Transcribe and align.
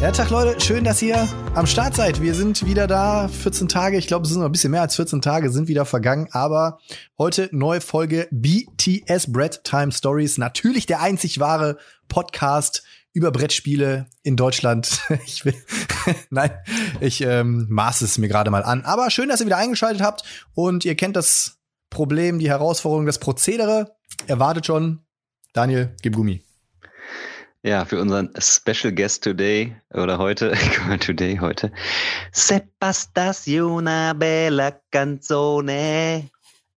Ja, 0.00 0.10
Tag 0.10 0.30
Leute, 0.30 0.60
schön, 0.60 0.84
dass 0.84 1.00
ihr 1.02 1.28
am 1.54 1.66
Start 1.66 1.94
seid. 1.94 2.20
Wir 2.20 2.34
sind 2.34 2.66
wieder 2.66 2.86
da, 2.86 3.28
14 3.28 3.68
Tage, 3.68 3.96
ich 3.96 4.06
glaube, 4.06 4.24
es 4.24 4.30
sind 4.30 4.40
noch 4.40 4.46
ein 4.46 4.52
bisschen 4.52 4.70
mehr 4.72 4.80
als 4.82 4.96
14 4.96 5.20
Tage, 5.22 5.50
sind 5.50 5.68
wieder 5.68 5.84
vergangen, 5.84 6.28
aber 6.32 6.78
heute 7.18 7.48
neue 7.52 7.80
Folge 7.80 8.26
BTS 8.30 9.32
Bread 9.32 9.62
Time 9.64 9.92
Stories. 9.92 10.38
Natürlich 10.38 10.86
der 10.86 11.00
einzig 11.00 11.38
wahre 11.38 11.78
Podcast 12.08 12.82
über 13.12 13.30
Brettspiele 13.30 14.06
in 14.22 14.36
Deutschland. 14.36 15.00
Ich 15.26 15.44
will, 15.44 15.54
nein, 16.30 16.50
ich 17.00 17.20
ähm, 17.20 17.66
maße 17.68 18.04
es 18.04 18.18
mir 18.18 18.28
gerade 18.28 18.50
mal 18.50 18.64
an. 18.64 18.84
Aber 18.84 19.10
schön, 19.10 19.28
dass 19.28 19.40
ihr 19.40 19.46
wieder 19.46 19.58
eingeschaltet 19.58 20.02
habt 20.02 20.24
und 20.54 20.84
ihr 20.84 20.96
kennt 20.96 21.16
das 21.16 21.58
Problem, 21.90 22.38
die 22.38 22.48
Herausforderung, 22.48 23.06
das 23.06 23.18
Prozedere. 23.18 23.94
Erwartet 24.26 24.66
schon. 24.66 25.00
Daniel, 25.52 25.94
gib 26.02 26.16
Gummi. 26.16 26.42
Ja, 27.64 27.84
für 27.84 28.00
unseren 28.00 28.28
Special 28.40 28.92
Guest 28.92 29.22
today 29.22 29.72
oder 29.94 30.18
heute, 30.18 30.50
today, 30.98 31.38
heute. 31.38 31.70
Se 32.32 32.60
una 33.60 34.14
bella 34.14 34.82
canzone 34.88 36.28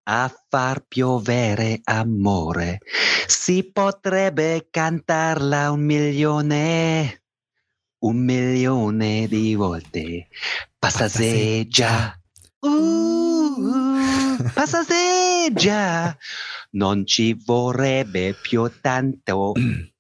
a 0.04 0.32
far 0.52 0.86
piovere 0.88 1.82
amore, 1.86 2.78
si 3.26 3.64
potrebbe 3.64 4.68
cantarla 4.70 5.72
un 5.72 5.82
milione, 5.82 7.24
un 8.04 8.24
milione 8.24 9.27
di 9.27 9.55
volte. 9.55 10.27
Passeggia, 10.77 12.16
uh, 12.60 14.52
passeggia, 14.54 16.16
non 16.74 17.08
ci 17.08 17.34
vorrebbe 17.44 18.36
più 18.40 18.70
tanto. 18.82 19.54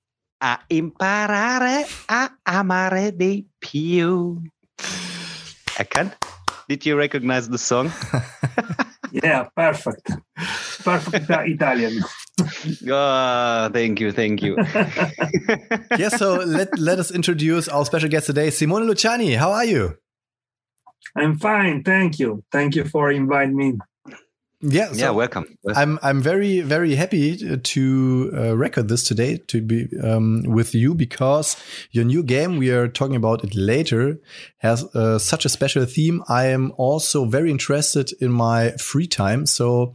a 0.45 0.61
imparare 0.67 1.87
a 2.05 2.37
amare 2.43 3.15
di 3.15 3.47
più. 3.57 4.39
Erkannt? 5.75 6.15
Did 6.67 6.85
you 6.85 6.95
recognize 6.95 7.49
the 7.49 7.57
song? 7.57 7.91
yeah, 9.11 9.49
perfect. 9.55 10.13
Perfect 10.83 11.29
Italian. 11.29 12.03
oh, 12.89 13.69
thank 13.73 13.99
you, 13.99 14.11
thank 14.11 14.43
you. 14.43 14.55
yes, 15.97 16.17
so 16.17 16.35
let, 16.45 16.77
let 16.77 16.99
us 16.99 17.09
introduce 17.09 17.67
our 17.67 17.83
special 17.85 18.09
guest 18.09 18.27
today, 18.27 18.51
Simone 18.51 18.85
Luciani. 18.87 19.37
How 19.37 19.51
are 19.51 19.65
you? 19.65 19.97
I'm 21.15 21.39
fine, 21.39 21.83
thank 21.83 22.19
you. 22.19 22.43
Thank 22.51 22.75
you 22.75 22.85
for 22.85 23.11
inviting 23.11 23.55
me. 23.55 23.79
Yeah, 24.67 24.87
so 24.87 24.95
yeah, 24.95 25.09
welcome. 25.11 25.57
I'm 25.75 25.99
I'm 26.01 26.21
very 26.21 26.61
very 26.61 26.95
happy 26.95 27.37
to 27.57 28.31
uh, 28.33 28.57
record 28.57 28.87
this 28.87 29.03
today 29.03 29.37
to 29.47 29.61
be 29.61 29.87
um, 30.03 30.41
with 30.43 30.73
you 30.73 30.95
because 30.95 31.55
your 31.91 32.03
new 32.03 32.23
game 32.23 32.57
we 32.57 32.71
are 32.71 32.87
talking 32.87 33.15
about 33.15 33.43
it 33.43 33.53
later 33.53 34.19
has 34.57 34.83
uh, 34.95 35.19
such 35.19 35.45
a 35.45 35.49
special 35.49 35.85
theme. 35.85 36.23
I 36.27 36.47
am 36.47 36.71
also 36.77 37.25
very 37.25 37.51
interested 37.51 38.11
in 38.19 38.31
my 38.31 38.71
free 38.71 39.05
time, 39.05 39.45
so 39.45 39.93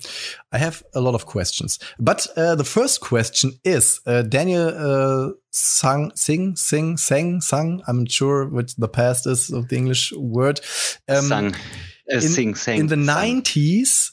I 0.52 0.58
have 0.58 0.84
a 0.94 1.00
lot 1.00 1.16
of 1.16 1.26
questions. 1.26 1.80
But 1.98 2.28
uh, 2.36 2.54
the 2.54 2.64
first 2.64 3.00
question 3.00 3.58
is 3.64 4.00
uh, 4.06 4.22
Daniel 4.22 4.68
uh, 4.68 5.32
sang 5.50 6.12
sing 6.14 6.54
sing 6.54 6.96
sang 6.96 7.41
sang. 7.41 7.82
I'm 7.88 8.06
sure 8.06 8.46
what 8.46 8.72
the 8.78 8.88
past 8.88 9.26
is 9.26 9.50
of 9.50 9.66
the 9.66 9.76
English 9.76 10.12
word. 10.12 10.60
Um, 11.08 11.22
sang. 11.25 11.54
Uh, 12.12 12.16
in, 12.16 12.20
sing, 12.20 12.54
sang, 12.54 12.78
in 12.78 12.87
the 12.87 13.04
sang. 13.04 13.42
90s 13.42 14.12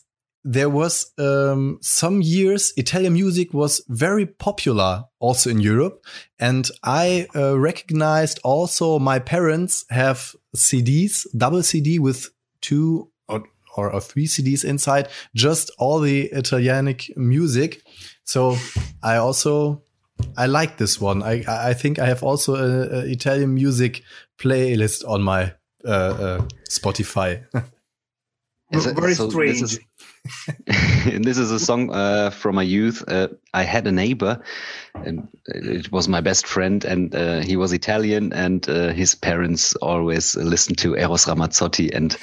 there 0.50 0.70
was 0.70 1.12
um, 1.18 1.78
some 1.82 2.22
years 2.22 2.72
Italian 2.78 3.12
music 3.12 3.54
was 3.54 3.84
very 3.90 4.26
popular 4.26 5.04
also 5.20 5.50
in 5.50 5.60
Europe, 5.60 6.06
and 6.40 6.72
I 6.84 7.28
uh, 7.36 7.60
recognized 7.60 8.40
also 8.46 8.98
my 8.98 9.20
parents 9.20 9.84
have 9.90 10.34
CDs, 10.56 11.28
double 11.36 11.64
CD 11.64 12.00
with 12.00 12.30
two 12.62 13.12
or, 13.28 13.44
or, 13.76 13.92
or 13.92 14.00
three 14.00 14.26
CDs 14.26 14.64
inside, 14.64 15.10
just 15.36 15.70
all 15.80 16.00
the 16.00 16.32
Italianic 16.32 17.12
music. 17.18 17.82
So 18.24 18.56
I 19.04 19.18
also 19.18 19.84
I 20.38 20.46
like 20.46 20.78
this 20.78 21.02
one. 21.02 21.24
I 21.24 21.44
I 21.48 21.74
think 21.74 22.00
I 22.00 22.06
have 22.06 22.24
also 22.24 22.56
a, 22.56 23.00
a 23.00 23.12
Italian 23.12 23.54
music 23.54 24.02
playlist 24.40 25.04
on 25.06 25.22
my 25.24 25.54
uh, 25.84 25.90
uh, 25.90 26.42
Spotify. 26.70 27.44
Very 28.72 29.14
so 29.14 29.30
strange. 29.30 29.62
This 29.62 29.74
is, 29.74 29.80
this 30.66 31.38
is 31.38 31.52
a 31.52 31.60
song 31.60 31.92
uh, 31.92 32.30
from 32.30 32.56
my 32.56 32.64
youth. 32.64 33.04
Uh, 33.08 33.28
I 33.54 33.64
had 33.64 33.88
a 33.88 33.92
neighbor, 33.92 34.42
and 34.96 35.28
it 35.46 35.92
was 35.92 36.08
my 36.08 36.22
best 36.22 36.48
friend, 36.48 36.84
and 36.86 37.14
uh, 37.16 37.40
he 37.40 37.56
was 37.56 37.74
Italian, 37.74 38.34
and 38.34 38.68
uh, 38.70 38.90
his 38.94 39.16
parents 39.16 39.76
always 39.76 40.36
listened 40.36 40.78
to 40.80 40.96
Eros 40.96 41.26
Ramazzotti, 41.26 41.94
and 41.94 42.18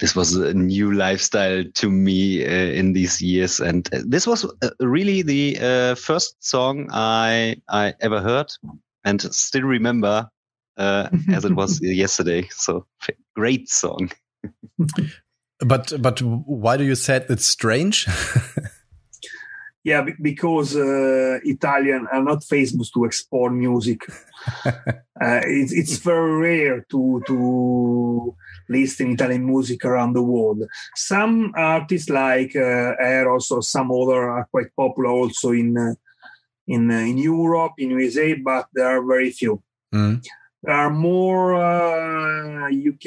this 0.00 0.14
was 0.14 0.34
a 0.36 0.54
new 0.54 0.92
lifestyle 0.92 1.64
to 1.74 1.90
me 1.90 2.44
uh, 2.44 2.48
in 2.48 2.92
these 2.92 3.20
years. 3.20 3.60
And 3.60 3.88
this 3.92 4.26
was 4.26 4.44
uh, 4.62 4.70
really 4.80 5.22
the 5.22 5.94
first 5.96 6.42
song 6.44 6.88
I 6.92 7.56
I 7.68 7.94
ever 8.00 8.20
heard, 8.20 8.52
and 9.04 9.20
still 9.34 9.62
remember 9.62 10.28
as 10.76 11.44
it 11.44 11.54
was 11.54 11.80
yesterday. 11.82 12.46
So 12.50 12.86
great 13.34 13.68
song. 13.68 14.10
But 15.60 15.92
but 16.00 16.22
why 16.22 16.76
do 16.76 16.84
you 16.84 16.94
say 16.94 17.24
it's 17.28 17.46
strange? 17.46 18.06
yeah, 19.84 20.06
because 20.22 20.76
uh, 20.76 21.40
Italian 21.42 22.06
are 22.12 22.22
not 22.22 22.44
famous 22.44 22.90
to 22.92 23.04
export 23.04 23.52
music. 23.52 24.02
uh, 24.64 24.82
it's, 25.20 25.72
it's 25.72 25.96
very 25.98 26.32
rare 26.32 26.86
to 26.90 27.22
to 27.26 28.36
listen 28.68 29.12
Italian 29.12 29.46
music 29.46 29.84
around 29.84 30.12
the 30.12 30.22
world. 30.22 30.62
Some 30.94 31.52
artists 31.56 32.08
like 32.08 32.54
uh, 32.54 32.94
Eros 33.00 33.50
or 33.50 33.62
some 33.62 33.90
other 33.90 34.30
are 34.30 34.48
quite 34.52 34.74
popular 34.76 35.10
also 35.10 35.50
in 35.50 35.76
uh, 35.76 35.94
in 36.68 36.88
uh, 36.88 36.98
in 36.98 37.18
Europe, 37.18 37.72
in 37.78 37.90
USA, 37.90 38.34
but 38.34 38.68
there 38.74 38.86
are 38.86 39.04
very 39.04 39.30
few. 39.32 39.60
Mm 39.92 40.22
are 40.66 40.90
more 40.90 41.54
uh, 41.54 42.68
UK 42.68 43.06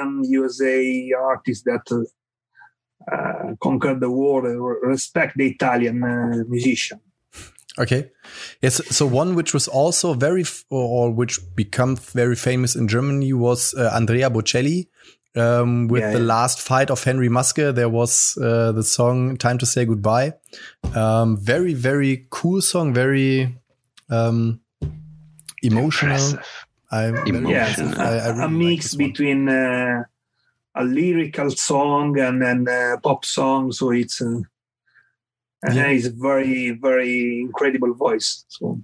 and 0.00 0.24
USA 0.26 1.12
artists 1.18 1.64
that 1.64 1.82
uh, 1.90 3.14
uh, 3.14 3.54
conquer 3.60 3.94
the 3.94 4.10
world, 4.10 4.44
respect 4.82 5.36
the 5.36 5.48
Italian 5.48 6.02
uh, 6.04 6.44
musician. 6.48 7.00
Okay. 7.78 8.10
Yes. 8.60 8.86
So 8.94 9.06
one 9.06 9.34
which 9.34 9.54
was 9.54 9.66
also 9.66 10.14
very, 10.14 10.44
or 10.70 11.10
which 11.10 11.40
become 11.56 11.96
very 11.96 12.36
famous 12.36 12.76
in 12.76 12.86
Germany 12.86 13.32
was 13.32 13.74
uh, 13.74 13.90
Andrea 13.94 14.30
Bocelli. 14.30 14.88
Um, 15.34 15.88
with 15.88 16.02
yeah, 16.02 16.12
the 16.12 16.18
yeah. 16.18 16.26
last 16.26 16.60
fight 16.60 16.90
of 16.90 17.02
Henry 17.02 17.30
Maske, 17.30 17.74
there 17.74 17.88
was 17.88 18.36
uh, 18.36 18.72
the 18.72 18.82
song 18.82 19.38
"Time 19.38 19.56
to 19.56 19.64
Say 19.64 19.86
Goodbye." 19.86 20.34
Um, 20.94 21.38
very, 21.38 21.72
very 21.72 22.26
cool 22.28 22.60
song. 22.60 22.92
Very 22.92 23.56
um, 24.10 24.60
emotional. 25.62 26.12
Impressive. 26.12 26.61
I, 26.92 27.10
yes, 27.26 27.80
I, 27.80 28.18
I 28.18 28.28
really 28.28 28.44
a 28.44 28.48
mix 28.48 28.92
like 28.92 28.98
between 28.98 29.48
uh, 29.48 30.04
a 30.74 30.84
lyrical 30.84 31.50
song 31.50 32.18
and 32.18 32.42
then 32.42 32.66
a 32.68 32.98
pop 33.00 33.24
song. 33.24 33.72
So 33.72 33.90
it's 33.90 34.20
uh, 34.20 34.42
and 35.62 35.74
yeah. 35.74 35.88
he's 35.88 36.06
a 36.06 36.10
very 36.10 36.70
very 36.70 37.40
incredible 37.40 37.94
voice. 37.94 38.44
So. 38.48 38.80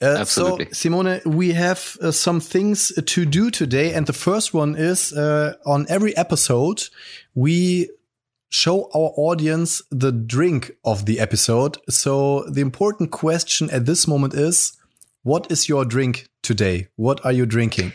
Uh, 0.00 0.24
so, 0.24 0.56
Simone, 0.70 1.20
we 1.26 1.54
have 1.54 1.96
uh, 2.00 2.12
some 2.12 2.38
things 2.38 2.92
to 3.04 3.24
do 3.26 3.50
today. 3.50 3.92
And 3.92 4.06
the 4.06 4.12
first 4.12 4.54
one 4.54 4.76
is 4.76 5.12
uh, 5.12 5.54
on 5.66 5.86
every 5.88 6.16
episode, 6.16 6.84
we 7.34 7.90
show 8.48 8.84
our 8.94 9.12
audience 9.16 9.82
the 9.90 10.12
drink 10.12 10.70
of 10.84 11.06
the 11.06 11.18
episode. 11.18 11.78
So, 11.88 12.44
the 12.48 12.60
important 12.60 13.10
question 13.10 13.70
at 13.70 13.86
this 13.86 14.06
moment 14.06 14.34
is 14.34 14.77
what 15.28 15.52
is 15.52 15.68
your 15.68 15.84
drink 15.84 16.26
today? 16.42 16.88
What 16.96 17.22
are 17.22 17.32
you 17.32 17.44
drinking? 17.44 17.92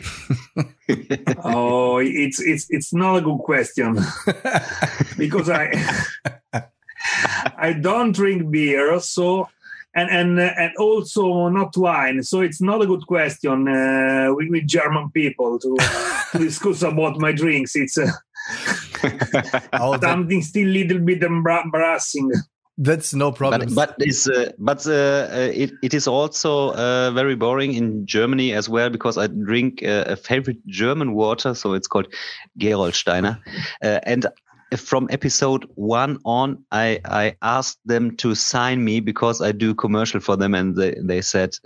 oh, 1.42 1.98
it's 1.98 2.40
it's 2.40 2.66
it's 2.70 2.94
not 2.94 3.16
a 3.16 3.20
good 3.22 3.38
question 3.38 3.98
because 5.18 5.50
I 5.50 5.74
I 7.58 7.72
don't 7.72 8.12
drink 8.12 8.52
beer, 8.52 9.00
so 9.00 9.48
and 9.96 10.08
and 10.10 10.38
and 10.38 10.76
also 10.78 11.48
not 11.48 11.76
wine. 11.76 12.22
So 12.22 12.40
it's 12.40 12.60
not 12.60 12.82
a 12.82 12.86
good 12.86 13.04
question 13.08 13.66
uh, 13.66 14.28
with, 14.30 14.50
with, 14.50 14.68
German 14.68 15.10
people 15.10 15.58
to, 15.58 15.76
to 16.30 16.38
discuss 16.38 16.82
about 16.82 17.18
my 17.18 17.32
drinks. 17.32 17.74
It's 17.74 17.98
uh, 17.98 18.12
oh, 19.72 19.98
something 19.98 20.40
still 20.40 20.68
a 20.68 20.76
little 20.78 21.00
bit 21.00 21.24
embarrassing. 21.24 22.30
That's 22.78 23.14
no 23.14 23.30
problem. 23.30 23.74
But, 23.74 23.96
but 23.96 23.96
it's 23.98 24.28
uh, 24.28 24.50
but 24.58 24.86
uh, 24.86 25.28
uh, 25.30 25.50
it 25.52 25.72
it 25.82 25.94
is 25.94 26.08
also 26.08 26.72
uh, 26.72 27.12
very 27.12 27.36
boring 27.36 27.74
in 27.74 28.06
Germany 28.06 28.52
as 28.52 28.68
well 28.68 28.90
because 28.90 29.16
I 29.16 29.28
drink 29.28 29.82
uh, 29.82 30.04
a 30.08 30.16
favorite 30.16 30.64
German 30.66 31.14
water, 31.14 31.54
so 31.54 31.74
it's 31.74 31.86
called 31.86 32.08
Gerolsteiner, 32.58 33.40
uh, 33.82 34.00
and 34.02 34.26
from 34.76 35.08
episode 35.10 35.66
one 35.74 36.18
on, 36.24 36.64
I 36.70 37.00
I 37.04 37.36
asked 37.42 37.78
them 37.84 38.16
to 38.18 38.34
sign 38.34 38.84
me 38.84 39.00
because 39.00 39.40
I 39.40 39.52
do 39.52 39.74
commercial 39.74 40.20
for 40.20 40.36
them, 40.36 40.54
and 40.54 40.76
they 40.76 40.94
they 41.02 41.20
said 41.20 41.56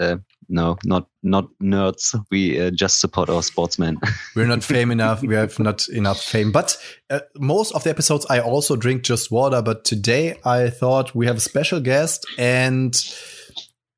no, 0.49 0.77
not 0.85 1.07
not 1.23 1.49
nerds. 1.63 2.19
We 2.31 2.61
uh, 2.61 2.71
just 2.71 3.01
support 3.01 3.29
our 3.29 3.43
sportsmen. 3.43 3.99
We're 4.37 4.47
not 4.47 4.65
fame 4.65 4.91
enough. 4.91 5.23
We 5.23 5.35
have 5.35 5.59
not 5.59 5.89
enough 5.89 6.21
fame. 6.21 6.53
But 6.53 6.77
uh, 7.11 7.21
most 7.37 7.75
of 7.75 7.85
the 7.85 7.91
episodes, 7.91 8.27
I 8.31 8.41
also 8.41 8.77
drink 8.77 9.03
just 9.03 9.31
water. 9.31 9.61
But 9.61 9.85
today, 9.85 10.39
I 10.45 10.71
thought 10.71 11.15
we 11.15 11.27
have 11.27 11.37
a 11.37 11.41
special 11.41 11.81
guest 11.81 12.27
and 12.39 12.95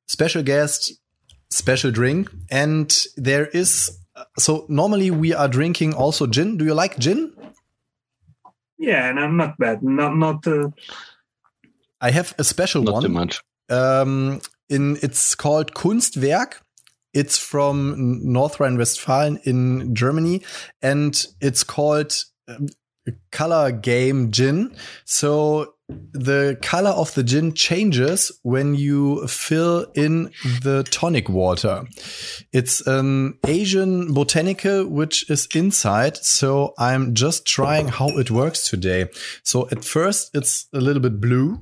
special 0.07 0.43
guest, 0.43 0.93
special 1.49 1.91
drink, 1.91 2.29
and 2.49 2.93
there 3.15 3.47
is. 3.47 3.97
So 4.37 4.65
normally 4.67 5.09
we 5.09 5.33
are 5.33 5.47
drinking 5.47 5.93
also 5.93 6.27
gin. 6.27 6.57
Do 6.57 6.65
you 6.65 6.73
like 6.73 6.99
gin? 6.99 7.33
Yeah, 8.81 9.11
no, 9.11 9.21
I'm 9.21 9.37
not 9.37 9.59
bad. 9.59 9.83
Not 9.83 10.17
not. 10.17 10.47
Uh... 10.47 10.69
I 12.01 12.09
have 12.09 12.33
a 12.39 12.43
special 12.43 12.81
not 12.81 12.93
one. 12.93 13.03
Not 13.03 13.07
too 13.07 13.13
much. 13.13 13.41
Um, 13.69 14.41
in 14.69 14.97
it's 15.03 15.35
called 15.35 15.75
Kunstwerk. 15.75 16.55
It's 17.13 17.37
from 17.37 18.21
North 18.23 18.59
Rhine-Westphalia 18.59 19.39
in 19.43 19.93
Germany, 19.93 20.41
and 20.81 21.25
it's 21.41 21.63
called 21.63 22.11
um, 22.47 22.69
color 23.31 23.71
game 23.71 24.31
gin. 24.31 24.75
So 25.05 25.75
the 26.13 26.57
color 26.61 26.91
of 26.91 27.13
the 27.13 27.23
gin 27.23 27.53
changes 27.53 28.31
when 28.43 28.75
you 28.75 29.27
fill 29.27 29.85
in 29.95 30.31
the 30.63 30.83
tonic 30.91 31.29
water. 31.29 31.85
It's 32.51 32.85
an 32.87 33.37
Asian 33.47 34.13
botanical 34.13 34.87
which 34.87 35.29
is 35.29 35.47
inside. 35.53 36.17
So 36.17 36.73
I'm 36.77 37.13
just 37.13 37.45
trying 37.45 37.87
how 37.87 38.09
it 38.17 38.31
works 38.31 38.69
today. 38.69 39.09
So 39.43 39.67
at 39.71 39.83
first 39.85 40.35
it's 40.35 40.67
a 40.73 40.79
little 40.79 41.01
bit 41.01 41.19
blue 41.19 41.59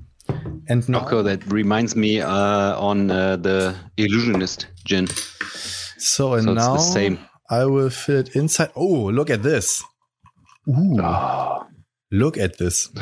and 0.68 0.88
now, 0.88 1.06
okay, 1.06 1.22
that 1.24 1.52
reminds 1.52 1.96
me 1.96 2.22
uh, 2.22 2.80
on 2.80 3.10
uh, 3.10 3.38
the 3.38 3.76
illusionist 3.98 4.68
gin. 4.86 5.08
So 5.98 6.34
and 6.34 6.44
so 6.44 6.54
now 6.54 6.74
the 6.74 6.80
same. 6.80 7.20
I 7.50 7.66
will 7.66 7.90
fill 7.90 8.20
it 8.20 8.36
inside. 8.36 8.72
Oh, 8.76 9.10
look 9.10 9.30
at 9.32 9.42
this! 9.42 9.84
Ooh, 10.68 11.02
oh. 11.02 11.66
look 12.12 12.38
at 12.38 12.60
this! 12.60 12.90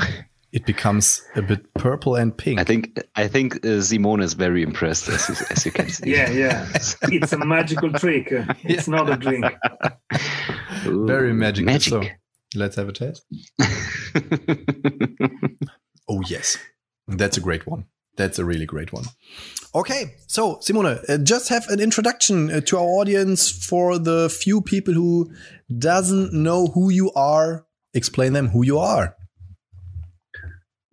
It 0.58 0.66
becomes 0.66 1.22
a 1.36 1.44
bit 1.44 1.72
purple 1.76 2.16
and 2.16 2.36
pink. 2.36 2.60
I 2.60 2.64
think 2.64 3.00
I 3.16 3.28
think 3.28 3.64
uh, 3.64 3.80
Simone 3.80 4.24
is 4.24 4.34
very 4.34 4.64
impressed, 4.64 5.08
as 5.08 5.30
you, 5.30 5.36
as 5.52 5.66
you 5.68 5.72
can 5.72 5.88
see. 5.88 6.10
yeah, 6.10 6.32
yeah, 6.32 6.68
it's 6.74 7.32
a 7.32 7.46
magical 7.46 7.94
trick. 7.94 8.34
It's 8.64 8.88
not 8.88 9.08
a 9.08 9.18
drink. 9.18 9.46
Ooh, 10.88 11.06
very 11.06 11.32
magical. 11.34 11.72
Magic. 11.72 11.94
So 11.94 12.02
let's 12.56 12.76
have 12.76 12.90
a 12.90 12.92
taste. 12.92 13.24
oh 16.10 16.22
yes. 16.26 16.58
That's 17.08 17.38
a 17.38 17.42
great 17.42 17.68
one. 17.68 17.86
That's 18.16 18.40
a 18.40 18.46
really 18.46 18.66
great 18.66 18.92
one. 18.92 19.04
Okay, 19.76 20.16
so 20.26 20.58
Simone, 20.62 20.98
uh, 21.08 21.20
just 21.20 21.50
have 21.50 21.68
an 21.70 21.80
introduction 21.80 22.50
uh, 22.50 22.62
to 22.62 22.78
our 22.78 22.90
audience 23.00 23.52
for 23.52 24.00
the 24.00 24.28
few 24.28 24.62
people 24.62 24.96
who 24.96 25.32
doesn't 25.78 26.34
know 26.34 26.66
who 26.74 26.90
you 26.90 27.12
are. 27.14 27.68
Explain 27.94 28.34
them 28.34 28.48
who 28.48 28.66
you 28.66 28.80
are. 28.80 29.17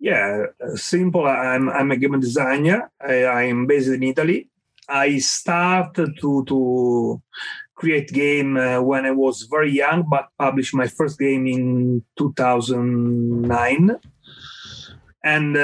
Yeah, 0.05 0.53
uh, 0.61 0.75
simple. 0.75 1.25
I'm 1.25 1.67
I'm 1.67 1.89
a 1.89 1.97
game 1.97 2.19
designer. 2.19 2.91
I, 3.01 3.49
am 3.49 3.65
based 3.65 3.89
in 3.89 4.03
Italy. 4.03 4.51
I 4.87 5.17
started 5.17 6.13
to 6.21 6.45
to 6.45 7.23
create 7.73 8.13
game 8.13 8.55
uh, 8.55 8.81
when 8.81 9.07
I 9.07 9.09
was 9.09 9.47
very 9.49 9.71
young, 9.71 10.05
but 10.07 10.29
published 10.37 10.75
my 10.75 10.85
first 10.85 11.17
game 11.17 11.47
in 11.47 12.03
2009 12.19 13.97
and 15.23 15.57
uh, 15.57 15.59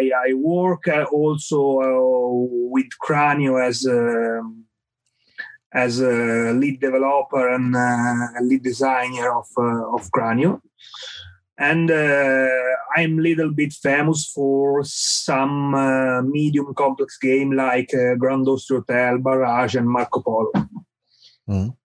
I, 0.00 0.10
I, 0.26 0.34
work 0.34 0.88
uh, 0.88 1.04
also 1.12 1.78
uh, 1.78 2.70
with 2.74 2.90
Cranio 3.00 3.64
as 3.64 3.86
a, 3.86 4.42
as 5.72 6.00
a 6.00 6.52
lead 6.54 6.80
developer 6.80 7.54
and 7.54 7.76
a 7.76 8.42
lead 8.42 8.64
designer 8.64 9.30
of 9.30 9.46
of 9.94 10.10
Cranio 10.10 10.60
and 11.58 11.90
uh, 11.90 12.48
I'm 12.96 13.18
a 13.18 13.22
little 13.22 13.50
bit 13.50 13.72
famous 13.72 14.30
for 14.30 14.84
some 14.84 15.74
uh, 15.74 16.22
medium 16.22 16.74
complex 16.74 17.18
game 17.18 17.52
like 17.52 17.92
uh, 17.94 18.14
Grand 18.16 18.48
Austria 18.48 18.80
Hotel, 18.80 19.18
Barrage, 19.18 19.76
and 19.76 19.88
Marco 19.88 20.20
Polo. 20.20 20.50
Mm. 21.48 21.76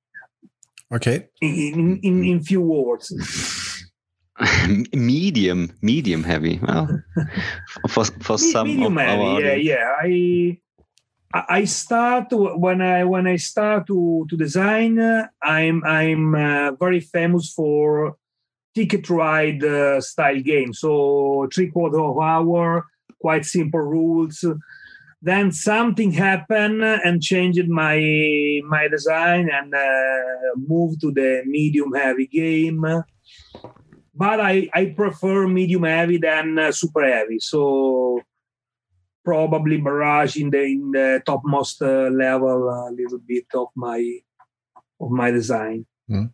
Okay. 0.92 1.28
In, 1.42 2.00
in, 2.02 2.24
in 2.26 2.40
few 2.42 2.62
words. 2.62 3.14
medium, 4.94 5.72
medium 5.82 6.24
heavy. 6.24 6.60
Well, 6.64 7.04
for 7.90 8.06
for 8.06 8.38
some 8.38 8.68
medium 8.68 8.98
heavy. 8.98 9.44
Yeah, 9.44 9.54
yeah. 9.54 9.96
I 10.02 10.58
I 11.34 11.66
start 11.66 12.28
when 12.32 12.82
I 12.82 13.04
when 13.04 13.28
I 13.28 13.36
start 13.36 13.86
to 13.88 14.26
to 14.30 14.38
design. 14.38 15.00
I'm 15.44 15.84
I'm 15.84 16.36
uh, 16.36 16.72
very 16.72 17.02
famous 17.02 17.54
for 17.54 18.16
ticket 18.76 19.10
ride 19.10 19.64
uh, 19.64 20.02
style 20.02 20.40
game. 20.42 20.74
So 20.74 21.48
three 21.54 21.70
quarter 21.70 22.00
of 22.00 22.20
hour, 22.20 22.86
quite 23.20 23.46
simple 23.46 23.82
rules. 23.82 24.46
Then 25.22 25.52
something 25.52 26.12
happened 26.12 26.84
and 26.84 27.22
changed 27.22 27.68
my 27.68 27.98
my 28.66 28.88
design 28.88 29.50
and 29.52 29.74
uh, 29.74 30.56
moved 30.56 31.02
to 31.02 31.12
the 31.12 31.44
medium 31.46 31.94
heavy 31.94 32.28
game 32.28 33.04
but 34.20 34.42
I, 34.42 34.70
I 34.74 34.86
prefer 34.88 35.48
medium 35.48 35.84
heavy 35.84 36.18
than 36.18 36.60
uh, 36.60 36.74
super 36.74 37.06
heavy. 37.08 37.40
So 37.40 38.20
probably 39.24 39.78
barrage 39.78 40.36
in 40.36 40.50
the 40.50 40.64
in 40.64 40.92
the 40.92 41.24
topmost 41.26 41.82
uh, 41.82 42.10
level 42.12 42.68
a 42.68 42.92
little 42.92 43.20
bit 43.26 43.46
of 43.54 43.68
my 43.76 44.20
of 45.00 45.10
my 45.10 45.32
design. 45.32 45.86
Mm. 46.10 46.34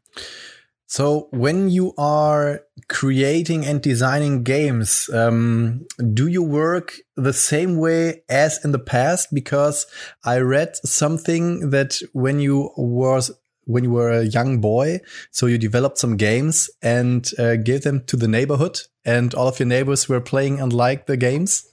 So 0.96 1.28
when 1.32 1.70
you 1.70 1.94
are 1.98 2.62
creating 2.88 3.66
and 3.66 3.82
designing 3.82 4.44
games, 4.44 5.10
um, 5.10 5.86
do 6.14 6.28
you 6.28 6.42
work 6.42 6.94
the 7.18 7.34
same 7.34 7.76
way 7.76 8.24
as 8.30 8.64
in 8.64 8.72
the 8.72 8.80
past? 8.80 9.34
Because 9.34 9.88
I 10.24 10.38
read 10.38 10.78
something 10.86 11.72
that 11.72 12.00
when 12.14 12.40
you 12.40 12.72
was 12.78 13.30
when 13.66 13.84
you 13.84 13.92
were 13.92 14.10
a 14.10 14.24
young 14.24 14.62
boy. 14.62 15.02
So 15.32 15.48
you 15.48 15.58
developed 15.58 15.98
some 15.98 16.16
games 16.16 16.70
and 16.82 17.30
uh, 17.38 17.58
gave 17.58 17.82
them 17.82 18.06
to 18.06 18.16
the 18.16 18.30
neighborhood, 18.30 18.80
and 19.04 19.34
all 19.34 19.50
of 19.50 19.60
your 19.60 19.68
neighbors 19.68 20.08
were 20.08 20.22
playing 20.22 20.62
and 20.62 20.72
liked 20.72 21.08
the 21.08 21.18
games. 21.18 21.68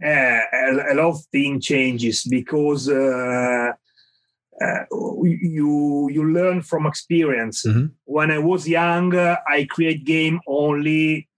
Uh, 0.00 0.38
a, 0.70 0.94
lot 0.94 1.10
of 1.10 1.24
thing 1.32 1.60
changes 1.60 2.22
because 2.22 2.88
uh, 2.88 3.72
uh, 4.60 4.84
you 5.22 6.08
you 6.10 6.32
learn 6.32 6.62
from 6.62 6.86
experience. 6.86 7.64
Mm-hmm. 7.64 7.86
When 8.04 8.30
I 8.30 8.38
was 8.38 8.68
young, 8.68 9.16
I 9.16 9.66
create 9.68 10.04
game 10.04 10.40
only 10.46 11.28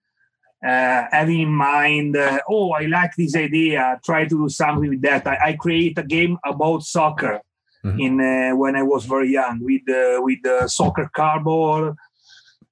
uh, 0.64 1.04
having 1.10 1.42
in 1.42 1.52
mind, 1.52 2.16
uh, 2.16 2.40
oh, 2.48 2.72
I 2.72 2.86
like 2.86 3.14
this 3.16 3.36
idea, 3.36 4.00
try 4.04 4.24
to 4.24 4.28
do 4.28 4.48
something 4.48 4.88
with 4.88 5.02
that. 5.02 5.26
I, 5.26 5.38
I, 5.48 5.52
create 5.52 5.98
a 5.98 6.02
game 6.02 6.38
about 6.44 6.82
soccer 6.82 7.40
mm-hmm. 7.84 8.00
in 8.00 8.20
uh, 8.20 8.56
when 8.56 8.74
I 8.74 8.82
was 8.82 9.04
very 9.04 9.30
young 9.30 9.60
with 9.62 9.88
uh, 9.88 10.20
with 10.22 10.42
the 10.42 10.66
soccer 10.66 11.10
cardboard, 11.14 11.94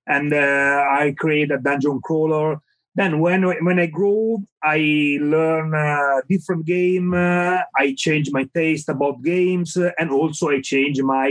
and 0.06 0.32
uh, 0.32 0.84
I 0.90 1.14
create 1.16 1.50
a 1.50 1.58
dungeon 1.58 2.00
crawler. 2.02 2.60
Then 2.94 3.18
when 3.18 3.42
when 3.42 3.78
I 3.78 3.86
grow, 3.86 4.44
I 4.62 5.18
learn 5.20 5.74
a 5.74 6.22
different 6.28 6.64
game. 6.64 7.12
Uh, 7.12 7.58
I 7.76 7.94
change 7.96 8.30
my 8.30 8.44
taste 8.54 8.88
about 8.88 9.22
games, 9.22 9.76
uh, 9.76 9.90
and 9.98 10.10
also 10.10 10.50
I 10.50 10.60
change 10.60 11.02
my 11.02 11.30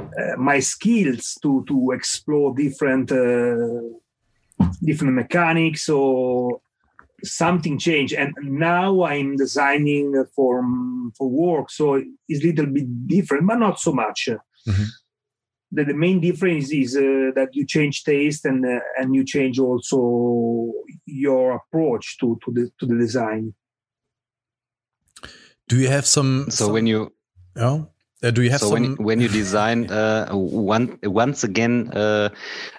uh, 0.00 0.36
my 0.38 0.60
skills 0.60 1.36
to 1.42 1.64
to 1.68 1.90
explore 1.90 2.54
different 2.54 3.12
different 4.82 5.14
mechanics 5.14 5.88
or 5.88 6.60
something 7.22 7.78
changed 7.78 8.14
and 8.14 8.34
now 8.42 9.02
i'm 9.02 9.36
designing 9.36 10.24
for 10.34 10.62
for 11.16 11.28
work 11.28 11.70
so 11.70 11.94
it's 12.28 12.44
a 12.44 12.46
little 12.46 12.66
bit 12.66 13.06
different 13.06 13.46
but 13.46 13.58
not 13.58 13.80
so 13.80 13.92
much 13.92 14.28
mm-hmm. 14.68 14.84
The, 15.74 15.84
the 15.84 15.94
main 15.94 16.20
difference 16.20 16.70
is 16.72 16.96
uh, 16.96 17.32
that 17.34 17.50
you 17.52 17.66
change 17.66 18.04
taste 18.04 18.44
and 18.44 18.64
uh, 18.64 18.80
and 18.98 19.14
you 19.14 19.24
change 19.24 19.58
also 19.58 20.72
your 21.06 21.56
approach 21.60 22.18
to 22.20 22.38
to 22.44 22.52
the 22.52 22.70
to 22.78 22.86
the 22.86 22.96
design 22.96 23.54
do 25.68 25.76
you 25.78 25.88
have 25.88 26.06
some 26.06 26.46
so 26.50 26.66
some, 26.66 26.72
when 26.72 26.86
you 26.86 27.12
oh 27.56 27.88
Uh, 28.24 28.30
do 28.30 28.42
you 28.42 28.50
have 28.50 28.60
so 28.60 28.68
some... 28.68 28.80
when 28.80 28.96
when 28.96 29.20
you 29.20 29.28
design 29.28 29.90
uh, 29.90 30.32
one 30.32 30.98
once 31.04 31.44
again 31.44 31.90
uh, 31.92 32.28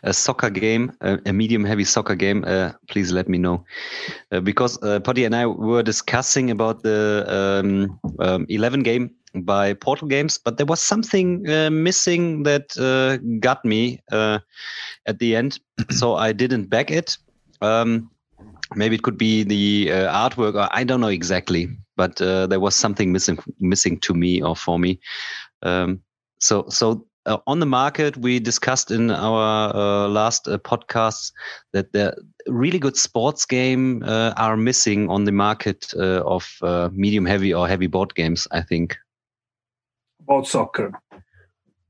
a 0.02 0.14
soccer 0.14 0.50
game, 0.50 0.92
a, 1.02 1.20
a 1.28 1.34
medium 1.34 1.64
heavy 1.64 1.84
soccer 1.84 2.16
game? 2.16 2.44
Uh, 2.48 2.72
please 2.90 3.12
let 3.12 3.30
me 3.30 3.38
know 3.38 3.64
uh, 4.32 4.40
because 4.40 4.82
uh, 4.82 5.00
Potti 5.00 5.26
and 5.26 5.36
I 5.36 5.46
were 5.46 5.84
discussing 5.84 6.50
about 6.50 6.82
the 6.82 7.26
um, 7.30 8.00
um, 8.20 8.46
eleven 8.50 8.82
game 8.82 9.14
by 9.44 9.74
Portal 9.74 10.08
Games, 10.08 10.38
but 10.38 10.58
there 10.58 10.66
was 10.66 10.82
something 10.82 11.50
uh, 11.50 11.70
missing 11.70 12.44
that 12.44 12.78
uh, 12.78 13.18
got 13.40 13.64
me 13.66 14.02
uh, 14.12 14.40
at 15.06 15.20
the 15.20 15.36
end, 15.36 15.60
so 15.90 16.16
I 16.16 16.32
didn't 16.32 16.70
back 16.70 16.92
it. 16.92 17.18
Um, 17.62 18.10
maybe 18.76 18.96
it 18.96 19.04
could 19.04 19.18
be 19.18 19.44
the 19.44 19.92
uh, 19.92 20.30
artwork, 20.30 20.56
or 20.56 20.70
I 20.72 20.84
don't 20.84 21.02
know 21.02 21.08
exactly, 21.08 21.70
but 21.96 22.22
uh, 22.22 22.48
there 22.48 22.60
was 22.60 22.76
something 22.76 23.12
missing 23.12 23.40
missing 23.60 24.00
to 24.02 24.14
me 24.14 24.42
or 24.42 24.56
for 24.56 24.80
me. 24.80 25.00
Um, 25.62 26.02
so 26.40 26.66
so. 26.70 27.06
Uh, 27.28 27.40
on 27.48 27.60
the 27.60 27.66
market, 27.66 28.16
we 28.18 28.40
discussed 28.40 28.92
in 28.92 29.10
our 29.10 30.08
last 30.08 30.46
podcast 30.46 31.32
that 31.74 31.92
the 31.92 32.16
really 32.46 32.78
good 32.78 32.96
sports 32.96 33.48
game 33.48 34.04
are 34.06 34.56
missing 34.56 35.10
on 35.10 35.24
the 35.24 35.32
market 35.32 35.92
of 35.96 36.48
medium 36.92 37.26
heavy 37.26 37.52
or 37.52 37.68
heavy 37.68 37.88
board 37.88 38.14
games. 38.14 38.48
I 38.52 38.62
think 38.62 38.96
about 40.28 40.48
soccer. 40.48 40.92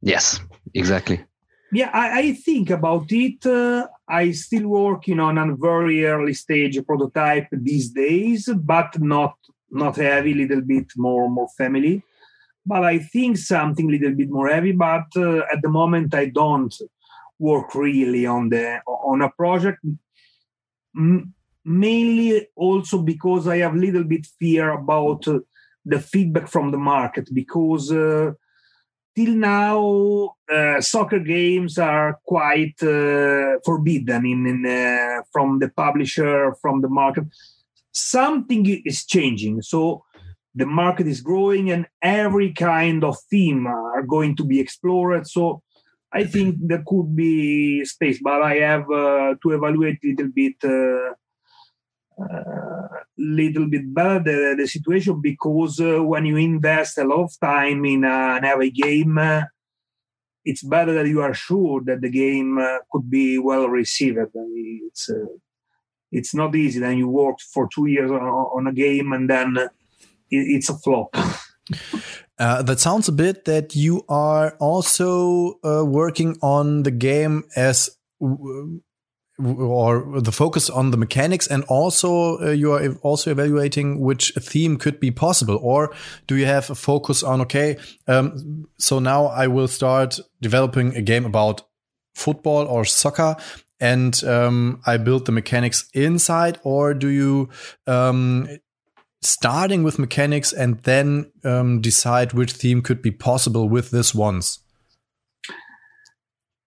Yes, 0.02 0.40
exactly. 0.74 1.26
Yeah, 1.72 1.90
I, 1.94 2.20
I 2.20 2.34
think 2.34 2.70
about 2.70 3.12
it. 3.12 3.46
Uh, 3.46 3.88
I 4.08 4.32
still 4.32 4.68
working 4.68 5.20
on 5.20 5.38
a 5.38 5.56
very 5.56 6.06
early 6.06 6.34
stage 6.34 6.80
prototype 6.86 7.48
these 7.52 7.90
days, 7.90 8.50
but 8.56 9.00
not 9.00 9.36
not 9.72 9.96
heavy, 9.98 10.34
little 10.34 10.62
bit 10.62 10.88
more 10.96 11.30
more 11.30 11.50
family. 11.58 12.04
But 12.66 12.84
I 12.84 13.00
think 13.00 13.38
something 13.38 13.90
little 13.90 14.14
bit 14.14 14.30
more 14.30 14.48
heavy. 14.48 14.72
But 14.72 15.08
uh, 15.16 15.42
at 15.52 15.62
the 15.62 15.70
moment, 15.70 16.14
I 16.14 16.28
don't 16.28 16.74
work 17.40 17.76
really 17.76 18.26
on 18.26 18.50
the 18.50 18.80
on 18.88 19.22
a 19.22 19.30
project. 19.32 19.80
M- 20.96 21.34
mainly 21.66 22.48
also 22.56 23.02
because 23.02 23.48
I 23.48 23.58
have 23.58 23.76
little 23.76 24.04
bit 24.04 24.28
fear 24.40 24.70
about. 24.72 25.28
Uh, 25.28 25.40
the 25.86 26.00
feedback 26.00 26.48
from 26.48 26.72
the 26.72 26.78
market 26.78 27.30
because 27.34 27.92
uh, 27.92 28.32
till 29.16 29.36
now 29.36 30.36
uh, 30.52 30.82
soccer 30.82 31.20
games 31.20 31.78
are 31.78 32.20
quite 32.26 32.82
uh, 32.82 33.60
forbidden 33.64 34.26
in, 34.26 34.46
in 34.48 34.66
uh, 34.66 35.22
from 35.32 35.60
the 35.60 35.70
publisher 35.70 36.56
from 36.62 36.82
the 36.82 36.90
market. 36.90 37.26
Something 37.92 38.66
is 38.84 39.06
changing. 39.06 39.62
So 39.62 40.04
the 40.54 40.66
market 40.66 41.08
is 41.08 41.22
growing 41.22 41.72
and 41.72 41.86
every 42.02 42.52
kind 42.54 43.04
of 43.04 43.18
theme 43.30 43.68
are 43.68 44.04
going 44.04 44.36
to 44.38 44.44
be 44.44 44.60
explored. 44.60 45.28
So 45.28 45.62
i 46.16 46.24
think 46.24 46.56
there 46.62 46.84
could 46.88 47.16
be 47.16 47.84
space 47.84 48.20
but 48.24 48.42
i 48.42 48.56
have 48.56 48.86
uh, 48.92 49.34
to 49.42 49.52
evaluate 49.52 50.00
a 50.04 50.08
little 50.08 50.32
bit 50.42 50.56
uh, 50.64 51.14
little 53.18 53.68
bit 53.68 53.94
better 53.94 54.20
the, 54.20 54.56
the 54.58 54.68
situation 54.68 55.22
because 55.22 55.80
uh, 55.80 56.04
when 56.04 56.26
you 56.26 56.38
invest 56.38 56.98
a 56.98 57.04
lot 57.04 57.24
of 57.24 57.40
time 57.40 57.86
in 57.86 58.04
an 58.04 58.44
heavy 58.44 58.72
game, 58.72 59.18
uh, 59.18 59.44
it's 60.44 60.64
better 60.64 60.94
that 60.94 61.08
you 61.08 61.22
are 61.22 61.34
sure 61.34 61.82
that 61.86 62.02
the 62.02 62.10
game 62.10 62.58
uh, 62.58 62.80
could 62.92 63.10
be 63.10 63.38
well 63.38 63.68
received. 63.68 64.18
It's 64.36 65.10
uh, 65.10 65.26
it's 66.12 66.34
not 66.34 66.56
easy. 66.56 66.80
Then 66.80 66.98
you 66.98 67.10
worked 67.10 67.42
for 67.42 67.68
two 67.74 67.88
years 67.88 68.12
on, 68.12 68.22
on 68.22 68.68
a 68.68 68.74
game 68.74 69.12
and 69.14 69.30
then 69.30 69.58
it, 69.58 69.72
it's 70.30 70.70
a 70.70 70.78
flop. 70.78 71.16
Uh, 72.38 72.62
that 72.62 72.82
sounds 72.82 73.08
a 73.08 73.14
bit 73.14 73.46
that 73.46 73.78
you 73.78 74.04
are 74.10 74.58
also 74.60 75.58
working 75.64 76.38
on 76.42 76.84
the 76.84 76.92
game 76.92 77.46
as 77.56 77.90
or 79.38 80.22
the 80.22 80.32
focus 80.32 80.70
on 80.70 80.92
the 80.92 80.98
mechanics 80.98 81.48
and 81.48 81.64
also 81.66 82.40
uh, 82.40 82.52
you 82.52 82.72
are 82.72 82.96
also 83.02 83.32
evaluating 83.32 84.00
which 84.00 84.32
theme 84.40 84.78
could 84.78 85.00
be 85.00 85.12
possible 85.12 85.60
or 85.62 85.94
do 86.26 86.38
you 86.38 86.46
have 86.46 86.70
a 86.70 86.76
focus 86.76 87.22
on 87.22 87.42
okay 87.42 87.78
um, 88.08 88.66
so 88.78 89.00
now 89.00 89.26
i 89.26 89.46
will 89.46 89.68
start 89.68 90.20
developing 90.42 90.96
a 90.96 91.02
game 91.02 91.26
about 91.26 91.64
football 92.14 92.66
or 92.68 92.86
soccer 92.86 93.36
and 93.82 94.24
um, 94.24 94.80
i 94.86 94.96
build 94.96 95.26
the 95.26 95.34
mechanics 95.34 95.90
inside 95.94 96.58
or 96.64 96.94
do 96.94 97.10
you 97.10 97.50
um, 97.88 98.48
starting 99.22 99.84
with 99.84 100.00
mechanics 100.00 100.54
and 100.54 100.80
then 100.84 101.30
um, 101.44 101.82
decide 101.82 102.32
which 102.32 102.54
theme 102.54 102.82
could 102.82 103.02
be 103.02 103.12
possible 103.12 103.68
with 103.68 103.92
this 103.92 104.16
ones 104.16 104.60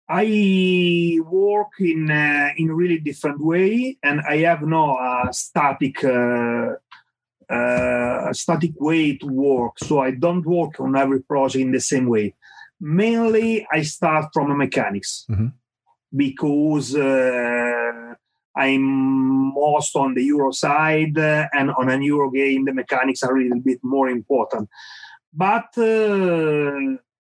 I 0.08 1.20
work 1.24 1.72
in 1.80 2.10
uh, 2.10 2.50
in 2.56 2.70
a 2.70 2.74
really 2.74 2.98
different 2.98 3.40
way, 3.40 3.98
and 4.02 4.22
I 4.22 4.38
have 4.38 4.62
no 4.62 4.94
uh, 4.94 5.30
static 5.32 6.02
uh, 6.02 6.76
uh, 7.50 8.32
static 8.32 8.72
way 8.78 9.18
to 9.18 9.26
work. 9.26 9.78
So 9.80 10.00
I 10.00 10.12
don't 10.12 10.46
work 10.46 10.80
on 10.80 10.96
every 10.96 11.22
project 11.22 11.62
in 11.62 11.72
the 11.72 11.80
same 11.80 12.06
way. 12.06 12.34
Mainly, 12.80 13.66
I 13.70 13.82
start 13.82 14.30
from 14.32 14.56
mechanics 14.56 15.26
mm-hmm. 15.28 15.48
because 16.16 16.94
uh, 16.96 18.14
I'm 18.56 19.52
most 19.52 19.94
on 19.94 20.14
the 20.14 20.24
Euro 20.24 20.52
side, 20.52 21.18
and 21.18 21.70
on 21.70 21.90
a 21.90 21.98
Euro 22.00 22.30
game, 22.30 22.64
the 22.64 22.72
mechanics 22.72 23.22
are 23.22 23.36
a 23.36 23.42
little 23.42 23.60
bit 23.60 23.80
more 23.82 24.08
important. 24.08 24.70
But 25.34 25.76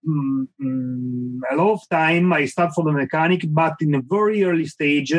mm, 0.07 0.47
mm, 0.61 1.39
a 1.51 1.55
lot 1.55 1.73
of 1.73 1.89
time 1.89 2.31
I 2.33 2.45
start 2.45 2.73
from 2.73 2.85
the 2.85 2.91
mechanic, 2.93 3.43
but 3.47 3.75
in 3.81 3.95
a 3.95 4.01
very 4.01 4.43
early 4.43 4.65
stage, 4.65 5.13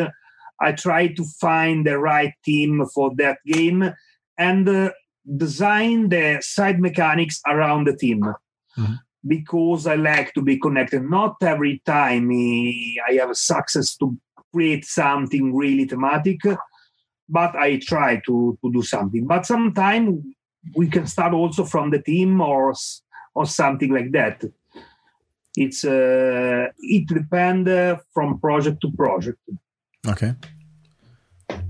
I 0.60 0.72
try 0.72 1.08
to 1.08 1.24
find 1.40 1.86
the 1.86 1.98
right 1.98 2.32
team 2.44 2.84
for 2.94 3.12
that 3.16 3.38
game 3.46 3.92
and 4.36 4.68
uh, 4.68 4.90
design 5.36 6.08
the 6.08 6.38
side 6.40 6.80
mechanics 6.80 7.40
around 7.46 7.86
the 7.86 7.96
team. 7.96 8.22
Mm-hmm. 8.76 8.94
Because 9.26 9.86
I 9.86 9.96
like 9.96 10.32
to 10.34 10.42
be 10.42 10.58
connected. 10.58 11.02
Not 11.02 11.36
every 11.42 11.82
time 11.84 12.30
I 12.30 13.12
have 13.20 13.30
a 13.30 13.34
success 13.34 13.96
to 13.96 14.16
create 14.52 14.84
something 14.84 15.54
really 15.54 15.84
thematic, 15.86 16.40
but 17.28 17.54
I 17.56 17.78
try 17.78 18.22
to, 18.26 18.58
to 18.64 18.72
do 18.72 18.82
something. 18.82 19.26
But 19.26 19.44
sometimes 19.44 20.22
we 20.76 20.88
can 20.88 21.06
start 21.06 21.34
also 21.34 21.64
from 21.64 21.90
the 21.90 22.00
team 22.00 22.40
or 22.40 22.74
or 23.34 23.46
something 23.46 23.92
like 23.92 24.10
that 24.12 24.42
it's 25.56 25.84
uh, 25.84 26.66
it 26.78 27.06
depends 27.08 27.68
uh, 27.68 27.96
from 28.12 28.38
project 28.40 28.80
to 28.80 28.90
project 28.92 29.38
okay 30.06 30.34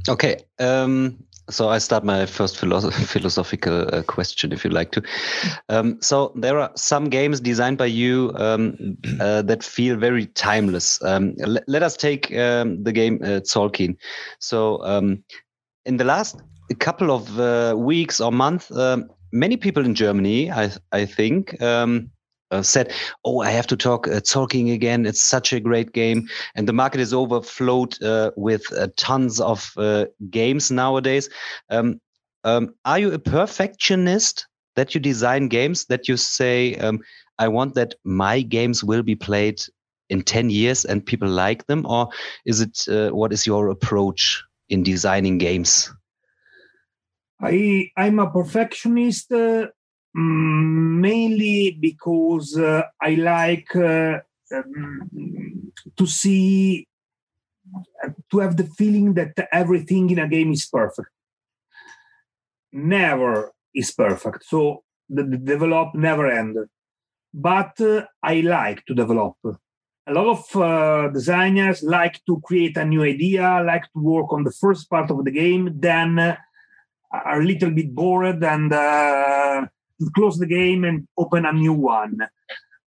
okay 0.09 0.37
um, 0.59 1.19
so 1.51 1.71
I 1.71 1.79
start 1.79 2.05
my 2.05 2.27
first 2.27 2.57
philosoph- 2.57 3.07
philosophical 3.13 3.95
uh, 3.95 4.03
question, 4.03 4.53
if 4.53 4.65
you 4.65 4.71
like 4.71 4.93
to. 4.93 5.03
Um, 5.69 5.99
so 6.01 6.33
there 6.37 6.59
are 6.59 6.71
some 6.77 7.09
games 7.09 7.41
designed 7.41 7.79
by 7.79 7.87
you 7.87 8.33
um, 8.37 8.97
uh, 9.21 9.43
that 9.43 9.63
feel 9.63 9.97
very 9.97 10.27
timeless. 10.27 11.03
Um, 11.03 11.35
let 11.67 11.83
us 11.83 11.97
take 11.97 12.35
um, 12.37 12.83
the 12.83 12.93
game 12.93 13.21
uh, 13.23 13.41
Tzolk'in. 13.41 13.97
So 14.41 14.83
um, 14.85 15.25
in 15.87 15.97
the 15.97 16.05
last 16.05 16.43
couple 16.79 17.11
of 17.11 17.41
uh, 17.41 17.75
weeks 17.77 18.21
or 18.21 18.31
months, 18.31 18.71
um, 18.73 19.09
many 19.33 19.57
people 19.57 19.85
in 19.85 19.95
Germany, 19.95 20.51
I, 20.51 20.71
I 20.93 21.07
think, 21.07 21.61
um, 21.63 22.11
uh, 22.50 22.62
said, 22.62 22.93
"Oh, 23.25 23.40
I 23.40 23.50
have 23.50 23.67
to 23.69 23.76
talk 23.76 24.09
uh, 24.09 24.21
Tzolk'in 24.21 24.73
again. 24.73 25.07
It's 25.07 25.23
such 25.23 25.52
a 25.52 25.61
great 25.61 25.93
game." 25.93 26.28
And 26.55 26.69
the 26.69 26.73
market 26.73 27.00
is 27.00 27.14
overflowed 27.14 28.00
uh, 28.02 28.31
with 28.37 28.64
uh, 28.73 28.88
tons 28.97 29.40
of 29.40 29.73
uh, 29.76 30.07
games 30.31 30.71
nowadays. 30.71 31.28
Um, 31.71 32.00
um, 32.45 32.75
are 32.85 32.99
you 32.99 33.12
a 33.12 33.19
perfectionist 33.19 34.47
that 34.76 34.95
you 34.95 35.00
design 35.00 35.49
games 35.49 35.87
that 35.87 36.09
you 36.09 36.17
say, 36.17 36.75
um, 36.76 37.00
"I 37.38 37.49
want 37.49 37.75
that 37.75 37.95
my 38.05 38.43
games 38.43 38.85
will 38.85 39.02
be 39.02 39.17
played 39.17 39.62
in 40.09 40.23
ten 40.23 40.50
years 40.50 40.85
and 40.85 41.05
people 41.05 41.28
like 41.28 41.67
them," 41.67 41.87
or 41.87 42.09
is 42.47 42.61
it 42.61 42.87
uh, 42.88 43.11
what 43.11 43.33
is 43.33 43.47
your 43.47 43.69
approach 43.69 44.43
in 44.69 44.83
designing 44.83 45.38
games? 45.38 45.93
I 47.40 47.90
I'm 47.97 48.19
a 48.19 48.31
perfectionist 48.31 49.31
Mm, 49.31 49.69
mainly 50.19 51.79
because 51.81 52.57
uh, 52.59 52.83
I 53.01 53.15
like 53.15 53.75
uh, 53.77 54.19
um, 54.55 55.73
to 55.97 56.07
see, 56.07 56.87
to 58.31 58.39
have 58.39 58.57
the 58.57 58.65
feeling 58.65 59.15
that 59.15 59.35
everything 59.53 60.11
in 60.11 60.19
a 60.19 60.29
game 60.29 60.53
is 60.53 60.67
perfect. 60.67 61.09
Never 62.73 63.53
is 63.75 63.93
perfect. 63.93 64.45
So 64.45 64.83
the, 65.09 65.23
the 65.23 65.39
develop 65.39 65.95
never 65.95 66.27
end. 66.27 66.57
But 67.33 67.81
uh, 67.81 68.05
I 68.23 68.41
like 68.41 68.85
to 68.87 68.95
develop. 68.95 69.37
A 69.45 70.13
lot 70.13 70.27
of 70.27 70.57
uh, 70.57 71.09
designers 71.09 71.83
like 71.83 72.25
to 72.27 72.41
create 72.41 72.77
a 72.79 72.85
new 72.85 73.03
idea, 73.03 73.63
like 73.65 73.85
to 73.93 74.01
work 74.01 74.33
on 74.33 74.45
the 74.45 74.53
first 74.53 74.89
part 74.89 75.11
of 75.11 75.25
the 75.25 75.31
game, 75.31 75.71
then 75.79 76.19
uh, 76.19 76.37
are 77.13 77.41
a 77.41 77.45
little 77.45 77.71
bit 77.71 77.95
bored 77.95 78.43
and 78.43 78.73
uh, 78.73 79.67
close 80.14 80.38
the 80.38 80.47
game 80.47 80.85
and 80.85 81.07
open 81.17 81.45
a 81.45 81.52
new 81.52 81.73
one. 81.73 82.19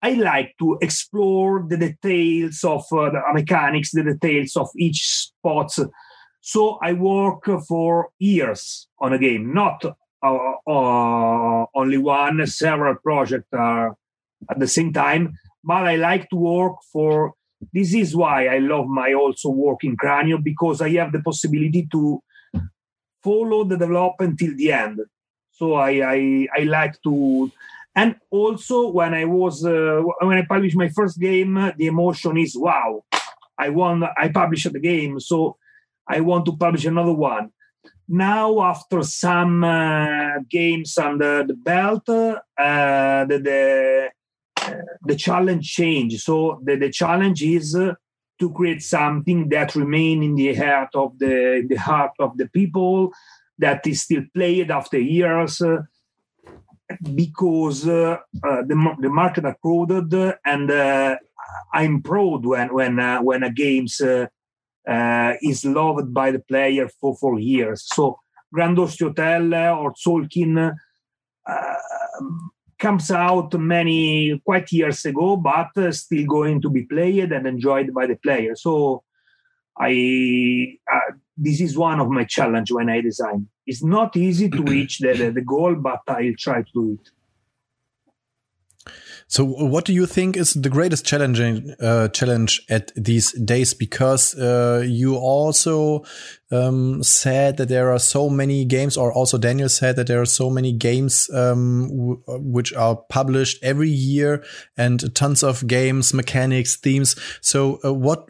I 0.01 0.12
like 0.13 0.55
to 0.60 0.77
explore 0.81 1.65
the 1.67 1.77
details 1.77 2.63
of 2.63 2.83
uh, 2.91 3.10
the 3.10 3.22
mechanics, 3.33 3.91
the 3.91 4.03
details 4.03 4.57
of 4.57 4.69
each 4.75 5.07
spot. 5.07 5.74
So 6.41 6.77
I 6.81 6.91
work 6.91 7.50
for 7.67 8.10
years 8.19 8.88
on 9.00 9.13
a 9.13 9.17
game, 9.17 9.53
not 9.53 9.86
uh, 9.86 10.53
uh, 10.67 11.65
only 11.75 11.98
one, 11.98 12.45
several 12.48 12.95
projects 12.95 13.48
are 13.53 13.95
at 14.50 14.60
the 14.60 14.67
same 14.67 14.91
time. 14.91 15.38
But 15.63 15.88
I 15.88 15.95
like 15.95 16.29
to 16.29 16.36
work 16.36 16.75
for. 16.91 17.33
This 17.72 17.93
is 17.93 18.13
why 18.13 18.48
I 18.48 18.57
love 18.57 18.88
my 18.88 19.13
also 19.13 19.50
work 19.50 19.86
in 19.86 19.95
Cranio 19.95 20.43
because 20.43 20.81
I 20.81 20.89
have 21.00 21.13
the 21.13 21.22
possibility 21.22 21.88
to 21.93 22.22
follow 23.24 23.63
the 23.63 23.77
development 23.77 24.38
till 24.38 24.53
the 24.57 24.74
end. 24.74 25.00
So 25.53 25.74
I 25.75 25.91
I, 26.15 26.48
I 26.60 26.63
like 26.63 27.01
to 27.03 27.51
and 27.95 28.15
also 28.29 28.89
when 28.89 29.13
i 29.13 29.25
was 29.25 29.65
uh, 29.65 30.01
when 30.22 30.38
i 30.38 30.45
published 30.45 30.75
my 30.75 30.89
first 30.89 31.19
game 31.19 31.53
the 31.77 31.88
emotion 31.88 32.38
is 32.38 32.55
wow 32.57 33.03
i 33.57 33.69
won 33.69 34.03
i 34.17 34.27
published 34.29 34.72
the 34.72 34.79
game 34.79 35.19
so 35.19 35.57
i 36.07 36.19
want 36.19 36.45
to 36.45 36.57
publish 36.57 36.86
another 36.86 37.13
one. 37.13 37.50
Now 38.05 38.62
after 38.62 39.01
some 39.03 39.63
uh, 39.63 40.39
games 40.50 40.98
under 40.98 41.45
the 41.45 41.53
belt 41.53 42.10
uh, 42.10 43.25
the 43.29 43.38
the, 43.48 44.10
uh, 44.62 44.72
the 45.05 45.15
challenge 45.15 45.72
changed 45.72 46.19
so 46.19 46.60
the, 46.65 46.75
the 46.75 46.89
challenge 46.89 47.41
is 47.43 47.75
uh, 47.75 47.93
to 48.39 48.51
create 48.51 48.83
something 48.83 49.48
that 49.50 49.75
remain 49.75 50.22
in 50.22 50.36
the 50.36 50.53
heart 50.53 50.89
of 50.95 51.17
the 51.17 51.65
the 51.69 51.77
heart 51.77 52.12
of 52.19 52.38
the 52.38 52.48
people 52.50 53.13
that 53.57 53.86
is 53.88 54.01
still 54.01 54.24
played 54.33 54.72
after 54.72 55.00
years 55.00 55.62
because 57.15 57.88
uh, 57.88 58.17
uh, 58.43 58.62
the, 58.63 58.95
the 59.00 59.10
market 59.10 59.45
are 59.45 59.57
crowded 59.62 60.13
and 60.45 60.72
uh, 60.72 61.15
I'm 61.74 62.01
proud 62.01 62.45
when 62.45 62.74
when 62.74 62.98
when 63.24 63.43
a 63.43 63.51
games 63.51 64.01
is 64.01 65.65
loved 65.65 66.13
by 66.13 66.31
the 66.31 66.39
player 66.39 66.88
for 67.00 67.15
for 67.15 67.39
years. 67.39 67.83
So 67.86 68.19
Grand 68.51 68.77
Hotel 68.77 69.53
or 69.53 69.93
Tzolk'in 69.93 70.74
comes 72.83 73.12
out 73.12 73.53
many 73.53 74.41
quite 74.45 74.69
years 74.74 75.05
ago, 75.05 75.38
but 75.38 75.72
uh, 75.77 75.91
still 75.91 76.25
going 76.25 76.62
to 76.62 76.69
be 76.69 76.83
played 76.83 77.31
and 77.31 77.48
enjoyed 77.48 77.93
by 77.93 78.05
the 78.07 78.15
player. 78.15 78.55
So 78.55 79.03
I 79.79 80.77
uh, 80.93 81.13
this 81.38 81.62
is 81.62 81.78
one 81.78 82.00
of 82.00 82.10
my 82.10 82.24
challenge 82.24 82.72
when 82.72 82.90
I 82.90 83.02
design. 83.02 83.48
It's 83.66 83.84
not 83.84 84.16
easy 84.16 84.50
to 84.50 84.62
reach 84.63 85.00
the, 85.00 85.13
the, 85.13 85.32
the 85.32 85.42
goal, 85.42 85.75
but 85.75 86.02
I'll 86.08 86.34
try 86.38 86.62
to 86.62 86.70
do 86.74 87.00
it. 87.02 87.10
So, 89.28 89.46
what 89.46 89.86
do 89.86 89.94
you 89.94 90.06
think 90.06 90.38
is 90.38 90.54
the 90.54 90.70
greatest 90.70 91.06
challenging 91.06 91.74
uh, 91.80 92.10
challenge 92.10 92.62
at 92.70 92.92
these 92.96 93.32
days? 93.32 93.74
Because 93.74 94.36
uh, 94.38 94.84
you 94.86 95.16
also 95.16 96.04
um, 96.52 97.02
said 97.02 97.58
that 97.58 97.68
there 97.68 97.92
are 97.92 97.98
so 97.98 98.30
many 98.30 98.63
games, 98.63 98.96
or 98.96 99.12
also 99.12 99.40
Daniel 99.40 99.70
said 99.70 99.96
that 99.96 100.06
there 100.06 100.22
are 100.22 100.28
so 100.28 100.52
many 100.52 100.72
games 100.72 101.32
um, 101.34 102.20
which 102.28 102.74
are 102.74 102.96
published 102.96 103.63
every 103.63 103.90
year, 103.90 104.44
and 104.78 105.16
tons 105.16 105.42
of 105.42 105.66
games, 105.66 106.13
mechanics, 106.13 106.75
themes. 106.75 107.16
So, 107.42 107.80
uh, 107.84 107.92
what 107.92 108.30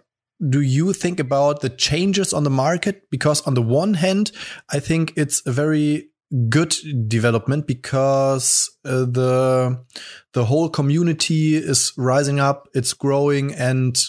do 0.50 0.62
you 0.62 0.94
think 0.94 1.20
about 1.20 1.62
the 1.62 1.70
changes 1.70 2.34
on 2.34 2.44
the 2.44 2.50
market? 2.50 3.10
Because 3.10 3.42
on 3.42 3.54
the 3.54 3.62
one 3.62 3.96
hand, 3.96 4.32
I 4.72 4.80
think 4.80 5.14
it's 5.16 5.46
a 5.46 5.52
very 5.52 6.10
good 6.50 6.76
development 7.08 7.68
because 7.68 8.70
uh, 8.86 9.06
the 9.06 9.84
the 10.34 10.46
whole 10.46 10.70
community 10.70 11.56
is 11.56 11.94
rising 11.98 12.40
up, 12.40 12.68
it's 12.74 12.94
growing, 12.94 13.54
and 13.54 14.04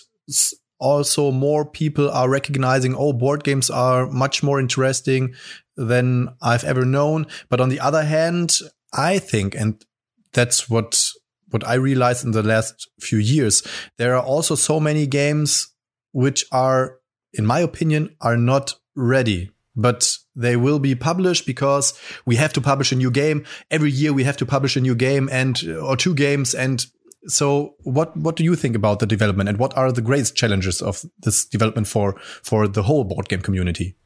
also 0.78 1.30
more 1.30 1.64
people 1.64 2.10
are 2.10 2.28
recognizing 2.28 2.94
oh 2.96 3.12
board 3.12 3.44
games 3.44 3.70
are 3.70 4.06
much 4.10 4.42
more 4.42 4.58
interesting 4.58 5.34
than 5.76 6.28
I've 6.42 6.64
ever 6.64 6.84
known. 6.84 7.26
But 7.48 7.60
on 7.60 7.68
the 7.68 7.80
other 7.80 8.02
hand, 8.02 8.58
I 8.92 9.18
think, 9.18 9.54
and 9.54 9.84
that's 10.32 10.68
what 10.68 11.10
what 11.50 11.66
I 11.66 11.74
realized 11.74 12.24
in 12.24 12.32
the 12.32 12.42
last 12.42 12.88
few 13.00 13.18
years, 13.18 13.62
there 13.96 14.16
are 14.16 14.22
also 14.22 14.56
so 14.56 14.80
many 14.80 15.06
games 15.06 15.73
which 16.14 16.46
are, 16.52 16.98
in 17.32 17.44
my 17.44 17.58
opinion, 17.58 18.16
are 18.20 18.36
not 18.36 18.74
ready. 18.94 19.50
But 19.76 20.16
they 20.36 20.56
will 20.56 20.78
be 20.78 20.94
published 20.94 21.46
because 21.46 21.98
we 22.24 22.36
have 22.36 22.52
to 22.52 22.60
publish 22.60 22.92
a 22.92 22.96
new 22.96 23.10
game 23.10 23.44
every 23.72 23.90
year. 23.90 24.12
We 24.12 24.22
have 24.22 24.36
to 24.36 24.46
publish 24.46 24.76
a 24.76 24.80
new 24.80 24.94
game 24.94 25.28
and 25.32 25.60
or 25.82 25.96
two 25.96 26.14
games. 26.14 26.54
And 26.54 26.86
so, 27.26 27.74
what 27.82 28.16
what 28.16 28.36
do 28.36 28.44
you 28.44 28.54
think 28.54 28.76
about 28.76 29.00
the 29.00 29.06
development 29.06 29.48
and 29.48 29.58
what 29.58 29.76
are 29.76 29.90
the 29.90 30.00
greatest 30.00 30.36
challenges 30.36 30.80
of 30.80 31.04
this 31.18 31.44
development 31.44 31.88
for 31.88 32.14
for 32.20 32.68
the 32.68 32.84
whole 32.84 33.02
board 33.02 33.28
game 33.28 33.40
community? 33.40 33.96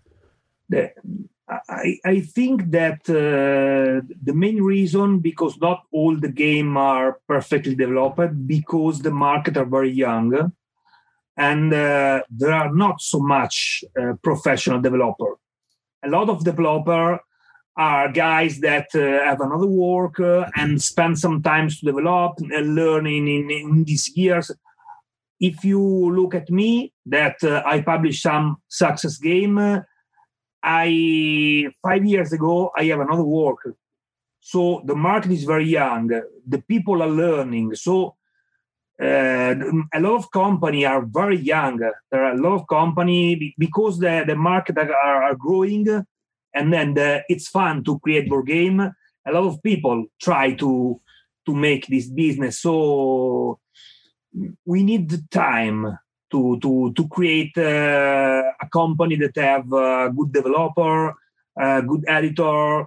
I, 1.68 1.97
I 2.05 2.21
think 2.21 2.71
that 2.71 3.09
uh, 3.09 4.07
the 4.23 4.35
main 4.35 4.62
reason 4.62 5.21
because 5.21 5.59
not 5.59 5.83
all 5.92 6.16
the 6.16 6.29
game 6.29 6.77
are 6.77 7.18
perfectly 7.27 7.75
developed 7.75 8.47
because 8.47 9.01
the 9.01 9.11
market 9.11 9.57
are 9.57 9.64
very 9.64 9.90
young 9.90 10.53
and 11.38 11.72
uh, 11.72 12.20
there 12.29 12.53
are 12.53 12.74
not 12.74 13.01
so 13.01 13.20
much 13.20 13.85
uh, 13.98 14.14
professional 14.22 14.81
developer. 14.81 15.38
A 16.05 16.09
lot 16.09 16.29
of 16.29 16.44
developer 16.44 17.20
are 17.77 18.11
guys 18.11 18.59
that 18.59 18.88
uh, 18.94 19.24
have 19.24 19.40
another 19.40 19.66
work 19.66 20.18
uh, 20.18 20.51
and 20.57 20.83
spend 20.83 21.16
some 21.16 21.40
time 21.40 21.68
to 21.68 21.77
develop 21.87 22.38
and 22.40 22.74
learning 22.74 23.29
in, 23.29 23.51
in, 23.51 23.85
these 23.85 24.11
years. 24.16 24.51
If 25.38 25.64
you 25.64 25.81
look 25.81 26.35
at 26.35 26.51
me, 26.51 26.92
that 27.07 27.37
uh, 27.44 27.62
I 27.64 27.83
publish 27.83 28.20
some 28.20 28.57
success 28.66 29.16
game, 29.18 29.59
uh, 29.59 29.83
I 30.61 31.68
five 31.81 32.05
years 32.05 32.33
ago 32.33 32.72
I 32.77 32.85
have 32.87 32.98
another 32.98 33.22
work. 33.22 33.61
So 34.40 34.83
the 34.85 34.96
market 34.96 35.31
is 35.31 35.44
very 35.44 35.68
young. 35.68 36.09
The 36.09 36.62
people 36.66 37.01
are 37.01 37.09
learning. 37.09 37.77
So 37.77 38.16
uh, 39.00 39.54
a 39.94 40.00
lot 40.00 40.16
of 40.16 40.30
company 40.30 40.84
are 40.84 41.02
very 41.06 41.38
young. 41.38 41.78
There 41.78 42.24
are 42.24 42.32
a 42.32 42.40
lot 42.40 42.54
of 42.54 42.66
company 42.66 43.54
because 43.56 43.98
the, 43.98 44.24
the 44.26 44.34
market 44.34 44.76
are, 44.76 44.92
are 44.92 45.37
growing, 45.37 45.87
and 46.54 46.72
then 46.72 46.94
the, 46.94 47.22
it's 47.28 47.48
fun 47.48 47.84
to 47.84 48.00
create 48.00 48.28
board 48.28 48.46
game. 48.46 48.80
A 48.80 49.32
lot 49.32 49.44
of 49.44 49.62
people 49.62 50.06
try 50.20 50.52
to 50.54 51.00
to 51.46 51.54
make 51.54 51.87
this 51.87 52.08
business. 52.08 52.61
So 52.61 53.61
we 54.66 54.82
need 54.82 55.30
time 55.30 55.98
to 56.30 56.58
to 56.58 56.92
to 56.92 57.08
create 57.08 57.56
uh, 57.56 58.52
a 58.61 58.68
company 58.72 59.16
that 59.16 59.37
have 59.37 59.72
a 59.72 60.11
good 60.11 60.32
developer, 60.32 61.14
a 61.56 61.82
good 61.82 62.04
editor. 62.08 62.87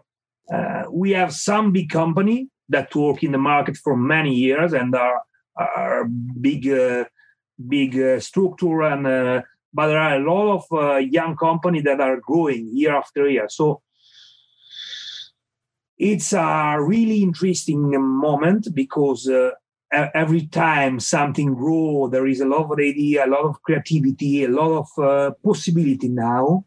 Uh, 0.51 0.83
we 0.91 1.11
have 1.11 1.33
some 1.33 1.71
big 1.71 1.89
company 1.89 2.49
that 2.67 2.93
work 2.95 3.23
in 3.23 3.31
the 3.31 3.37
market 3.37 3.77
for 3.77 3.95
many 3.95 4.33
years 4.33 4.73
and 4.73 4.93
are 4.93 5.21
are 5.55 6.05
big, 6.39 6.67
uh, 6.69 7.05
big 7.67 7.99
uh, 7.99 8.19
structure, 8.19 8.81
and 8.83 9.07
uh, 9.07 9.41
but 9.73 9.87
there 9.87 9.99
are 9.99 10.15
a 10.15 10.23
lot 10.23 10.65
of 10.71 11.03
young 11.09 11.35
companies 11.35 11.83
that 11.83 12.01
are 12.01 12.19
growing 12.19 12.69
year 12.73 12.95
after 12.95 13.29
year. 13.29 13.47
So 13.49 13.81
it's 16.01 16.33
a 16.33 16.77
really 16.79 17.21
interesting 17.21 17.91
moment 18.01 18.67
because 18.73 19.29
uh, 19.29 19.51
every 20.15 20.47
time 20.47 20.99
something 20.99 21.53
grow 21.53 22.07
there 22.07 22.25
is 22.25 22.41
a 22.41 22.45
lot 22.45 22.71
of 22.71 22.79
idea 22.79 23.23
a 23.23 23.27
lot 23.27 23.45
of 23.45 23.61
creativity 23.61 24.43
a 24.43 24.47
lot 24.47 24.79
of 24.79 25.03
uh, 25.03 25.31
possibility 25.45 26.09
now 26.09 26.65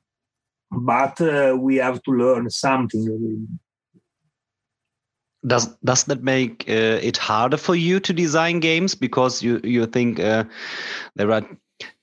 but 0.71 1.21
uh, 1.21 1.57
we 1.59 1.77
have 1.77 2.01
to 2.03 2.13
learn 2.13 2.49
something 2.49 3.49
does 5.47 5.67
does 5.85 6.05
that 6.05 6.23
make 6.23 6.65
uh, 6.69 6.99
it 7.03 7.17
harder 7.17 7.57
for 7.57 7.75
you 7.75 8.01
to 8.01 8.13
design 8.13 8.61
games? 8.61 8.95
Because 8.95 9.43
you 9.43 9.61
you 9.63 9.87
think 9.87 10.21
uh, 10.21 10.45
there 11.17 11.33
are 11.33 11.43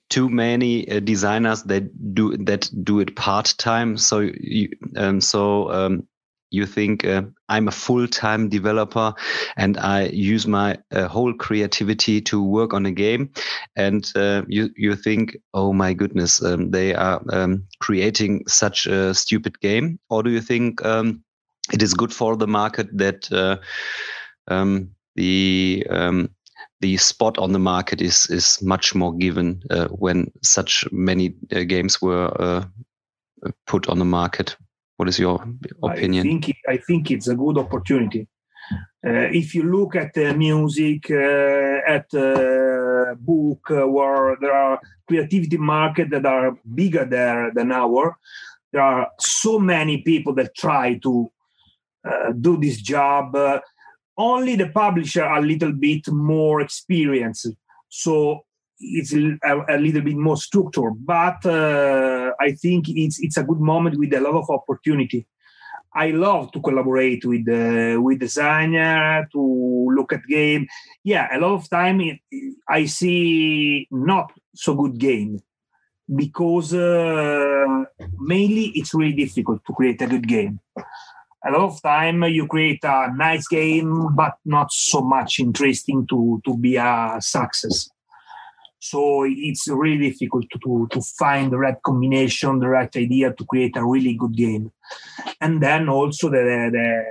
too 0.09 0.29
many 0.29 0.89
uh, 0.89 0.99
designers 0.99 1.63
that 1.63 2.13
do 2.13 2.35
that 2.37 2.69
do 2.83 2.99
it 2.99 3.15
part 3.15 3.55
time 3.57 3.97
so 3.97 4.19
you 4.19 4.69
um, 4.97 5.21
so 5.21 5.71
um, 5.71 6.05
you 6.51 6.65
think 6.65 7.05
uh, 7.05 7.23
I'm 7.47 7.69
a 7.69 7.71
full 7.71 8.07
time 8.07 8.49
developer 8.49 9.13
and 9.55 9.77
I 9.77 10.07
use 10.07 10.45
my 10.45 10.77
uh, 10.91 11.07
whole 11.07 11.33
creativity 11.33 12.21
to 12.21 12.43
work 12.43 12.73
on 12.73 12.85
a 12.85 12.91
game, 12.91 13.31
and 13.75 14.05
uh, 14.15 14.43
you 14.47 14.69
you 14.75 14.95
think, 14.95 15.37
oh 15.53 15.73
my 15.73 15.93
goodness, 15.93 16.43
um, 16.43 16.71
they 16.71 16.93
are 16.93 17.23
um, 17.31 17.63
creating 17.79 18.43
such 18.47 18.85
a 18.85 19.13
stupid 19.13 19.59
game, 19.61 19.97
or 20.09 20.23
do 20.23 20.29
you 20.29 20.41
think 20.41 20.85
um, 20.85 21.23
it 21.73 21.81
is 21.81 21.93
good 21.93 22.13
for 22.13 22.35
the 22.35 22.47
market 22.47 22.87
that 22.97 23.31
uh, 23.31 23.57
um, 24.47 24.89
the 25.15 25.85
um, 25.89 26.29
the 26.81 26.97
spot 26.97 27.37
on 27.37 27.51
the 27.51 27.59
market 27.59 28.01
is 28.01 28.27
is 28.29 28.61
much 28.61 28.95
more 28.95 29.13
given 29.13 29.61
uh, 29.69 29.87
when 29.87 30.31
such 30.41 30.85
many 30.91 31.35
uh, 31.55 31.63
games 31.63 32.01
were 32.01 32.29
uh, 32.41 32.63
put 33.67 33.87
on 33.87 33.99
the 33.99 34.05
market. 34.05 34.55
What 34.97 35.09
is 35.09 35.19
your 35.19 35.43
opinion? 35.83 36.27
I 36.27 36.29
think 36.29 36.55
I 36.67 36.77
think 36.77 37.11
it's 37.11 37.27
a 37.27 37.35
good 37.35 37.57
opportunity. 37.57 38.27
Uh, 39.05 39.27
if 39.33 39.55
you 39.55 39.63
look 39.63 39.95
at 39.95 40.13
the 40.13 40.33
music, 40.33 41.09
uh, 41.09 41.81
at 41.87 42.07
book 43.19 43.71
uh, 43.71 43.87
where 43.87 44.37
there 44.39 44.53
are 44.53 44.79
creativity 45.07 45.57
market 45.57 46.09
that 46.11 46.25
are 46.25 46.57
bigger 46.73 47.05
there 47.05 47.51
than 47.53 47.71
our. 47.71 48.17
There 48.71 48.81
are 48.81 49.07
so 49.19 49.59
many 49.59 50.01
people 50.01 50.33
that 50.35 50.55
try 50.55 50.97
to 51.03 51.31
do 52.39 52.57
this 52.57 52.81
job. 52.81 53.35
Uh, 53.35 53.59
only 54.17 54.55
the 54.55 54.69
publisher 54.69 55.23
a 55.23 55.41
little 55.41 55.71
bit 55.71 56.07
more 56.09 56.61
experienced, 56.61 57.49
so 57.89 58.41
it's 58.79 59.13
a, 59.13 59.65
a 59.69 59.77
little 59.77 60.01
bit 60.01 60.15
more 60.15 60.37
structured. 60.37 60.93
But 61.05 61.45
uh, 61.45 62.31
I 62.39 62.51
think 62.53 62.89
it's 62.89 63.19
it's 63.19 63.37
a 63.37 63.43
good 63.43 63.59
moment 63.59 63.97
with 63.97 64.13
a 64.13 64.19
lot 64.19 64.35
of 64.35 64.49
opportunity. 64.49 65.27
I 65.93 66.11
love 66.11 66.51
to 66.53 66.61
collaborate 66.61 67.25
with 67.25 67.47
uh, 67.49 68.01
with 68.01 68.19
designer 68.19 69.27
to 69.31 69.87
look 69.95 70.13
at 70.13 70.25
game. 70.25 70.67
Yeah, 71.03 71.27
a 71.35 71.39
lot 71.39 71.53
of 71.53 71.69
time 71.69 72.01
I 72.67 72.85
see 72.85 73.87
not 73.91 74.31
so 74.55 74.75
good 74.75 74.97
game 74.97 75.39
because 76.13 76.73
uh, 76.73 77.83
mainly 78.19 78.71
it's 78.75 78.93
really 78.93 79.13
difficult 79.13 79.65
to 79.65 79.73
create 79.73 80.01
a 80.01 80.07
good 80.07 80.27
game. 80.27 80.59
A 81.45 81.51
lot 81.51 81.61
of 81.61 81.81
time 81.81 82.23
you 82.23 82.45
create 82.47 82.83
a 82.83 83.11
nice 83.15 83.47
game, 83.47 84.15
but 84.15 84.35
not 84.45 84.71
so 84.71 85.01
much 85.01 85.39
interesting 85.39 86.05
to 86.07 86.41
to 86.45 86.57
be 86.57 86.75
a 86.75 87.17
success. 87.19 87.89
So 88.83 89.25
it's 89.27 89.67
really 89.67 90.09
difficult 90.09 90.45
to, 90.49 90.59
to, 90.63 90.87
to, 90.91 91.01
find 91.01 91.51
the 91.51 91.59
right 91.59 91.77
combination, 91.83 92.57
the 92.57 92.69
right 92.69 92.89
idea 92.95 93.31
to 93.31 93.45
create 93.45 93.77
a 93.77 93.85
really 93.85 94.15
good 94.15 94.35
game. 94.35 94.71
And 95.39 95.61
then 95.61 95.87
also 95.87 96.31
the, 96.31 96.71
the, 96.73 97.03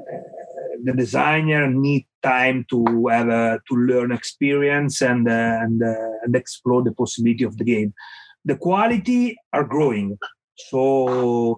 uh, 0.00 0.18
the 0.84 0.92
designer 0.92 1.68
need 1.68 2.06
time 2.22 2.66
to 2.70 3.08
have 3.08 3.28
uh, 3.28 3.58
to 3.68 3.74
learn 3.74 4.12
experience 4.12 5.02
and 5.02 5.28
uh, 5.28 5.58
and, 5.60 5.82
uh, 5.82 6.22
and 6.22 6.36
explore 6.36 6.84
the 6.84 6.92
possibility 6.92 7.42
of 7.42 7.56
the 7.58 7.64
game. 7.64 7.92
The 8.44 8.56
quality 8.56 9.36
are 9.52 9.64
growing, 9.64 10.18
so 10.54 11.52
uh, 11.52 11.54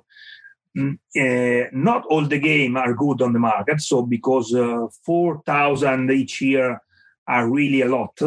not 0.75 2.05
all 2.07 2.27
the 2.27 2.39
game 2.39 2.77
are 2.77 2.95
good 2.95 3.23
on 3.23 3.33
the 3.33 3.39
market. 3.39 3.81
So 3.81 4.03
because 4.03 4.55
uh, 4.55 4.87
four 5.05 5.43
thousand 5.45 6.11
each 6.11 6.41
year 6.41 6.81
are 7.29 7.49
really 7.49 7.83
a 7.83 7.89
lot 7.89 8.19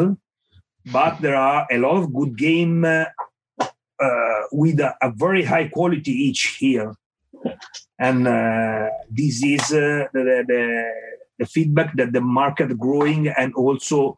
but 0.92 1.20
there 1.20 1.36
are 1.36 1.66
a 1.70 1.78
lot 1.78 1.96
of 1.96 2.14
good 2.14 2.36
game 2.38 2.84
uh, 2.84 3.04
uh, 3.58 4.42
with 4.52 4.78
a, 4.80 4.94
a, 5.02 5.10
very 5.10 5.42
high 5.42 5.68
quality 5.68 6.12
each 6.12 6.60
year 6.62 6.94
and 7.98 8.28
uh, 8.28 8.88
this 9.10 9.42
is 9.42 9.60
uh, 9.72 10.06
the, 10.12 10.44
the, 10.46 10.92
the, 11.38 11.46
feedback 11.46 11.96
that 11.96 12.12
the 12.12 12.20
market 12.20 12.78
growing 12.78 13.28
and 13.28 13.54
also 13.54 14.16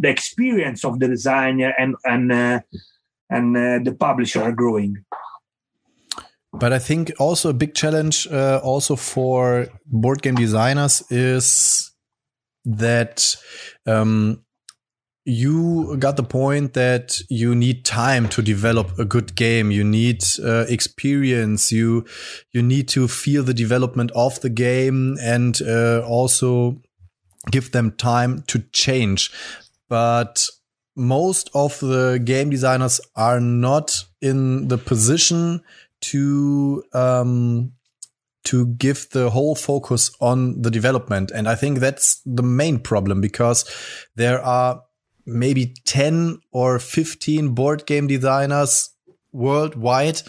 the 0.00 0.08
experience 0.08 0.84
of 0.84 0.98
the 0.98 1.08
designer 1.08 1.72
and 1.78 1.94
and 2.04 2.32
uh, 2.32 2.60
and 3.30 3.56
uh, 3.56 3.78
the 3.82 3.94
publisher 3.94 4.42
are 4.42 4.52
growing 4.52 5.04
but 6.52 6.72
I 6.72 6.78
think 6.78 7.12
also 7.18 7.50
a 7.50 7.54
big 7.54 7.74
challenge 7.74 8.26
also 8.26 8.96
for 8.96 9.68
board 9.86 10.22
game 10.22 10.34
designers 10.34 11.02
is 11.10 11.92
that 12.64 13.36
um, 13.86 14.44
you 15.24 15.96
got 15.98 16.16
the 16.16 16.22
point 16.22 16.72
that 16.72 17.20
you 17.28 17.54
need 17.54 17.84
time 17.84 18.28
to 18.30 18.40
develop 18.40 18.98
a 18.98 19.04
good 19.04 19.34
game. 19.34 19.70
You 19.70 19.84
need 19.84 20.24
uh, 20.42 20.64
experience. 20.68 21.70
You 21.70 22.06
you 22.52 22.62
need 22.62 22.88
to 22.88 23.08
feel 23.08 23.42
the 23.42 23.54
development 23.54 24.10
of 24.14 24.40
the 24.40 24.48
game 24.48 25.18
and 25.20 25.60
uh, 25.60 26.00
also 26.00 26.80
give 27.50 27.72
them 27.72 27.92
time 27.92 28.42
to 28.46 28.60
change. 28.72 29.30
But 29.88 30.46
most 30.96 31.50
of 31.54 31.78
the 31.80 32.20
game 32.24 32.50
designers 32.50 33.00
are 33.14 33.40
not 33.40 34.04
in 34.20 34.68
the 34.68 34.78
position 34.78 35.62
to 36.00 36.82
um, 36.92 37.72
to 38.44 38.66
give 38.66 39.08
the 39.10 39.30
whole 39.30 39.54
focus 39.54 40.10
on 40.20 40.62
the 40.62 40.70
development 40.70 41.30
and 41.30 41.48
i 41.48 41.54
think 41.54 41.80
that's 41.80 42.20
the 42.24 42.42
main 42.42 42.78
problem 42.78 43.20
because 43.20 43.64
there 44.16 44.40
are 44.40 44.82
maybe 45.28 45.74
10 45.84 46.40
or 46.50 46.78
15 46.78 47.54
board 47.54 47.86
game 47.86 48.06
designers 48.06 48.90
worldwide, 49.32 50.22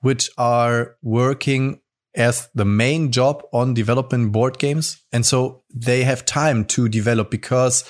which 0.00 0.30
are 0.38 0.96
working 1.02 1.80
as 2.14 2.48
the 2.54 2.64
main 2.64 3.12
job 3.12 3.42
on 3.52 3.74
developing 3.74 4.30
board 4.30 4.58
games. 4.58 5.00
And 5.12 5.24
so 5.24 5.62
they 5.72 6.02
have 6.02 6.24
time 6.24 6.64
to 6.66 6.88
develop 6.88 7.30
because 7.30 7.84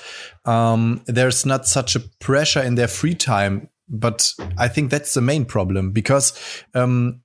um, 0.45 1.01
there's 1.07 1.45
not 1.45 1.65
such 1.65 1.95
a 1.95 2.01
pressure 2.19 2.61
in 2.61 2.75
their 2.75 2.87
free 2.87 3.15
time. 3.15 3.69
But 3.91 4.33
I 4.57 4.67
think 4.69 4.89
that's 4.89 5.13
the 5.13 5.21
main 5.21 5.45
problem 5.45 5.91
because, 5.91 6.33
um, 6.73 7.21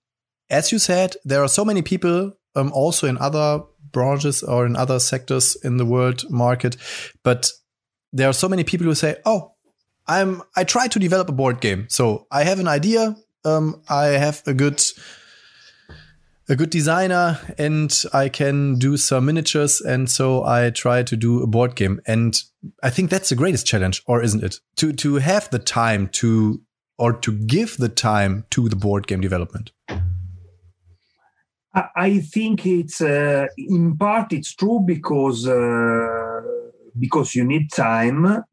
as 0.50 0.72
you 0.72 0.78
said, 0.78 1.14
there 1.24 1.42
are 1.42 1.48
so 1.48 1.64
many 1.64 1.80
people 1.80 2.32
um, 2.54 2.72
also 2.72 3.06
in 3.06 3.18
other 3.18 3.62
branches 3.92 4.42
or 4.42 4.66
in 4.66 4.76
other 4.76 4.98
sectors 4.98 5.56
in 5.62 5.76
the 5.76 5.86
world 5.86 6.28
market, 6.28 6.76
but 7.22 7.50
there 8.12 8.28
are 8.28 8.34
so 8.34 8.48
many 8.48 8.64
people 8.64 8.86
who 8.86 8.94
say, 8.94 9.16
"Oh, 9.24 9.56
I'm 10.08 10.42
I 10.56 10.64
try 10.64 10.88
to 10.88 10.98
develop 10.98 11.28
a 11.28 11.32
board 11.32 11.60
game. 11.60 11.86
So 11.88 12.26
I 12.30 12.44
have 12.44 12.60
an 12.60 12.68
idea. 12.68 13.16
Um, 13.44 13.82
I 13.88 14.06
have 14.06 14.42
a 14.46 14.54
good 14.54 14.82
a 16.48 16.56
good 16.56 16.70
designer 16.70 17.38
and 17.58 18.04
I 18.12 18.28
can 18.28 18.78
do 18.78 18.96
some 18.96 19.26
miniatures. 19.26 19.80
And 19.80 20.08
so 20.08 20.44
I 20.44 20.70
try 20.70 21.02
to 21.02 21.16
do 21.16 21.42
a 21.42 21.46
board 21.46 21.74
game. 21.74 22.00
And 22.06 22.40
I 22.82 22.90
think 22.90 23.10
that's 23.10 23.28
the 23.28 23.34
greatest 23.34 23.66
challenge, 23.66 24.02
or 24.06 24.22
isn't 24.22 24.42
it? 24.42 24.60
To 24.76 24.92
to 24.92 25.16
have 25.16 25.50
the 25.50 25.58
time 25.58 26.08
to 26.08 26.60
or 26.98 27.12
to 27.12 27.32
give 27.32 27.76
the 27.76 27.88
time 27.88 28.44
to 28.50 28.68
the 28.68 28.76
board 28.76 29.06
game 29.06 29.20
development. 29.20 29.72
I 31.94 32.20
think 32.20 32.64
it's 32.64 33.02
uh, 33.02 33.48
in 33.58 33.98
part 33.98 34.32
it's 34.32 34.54
true 34.54 34.80
because 34.80 35.46
uh, 35.46 36.40
because 36.98 37.34
you 37.34 37.44
need 37.44 37.70
time 37.70 38.44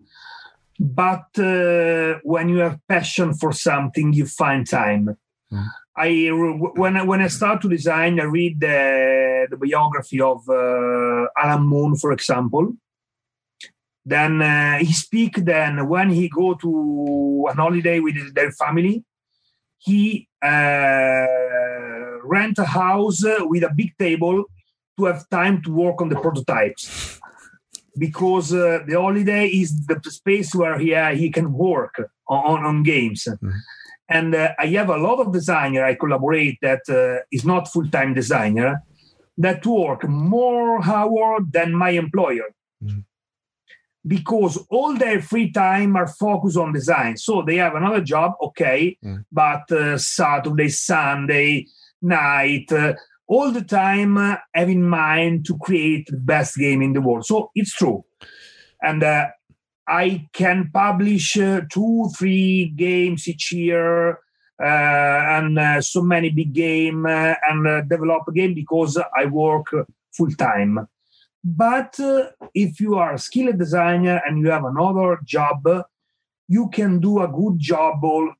but 0.77 1.27
uh, 1.37 2.19
when 2.23 2.49
you 2.49 2.57
have 2.57 2.79
passion 2.89 3.33
for 3.33 3.53
something 3.53 4.11
you 4.11 4.25
find 4.25 4.67
time 4.67 5.15
mm. 5.49 5.65
I 5.97 6.29
when 6.29 6.97
I, 6.97 7.03
when 7.03 7.21
i 7.21 7.27
start 7.27 7.61
to 7.61 7.69
design 7.69 8.19
i 8.19 8.23
read 8.23 8.59
the, 8.59 9.47
the 9.49 9.57
biography 9.57 10.21
of 10.21 10.47
uh, 10.49 11.27
alan 11.37 11.63
moon 11.67 11.95
for 11.95 12.11
example 12.11 12.73
then 14.05 14.41
uh, 14.41 14.79
he 14.79 14.91
speak 14.91 15.35
then 15.37 15.87
when 15.87 16.09
he 16.09 16.27
go 16.29 16.55
to 16.55 17.47
an 17.49 17.57
holiday 17.57 17.99
with 17.99 18.15
his, 18.15 18.33
their 18.33 18.51
family 18.51 19.03
he 19.77 20.27
uh, 20.41 21.25
rent 22.23 22.57
a 22.57 22.65
house 22.65 23.21
with 23.41 23.63
a 23.63 23.73
big 23.75 23.97
table 23.97 24.45
to 24.97 25.05
have 25.05 25.27
time 25.29 25.61
to 25.61 25.73
work 25.73 26.01
on 26.01 26.09
the 26.09 26.15
prototypes 26.15 27.19
because 27.97 28.53
uh, 28.53 28.79
the 28.87 28.99
holiday 28.99 29.47
is 29.47 29.85
the 29.85 29.99
space 30.09 30.55
where 30.55 30.77
he, 30.79 30.93
uh, 30.95 31.13
he 31.13 31.29
can 31.29 31.53
work 31.53 32.01
on, 32.27 32.65
on 32.65 32.83
games. 32.83 33.27
Mm-hmm. 33.29 33.49
And 34.09 34.35
uh, 34.35 34.53
I 34.59 34.67
have 34.67 34.89
a 34.89 34.97
lot 34.97 35.19
of 35.19 35.31
designer 35.31 35.83
I 35.85 35.95
collaborate 35.95 36.57
that 36.61 36.81
uh, 36.89 37.23
is 37.31 37.45
not 37.45 37.71
full-time 37.71 38.13
designer 38.13 38.83
that 39.37 39.65
work 39.65 40.07
more 40.07 40.83
hours 40.85 41.43
than 41.51 41.73
my 41.73 41.91
employer. 41.91 42.53
Mm-hmm. 42.83 42.99
Because 44.05 44.57
all 44.69 44.95
their 44.95 45.21
free 45.21 45.51
time 45.51 45.95
are 45.95 46.07
focused 46.07 46.57
on 46.57 46.73
design. 46.73 47.15
So 47.15 47.41
they 47.41 47.55
have 47.55 47.75
another 47.75 48.01
job, 48.01 48.33
okay, 48.41 48.97
mm. 49.03 49.23
but 49.31 49.71
uh, 49.71 49.97
Saturday, 49.97 50.67
Sunday, 50.67 51.67
night, 52.01 52.69
uh, 52.71 52.95
all 53.27 53.51
the 53.51 53.63
time 53.63 54.17
uh, 54.17 54.35
have 54.53 54.69
in 54.69 54.83
mind 54.83 55.45
to 55.45 55.57
create 55.57 56.07
the 56.07 56.17
best 56.17 56.57
game 56.57 56.81
in 56.81 56.91
the 56.91 56.99
world. 56.99 57.25
So 57.25 57.49
it's 57.55 57.73
true. 57.73 58.03
And 58.81 59.01
uh, 59.01 59.27
I 59.87 60.29
can 60.33 60.69
publish 60.73 61.37
uh, 61.37 61.61
two, 61.69 62.09
three 62.17 62.73
games 62.75 63.27
each 63.27 63.51
year 63.51 64.11
uh, 64.11 64.15
and 64.61 65.59
uh, 65.59 65.81
so 65.81 66.01
many 66.01 66.29
big 66.29 66.53
game 66.53 67.05
uh, 67.05 67.35
and 67.49 67.89
develop 67.89 68.23
a 68.27 68.31
game 68.31 68.53
because 68.53 68.97
I 69.15 69.25
work 69.25 69.73
full 70.11 70.31
time. 70.31 70.87
But 71.43 71.99
if 72.53 72.79
you 72.79 72.95
are 72.95 73.15
a 73.15 73.19
skilled 73.19 73.59
designer 73.59 74.21
and 74.25 74.39
you 74.39 74.49
have 74.49 74.63
another 74.63 75.19
job, 75.25 75.67
you 76.47 76.69
can 76.69 76.99
do 76.99 77.21
a 77.21 77.27
good 77.27 77.59
job. 77.59 78.03
All, 78.03 78.33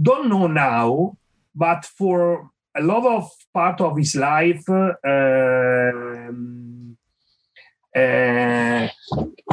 don't 0.00 0.28
know 0.28 0.46
now, 0.46 1.16
but 1.54 1.84
for 1.84 2.50
a 2.76 2.82
lot 2.82 3.06
of 3.06 3.30
part 3.52 3.80
of 3.80 3.96
his 3.96 4.14
life 4.14 4.68
uh, 4.68 4.92
uh, 7.96 8.88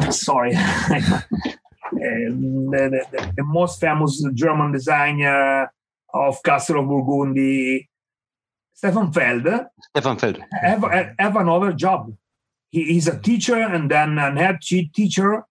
sorry 0.10 0.52
the, 1.92 3.06
the, 3.12 3.34
the, 3.38 3.44
most 3.44 3.80
famous 3.80 4.24
german 4.34 4.72
designer 4.72 5.72
of 6.14 6.42
castle 6.44 6.80
of 6.80 6.88
burgundy 6.88 7.90
stefan 8.74 9.12
feld 9.12 9.48
stefan 9.90 10.18
feld 10.18 10.40
have, 10.62 10.84
have 11.20 11.36
another 11.36 11.72
job 11.74 12.12
he, 12.74 12.86
he's 12.86 13.08
a 13.08 13.20
teacher 13.20 13.56
and 13.56 13.90
then 13.90 14.18
an 14.18 14.36
head 14.36 14.60
teacher. 14.62 15.46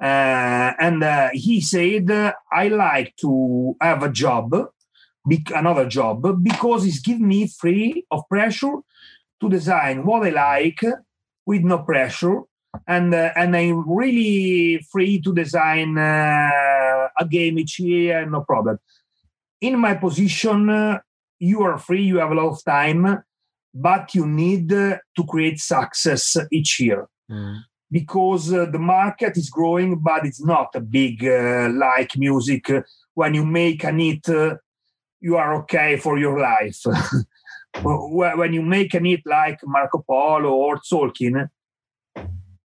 Uh, 0.00 0.72
and 0.78 1.02
uh, 1.02 1.30
he 1.32 1.60
said, 1.60 2.08
I 2.52 2.68
like 2.68 3.16
to 3.16 3.74
have 3.80 4.02
a 4.02 4.10
job, 4.10 4.54
another 5.54 5.88
job, 5.88 6.42
because 6.42 6.86
it's 6.86 7.00
give 7.00 7.20
me 7.20 7.48
free 7.48 8.06
of 8.10 8.28
pressure 8.28 8.76
to 9.40 9.48
design 9.50 10.06
what 10.06 10.26
I 10.26 10.30
like 10.30 10.80
with 11.44 11.62
no 11.62 11.78
pressure. 11.78 12.42
And, 12.86 13.14
uh, 13.14 13.32
and 13.36 13.56
I'm 13.56 13.88
really 13.88 14.78
free 14.90 15.20
to 15.20 15.34
design 15.34 15.98
uh, 15.98 17.08
a 17.18 17.24
game 17.28 17.58
each 17.58 17.78
year, 17.78 18.26
no 18.26 18.42
problem. 18.42 18.78
In 19.60 19.78
my 19.78 19.94
position, 19.94 20.68
uh, 20.68 20.98
you 21.38 21.62
are 21.62 21.78
free, 21.78 22.02
you 22.02 22.18
have 22.18 22.30
a 22.30 22.34
lot 22.34 22.52
of 22.52 22.64
time, 22.64 23.22
but 23.74 24.14
you 24.14 24.26
need 24.26 24.68
to 24.70 25.00
create 25.28 25.60
success 25.60 26.36
each 26.50 26.80
year. 26.80 27.08
Mm. 27.30 27.62
Because 27.90 28.52
uh, 28.52 28.66
the 28.66 28.78
market 28.78 29.36
is 29.36 29.48
growing, 29.48 29.98
but 29.98 30.26
it's 30.26 30.44
not 30.44 30.74
a 30.74 30.80
big 30.80 31.24
uh, 31.24 31.68
like 31.72 32.16
music. 32.16 32.70
When 33.14 33.34
you 33.34 33.46
make 33.46 33.84
a 33.84 33.92
hit, 33.92 34.28
uh, 34.28 34.56
you 35.20 35.36
are 35.36 35.54
okay 35.62 35.96
for 35.96 36.18
your 36.18 36.38
life. 36.40 36.82
when 37.82 38.52
you 38.52 38.62
make 38.62 38.94
a 38.94 39.00
hit 39.00 39.20
like 39.24 39.60
Marco 39.64 40.04
Polo 40.06 40.50
or 40.50 40.78
Tzolk'in, 40.78 41.48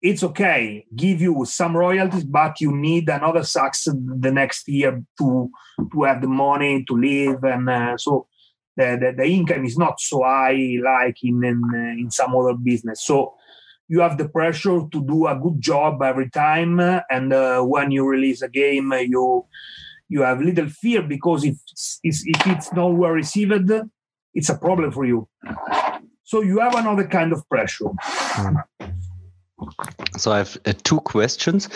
it's 0.01 0.23
okay. 0.23 0.85
Give 0.95 1.21
you 1.21 1.45
some 1.45 1.77
royalties, 1.77 2.23
but 2.23 2.59
you 2.59 2.75
need 2.75 3.07
another 3.09 3.43
success 3.43 3.93
the 3.93 4.31
next 4.31 4.67
year 4.67 5.03
to 5.19 5.51
to 5.91 6.03
have 6.03 6.21
the 6.21 6.27
money 6.27 6.83
to 6.87 6.97
live, 6.97 7.43
and 7.43 7.69
uh, 7.69 7.97
so 7.97 8.27
the, 8.75 8.97
the, 8.99 9.13
the 9.17 9.25
income 9.25 9.65
is 9.65 9.77
not 9.77 9.99
so 9.99 10.23
high 10.23 10.77
like 10.83 11.17
in 11.23 11.43
in, 11.43 11.61
in 11.99 12.11
some 12.11 12.35
other 12.35 12.55
business. 12.55 13.05
So 13.05 13.35
you 13.87 13.99
have 13.99 14.17
the 14.17 14.29
pressure 14.29 14.81
to 14.91 15.05
do 15.05 15.27
a 15.27 15.35
good 15.35 15.61
job 15.61 16.01
every 16.01 16.29
time, 16.29 16.79
and 16.79 17.33
uh, 17.33 17.61
when 17.61 17.91
you 17.91 18.07
release 18.07 18.41
a 18.41 18.49
game, 18.49 18.91
you 19.07 19.45
you 20.09 20.21
have 20.21 20.41
little 20.41 20.69
fear 20.69 21.03
because 21.03 21.43
if 21.43 21.57
if 22.03 22.47
it's 22.47 22.73
not 22.73 22.93
well 22.93 23.11
received, 23.11 23.71
it's 24.33 24.49
a 24.49 24.57
problem 24.57 24.91
for 24.91 25.05
you. 25.05 25.27
So 26.23 26.41
you 26.41 26.59
have 26.59 26.75
another 26.75 27.07
kind 27.07 27.33
of 27.33 27.47
pressure. 27.49 27.91
So 30.17 30.31
I 30.31 30.37
have 30.39 30.57
uh, 30.65 30.73
two 30.83 30.99
questions. 31.01 31.69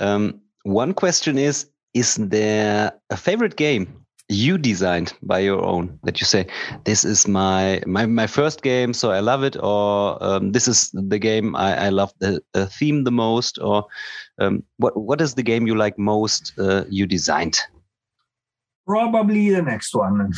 Um, 0.00 0.40
one 0.64 0.94
question 0.94 1.38
is: 1.38 1.66
Is 1.94 2.16
there 2.16 2.92
a 3.10 3.16
favorite 3.16 3.56
game 3.56 4.04
you 4.30 4.56
designed 4.56 5.12
by 5.22 5.38
your 5.38 5.62
own 5.62 5.98
that 6.04 6.18
you 6.18 6.24
say 6.24 6.46
this 6.84 7.04
is 7.04 7.28
my 7.28 7.82
my, 7.86 8.06
my 8.06 8.26
first 8.26 8.62
game 8.62 8.94
so 8.94 9.10
i 9.10 9.20
love 9.20 9.44
it 9.44 9.54
or 9.62 10.16
um, 10.24 10.52
this 10.52 10.66
is 10.66 10.90
the 10.94 11.18
game 11.18 11.54
i, 11.56 11.76
I 11.76 11.88
love 11.90 12.10
the, 12.20 12.42
the 12.54 12.64
theme 12.64 13.04
the 13.04 13.10
most 13.10 13.58
or 13.60 13.84
um, 14.38 14.64
what 14.78 14.96
what 14.96 15.20
is 15.20 15.34
the 15.34 15.42
game 15.42 15.66
you 15.66 15.74
like 15.74 15.98
most 15.98 16.52
uh, 16.58 16.84
you 16.88 17.06
designed? 17.06 17.58
Probably 18.86 19.50
the 19.50 19.62
next 19.62 19.94
one. 19.94 20.18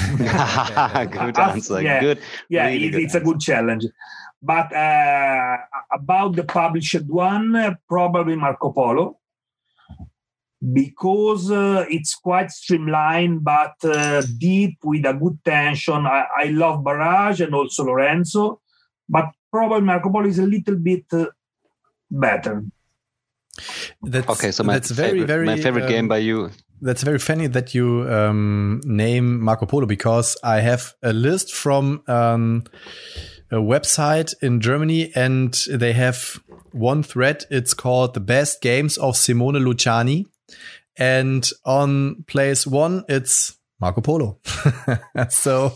Good 0.18 1.38
answer. 1.38 1.80
yeah, 1.80 2.00
good. 2.00 2.18
Yeah 2.48 2.66
really 2.66 2.86
it, 2.86 2.90
good 2.90 3.02
it's 3.02 3.14
a 3.14 3.20
good 3.20 3.40
challenge 3.40 3.84
but 4.42 4.72
uh, 4.74 5.56
about 5.92 6.34
the 6.34 6.44
published 6.44 7.06
one 7.06 7.78
probably 7.88 8.36
marco 8.36 8.72
polo 8.72 9.18
because 10.72 11.50
uh, 11.50 11.84
it's 11.90 12.14
quite 12.14 12.50
streamlined 12.50 13.42
but 13.42 13.74
uh, 13.84 14.22
deep 14.38 14.78
with 14.84 15.04
a 15.06 15.12
good 15.12 15.38
tension. 15.44 16.06
I, 16.06 16.24
I, 16.36 16.44
love 16.46 16.84
Barrage 16.84 17.40
and 17.40 17.54
also 17.54 17.84
Lorenzo, 17.84 18.60
but 19.08 19.26
probably 19.50 19.80
Marco 19.80 20.10
Polo 20.10 20.26
is 20.26 20.38
a 20.38 20.46
little 20.46 20.76
bit 20.76 21.04
uh, 21.12 21.26
better. 22.10 22.64
That's, 24.02 24.28
okay, 24.28 24.52
so 24.52 24.62
my 24.62 24.74
that's 24.74 24.90
very, 24.90 25.10
favorite, 25.10 25.26
very, 25.26 25.46
my 25.46 25.56
favorite 25.56 25.84
um, 25.84 25.90
game 25.90 26.08
by 26.08 26.18
you. 26.18 26.50
That's 26.80 27.02
very 27.02 27.18
funny 27.18 27.46
that 27.48 27.74
you 27.74 28.08
um, 28.08 28.80
name 28.84 29.40
Marco 29.40 29.66
Polo 29.66 29.86
because 29.86 30.36
I 30.42 30.60
have 30.60 30.94
a 31.02 31.12
list 31.12 31.54
from 31.54 32.02
um, 32.08 32.64
a 33.52 33.56
website 33.56 34.34
in 34.42 34.60
Germany 34.60 35.12
and 35.14 35.52
they 35.70 35.92
have 35.92 36.42
one 36.72 37.02
thread. 37.02 37.44
It's 37.50 37.74
called 37.74 38.14
the 38.14 38.20
best 38.20 38.62
games 38.62 38.96
of 38.98 39.16
Simone 39.16 39.54
Luciani 39.54 40.26
and 40.96 41.48
on 41.64 42.24
place 42.26 42.66
one, 42.66 43.04
it's 43.08 43.56
Marco 43.80 44.00
Polo. 44.00 44.38
so, 45.28 45.72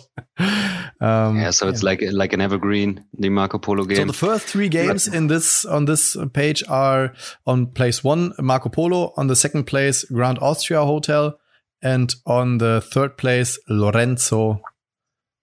um, 1.00 1.38
yeah, 1.38 1.50
so 1.50 1.68
it's 1.68 1.82
yeah. 1.82 1.86
like 1.86 2.02
like 2.12 2.32
an 2.32 2.40
evergreen, 2.40 3.04
the 3.18 3.28
Marco 3.30 3.58
Polo 3.58 3.84
game. 3.84 3.96
So 3.96 4.04
the 4.04 4.12
first 4.12 4.46
three 4.46 4.68
games 4.68 5.08
in 5.08 5.26
this 5.26 5.64
on 5.64 5.86
this 5.86 6.16
page 6.32 6.62
are 6.68 7.14
on 7.46 7.66
place 7.66 8.04
one, 8.04 8.32
Marco 8.38 8.68
Polo. 8.68 9.12
On 9.16 9.26
the 9.26 9.36
second 9.36 9.64
place, 9.64 10.04
Grand 10.04 10.38
Austria 10.40 10.84
Hotel, 10.84 11.38
and 11.82 12.14
on 12.26 12.58
the 12.58 12.80
third 12.80 13.16
place, 13.16 13.58
Lorenzo, 13.68 14.60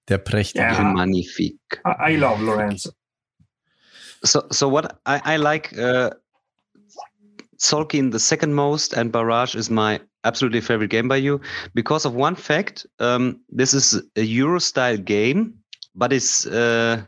der 0.09 0.17
Prächtige. 0.17 0.63
Yeah, 0.63 0.93
Magnifique. 0.93 1.81
I, 1.85 2.13
I 2.13 2.15
love 2.15 2.41
Lorenzo. 2.41 2.91
So, 4.23 4.43
so 4.51 4.69
what 4.69 4.99
I, 5.05 5.35
I 5.35 5.37
like. 5.37 5.77
Uh, 5.77 6.11
Tzolk'in 7.63 8.11
the 8.11 8.19
second 8.19 8.53
most, 8.53 8.93
and 8.93 9.11
Barrage 9.11 9.55
is 9.55 9.69
my 9.69 10.01
absolutely 10.25 10.59
favorite 10.59 10.89
game 10.89 11.07
by 11.07 11.15
you 11.15 11.39
because 11.73 12.05
of 12.05 12.13
one 12.13 12.35
fact. 12.35 12.85
Um, 12.99 13.39
this 13.49 13.73
is 13.73 14.01
a 14.17 14.21
Euro 14.21 14.59
style 14.59 14.97
game, 14.97 15.53
but 15.95 16.11
it's 16.11 16.45
uh, 16.45 17.01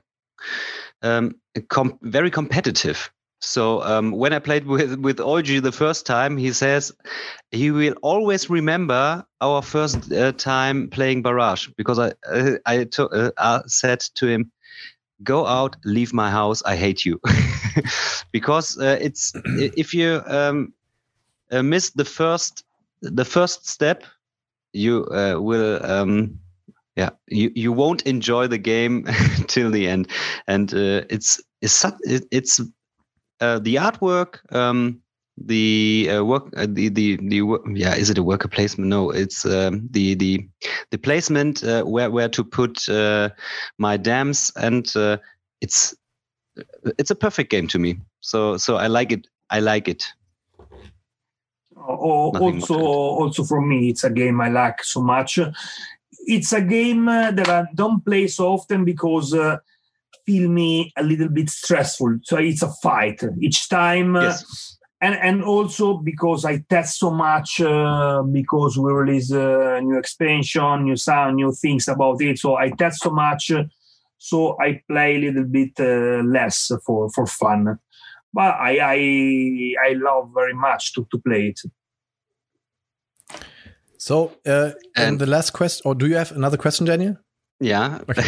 um, 1.01 1.36
com 1.67 1.99
very 2.03 2.31
competitive. 2.31 3.12
So 3.45 3.84
um, 3.84 4.12
when 4.12 4.34
I 4.34 4.39
played 4.39 4.65
with 4.65 4.95
with 4.99 5.17
Olgi 5.17 5.62
the 5.62 5.71
first 5.71 6.05
time, 6.05 6.36
he 6.36 6.51
says 6.51 6.91
he 7.51 7.69
will 7.71 7.93
always 8.01 8.49
remember 8.49 9.23
our 9.39 9.62
first 9.62 10.12
uh, 10.12 10.31
time 10.31 10.89
playing 10.89 11.21
Barrage 11.21 11.67
because 11.77 11.99
I 11.99 12.13
uh, 12.31 12.58
I 12.65 12.88
uh, 13.38 13.62
said 13.67 13.99
to 14.15 14.27
him, 14.27 14.51
go 15.23 15.45
out, 15.45 15.75
leave 15.86 16.12
my 16.12 16.31
house. 16.31 16.63
I 16.65 16.75
hate 16.75 17.05
you. 17.05 17.21
because 18.31 18.79
uh, 18.79 18.97
it's 18.99 19.31
if 19.45 19.93
you 19.93 20.21
um, 20.25 20.73
uh, 21.51 21.62
miss 21.62 21.91
the 21.91 22.05
first 22.05 22.63
the 23.01 23.25
first 23.25 23.69
step, 23.69 24.03
you 24.73 25.05
will 25.39 25.86
um, 25.86 26.39
yeah 26.95 27.12
you 27.27 27.51
you 27.55 27.71
won't 27.71 28.01
enjoy 28.08 28.47
the 28.47 28.58
game 28.58 29.05
till 29.47 29.69
the 29.69 29.88
end, 29.88 30.08
and 30.47 30.73
it's 30.73 31.39
it's 31.62 31.86
it's 32.31 32.60
uh, 33.41 33.60
the 33.60 33.76
artwork. 33.76 34.39
Um, 34.54 35.02
the 35.38 36.10
uh, 36.12 36.24
work 36.24 36.48
uh, 36.56 36.65
the 36.69 36.89
the 36.89 37.17
the 37.17 37.41
yeah 37.74 37.95
is 37.95 38.10
it 38.10 38.17
a 38.17 38.24
worker 38.24 38.48
placement? 38.48 38.89
No 38.89 39.12
it's 39.12 39.45
um, 39.45 39.88
the 39.91 40.15
the 40.15 40.48
the 40.91 40.98
placement 40.98 41.63
uh, 41.63 41.84
where 41.84 42.10
where 42.10 42.30
to 42.30 42.43
put 42.43 42.88
uh, 42.88 43.30
my 43.78 43.98
dams 43.98 44.52
and 44.56 44.95
uh, 44.95 45.17
it's 45.62 45.93
it's 46.98 47.12
a 47.12 47.15
perfect 47.15 47.52
game 47.52 47.67
to 47.67 47.80
me. 47.80 47.98
So 48.21 48.58
so 48.58 48.78
i 48.78 48.88
like 48.88 49.12
it. 49.12 49.28
I 49.50 49.60
like 49.60 49.88
it. 49.88 50.04
Oh, 51.78 52.32
also 52.32 52.76
also 52.76 53.43
for 53.43 53.62
me 53.62 53.89
it's 53.89 54.04
a 54.04 54.10
game 54.10 54.39
i 54.41 54.50
like 54.50 54.84
so 54.84 55.02
much. 55.02 55.39
It's 56.28 56.54
a 56.54 56.62
game 56.62 57.06
that 57.06 57.50
i 57.50 57.65
don't 57.76 58.04
play 58.06 58.28
so 58.28 58.54
often 58.54 58.86
because 58.86 59.34
uh, 59.34 59.58
feel 60.25 60.49
me 60.49 60.91
a 60.97 61.04
little 61.04 61.30
bit 61.30 61.49
stressful 61.49 62.19
so 62.23 62.38
it's 62.38 62.62
a 62.62 62.71
fight 62.82 63.21
each 63.41 63.69
time 63.69 64.15
yes 64.15 64.75
and 65.01 65.15
and 65.15 65.43
also 65.43 65.97
because 65.97 66.45
I 66.45 66.63
test 66.69 66.99
so 66.99 67.12
much 67.12 67.62
uh, 67.62 68.23
because 68.23 68.78
we 68.78 68.91
release 68.91 69.32
a 69.32 69.80
new 69.82 69.97
expansion, 69.97 70.84
new 70.84 70.95
sound, 70.95 71.36
new 71.36 71.51
things 71.51 71.88
about 71.88 72.21
it. 72.21 72.39
So 72.39 72.56
I 72.56 72.69
test 72.69 73.01
so 73.04 73.12
much, 73.12 73.51
so 74.17 74.58
I 74.60 74.82
play 74.88 75.15
a 75.15 75.19
little 75.19 75.43
bit 75.43 75.73
uh, 75.80 76.23
less 76.23 76.71
for 76.86 77.10
for 77.10 77.25
fun. 77.28 77.78
But 78.34 78.56
I 78.56 78.80
I 78.82 79.89
I 79.89 79.93
love 79.93 80.32
very 80.34 80.54
much 80.54 80.93
to 80.93 81.06
to 81.12 81.19
play 81.19 81.54
it. 81.54 81.60
So, 83.97 84.38
uh, 84.45 84.71
and, 84.95 85.08
and 85.08 85.19
the 85.19 85.25
last 85.25 85.51
question, 85.51 85.82
or 85.86 85.95
do 85.95 86.08
you 86.08 86.15
have 86.15 86.32
another 86.32 86.58
question, 86.58 86.86
Daniel? 86.86 87.17
Yeah. 87.60 87.99
Okay. 88.10 88.23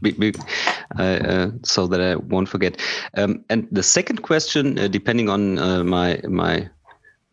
uh, 0.96 1.50
so 1.62 1.86
that 1.86 2.00
I 2.00 2.16
won't 2.16 2.48
forget. 2.48 2.80
Um, 3.14 3.44
and 3.50 3.68
the 3.70 3.82
second 3.82 4.22
question, 4.22 4.78
uh, 4.78 4.88
depending 4.88 5.28
on 5.28 5.58
uh, 5.58 5.84
my 5.84 6.20
my 6.28 6.68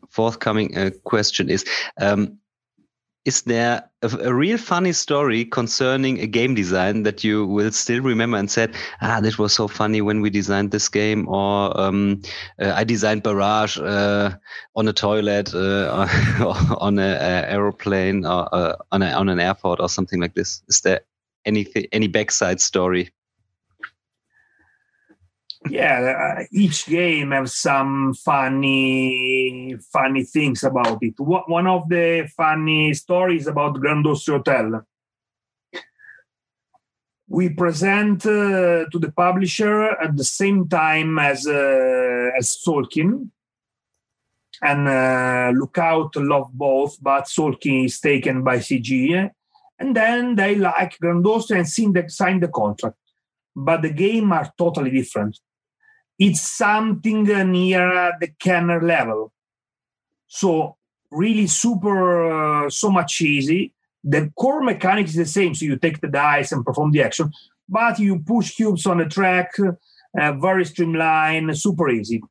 forthcoming 0.10 0.92
question, 1.04 1.50
is. 1.50 1.66
Um, 2.00 2.40
is 3.26 3.42
there 3.42 3.84
a, 4.04 4.08
a, 4.22 4.34
real 4.34 4.58
funny 4.58 4.94
story 4.94 5.46
concerning 5.46 6.20
a 6.20 6.28
game 6.28 6.54
design 6.54 7.02
that 7.04 7.24
you 7.24 7.46
will 7.48 7.72
still 7.72 8.02
remember 8.02 8.38
and 8.38 8.52
said, 8.52 8.76
ah, 9.02 9.20
this 9.20 9.40
was 9.40 9.52
so 9.52 9.68
funny 9.68 10.00
when 10.00 10.22
we 10.22 10.30
designed 10.30 10.70
this 10.70 10.88
game, 10.88 11.28
or 11.28 11.76
um, 11.80 12.22
uh, 12.62 12.74
I 12.76 12.84
designed 12.84 13.24
Barrage 13.24 13.80
uh, 13.80 14.36
on 14.76 14.88
a 14.88 14.94
toilet, 14.94 15.54
uh, 15.56 16.08
on 16.80 17.00
an 17.00 17.46
aeroplane, 17.50 18.26
or 18.26 18.48
on, 18.92 19.02
a, 19.02 19.12
on 19.12 19.28
an 19.28 19.40
airport, 19.40 19.80
or 19.80 19.90
something 19.90 20.22
like 20.22 20.36
this? 20.36 20.62
Is 20.68 20.82
there 20.82 21.02
anything, 21.46 21.88
any 21.92 22.08
backside 22.08 22.62
story? 22.62 23.10
Yeah, 25.68 26.38
uh, 26.38 26.44
each 26.52 26.86
game 26.86 27.32
have 27.32 27.50
some 27.50 28.14
funny, 28.14 29.76
funny 29.92 30.24
things 30.24 30.64
about 30.64 31.00
it. 31.02 31.16
One 31.18 31.66
of 31.66 31.90
the 31.90 32.30
funny 32.38 32.94
stories 32.94 33.48
about 33.48 33.80
Grand 33.80 34.06
Austria 34.06 34.38
Hotel. 34.38 34.86
We 37.28 37.50
present 37.50 38.24
uh, 38.28 38.86
to 38.92 39.00
the 39.00 39.12
publisher 39.12 39.86
at 40.00 40.16
the 40.16 40.24
same 40.24 40.70
time 40.70 41.18
as 41.18 41.48
uh, 41.48 42.30
as 42.38 42.60
Tzolk'in, 42.64 43.32
and 44.62 44.88
uh, 44.88 45.52
Lookout 45.60 46.16
love 46.18 46.52
both, 46.54 47.02
but 47.02 47.24
Tzolk'in 47.24 47.86
is 47.86 48.00
taken 48.00 48.44
by 48.44 48.58
CG, 48.58 49.32
and 49.80 49.96
then 49.96 50.36
they 50.36 50.54
like 50.54 51.00
Grand 51.00 51.26
Austria 51.26 51.62
and 51.62 51.68
sign 51.68 51.94
the, 51.94 52.08
sign 52.08 52.40
the 52.40 52.50
contract. 52.50 52.98
But 53.56 53.82
the 53.82 53.90
game 53.90 54.32
are 54.32 54.54
totally 54.56 54.92
different 54.92 55.40
it's 56.18 56.42
something 56.42 57.24
near 57.24 58.14
the 58.20 58.30
Kenner 58.40 58.82
level. 58.82 59.34
So 60.28 60.78
really 61.12 61.48
super, 61.48 62.66
uh, 62.66 62.70
so 62.70 62.90
much 62.90 63.22
easy. 63.22 63.74
The 64.04 64.32
core 64.38 64.62
mechanics 64.62 65.12
is 65.12 65.18
the 65.18 65.26
same. 65.26 65.56
So 65.56 65.66
you 65.66 65.78
take 65.78 66.02
the 66.02 66.08
dice 66.08 66.52
and 66.52 66.66
perform 66.66 66.92
the 66.92 67.04
action, 67.04 67.32
but 67.68 68.00
you 68.00 68.20
push 68.20 68.56
cubes 68.56 68.86
on 68.86 69.00
the 69.00 69.06
track, 69.06 69.52
uh, 69.60 70.34
very 70.34 70.66
streamlined, 70.66 71.58
super 71.58 71.90
easy. 71.90 72.22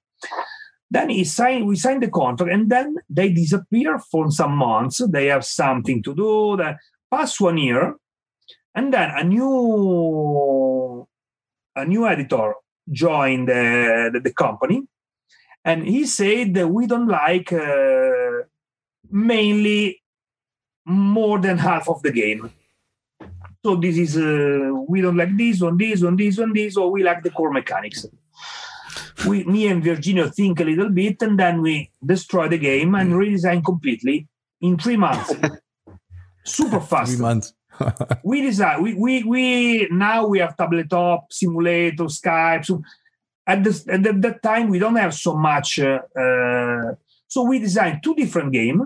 Then 0.90 1.10
he 1.10 1.24
signed, 1.24 1.66
we 1.66 1.76
signed 1.76 2.02
the 2.02 2.10
contract, 2.10 2.52
and 2.52 2.70
then 2.70 2.96
they 3.10 3.32
disappear 3.32 3.98
for 3.98 4.30
some 4.30 4.52
months. 4.52 5.02
They 5.08 5.26
have 5.26 5.44
something 5.44 6.02
to 6.04 6.14
do. 6.14 6.56
That 6.56 6.76
pass 7.10 7.40
one 7.40 7.58
year, 7.58 7.96
and 8.74 8.94
then 8.94 9.10
a 9.10 9.24
new 9.24 11.08
a 11.74 11.84
new 11.84 12.06
editor 12.06 12.54
joined 12.90 13.48
the, 13.48 14.10
the, 14.12 14.20
the 14.20 14.32
company. 14.32 14.82
And 15.64 15.86
he 15.86 16.06
said 16.06 16.54
that 16.54 16.68
we 16.68 16.86
don't 16.86 17.08
like 17.08 17.52
uh, 17.52 18.44
mainly 19.10 20.02
more 20.84 21.38
than 21.38 21.58
half 21.58 21.88
of 21.88 22.02
the 22.02 22.12
game. 22.12 22.50
So 23.64 23.76
this 23.76 23.96
is 23.96 24.18
uh, 24.18 24.74
we 24.86 25.00
don't 25.00 25.16
like 25.16 25.34
this 25.38 25.62
on 25.62 25.78
this 25.78 26.02
on 26.02 26.16
this 26.16 26.38
on 26.38 26.52
this, 26.52 26.76
or 26.76 26.90
we 26.90 27.02
like 27.02 27.22
the 27.22 27.30
core 27.30 27.50
mechanics. 27.50 28.04
We, 29.26 29.44
me 29.44 29.68
and 29.68 29.82
Virginio 29.82 30.34
think 30.34 30.60
a 30.60 30.64
little 30.64 30.90
bit, 30.90 31.22
and 31.22 31.38
then 31.38 31.62
we 31.62 31.90
destroy 32.04 32.48
the 32.48 32.58
game 32.58 32.94
and 32.94 33.12
redesign 33.12 33.64
completely 33.64 34.28
in 34.60 34.76
three 34.76 34.98
months. 34.98 35.32
Super 36.44 36.80
fast. 36.80 37.12
Three 37.12 37.22
months. 37.22 37.54
we 38.24 38.40
design 38.42 38.82
we, 38.82 38.94
we 38.94 39.22
we 39.24 39.88
now 39.90 40.26
we 40.26 40.38
have 40.38 40.56
tabletop 40.56 41.32
simulator 41.32 42.04
skype 42.04 42.64
so 42.64 42.82
at 43.46 43.62
this 43.64 43.86
at 43.88 44.02
that 44.02 44.42
time 44.42 44.68
we 44.68 44.78
don't 44.78 44.96
have 44.96 45.14
so 45.14 45.36
much 45.36 45.78
uh, 45.78 46.00
uh, 46.18 46.94
so 47.28 47.42
we 47.42 47.58
designed 47.58 48.02
two 48.02 48.14
different 48.14 48.52
games 48.52 48.82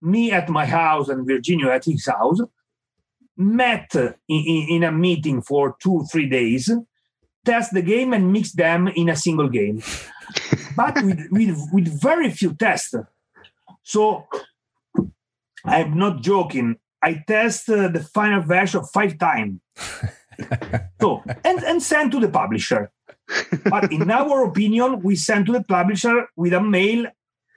me 0.00 0.30
at 0.30 0.48
my 0.48 0.64
house 0.64 1.08
and 1.08 1.26
Virginio 1.26 1.74
at 1.74 1.84
his 1.84 2.06
house 2.06 2.40
met 3.36 3.94
in, 3.94 4.14
in, 4.28 4.66
in 4.68 4.84
a 4.84 4.92
meeting 4.92 5.42
for 5.42 5.76
two 5.80 6.04
three 6.10 6.28
days 6.28 6.70
test 7.44 7.72
the 7.72 7.82
game 7.82 8.12
and 8.12 8.32
mix 8.32 8.52
them 8.52 8.88
in 8.88 9.08
a 9.08 9.16
single 9.16 9.48
game. 9.48 9.82
But 10.76 10.94
with, 11.02 11.26
with 11.32 11.58
with 11.72 12.00
very 12.00 12.30
few 12.30 12.54
tests. 12.54 12.94
So 13.82 14.28
i'm 15.64 15.98
not 15.98 16.22
joking 16.22 16.76
I 17.02 17.22
test 17.26 17.66
the 17.66 18.08
final 18.12 18.42
version 18.42 18.84
five 18.84 19.18
times. 19.18 19.60
so 21.00 21.22
and 21.44 21.62
and 21.64 21.82
send 21.82 22.12
to 22.12 22.20
the 22.20 22.28
publisher. 22.28 22.90
But 23.64 23.92
in 23.92 24.10
our 24.18 24.44
opinion, 24.46 25.02
we 25.02 25.16
send 25.16 25.46
to 25.46 25.52
the 25.52 25.64
publisher 25.64 26.28
with 26.36 26.52
a 26.52 26.60
mail 26.60 27.06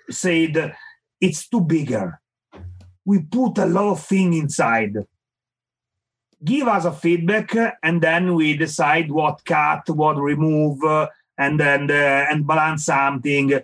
said 0.10 0.75
it's 1.19 1.47
too 1.47 1.62
bigger. 1.62 2.19
We 3.06 3.21
put 3.23 3.58
a 3.58 3.65
lot 3.65 3.91
of 3.91 4.04
thing 4.04 4.34
inside. 4.34 4.97
Give 6.43 6.67
us 6.67 6.86
a 6.86 6.91
feedback, 6.91 7.56
and 7.84 8.01
then 8.01 8.34
we 8.34 8.58
decide 8.58 9.12
what 9.12 9.45
cut, 9.45 9.89
what 9.89 10.17
remove, 10.17 10.80
and 11.38 11.60
then 11.60 11.89
uh, 11.89 12.25
and 12.30 12.47
balance 12.47 12.86
something 12.86 13.62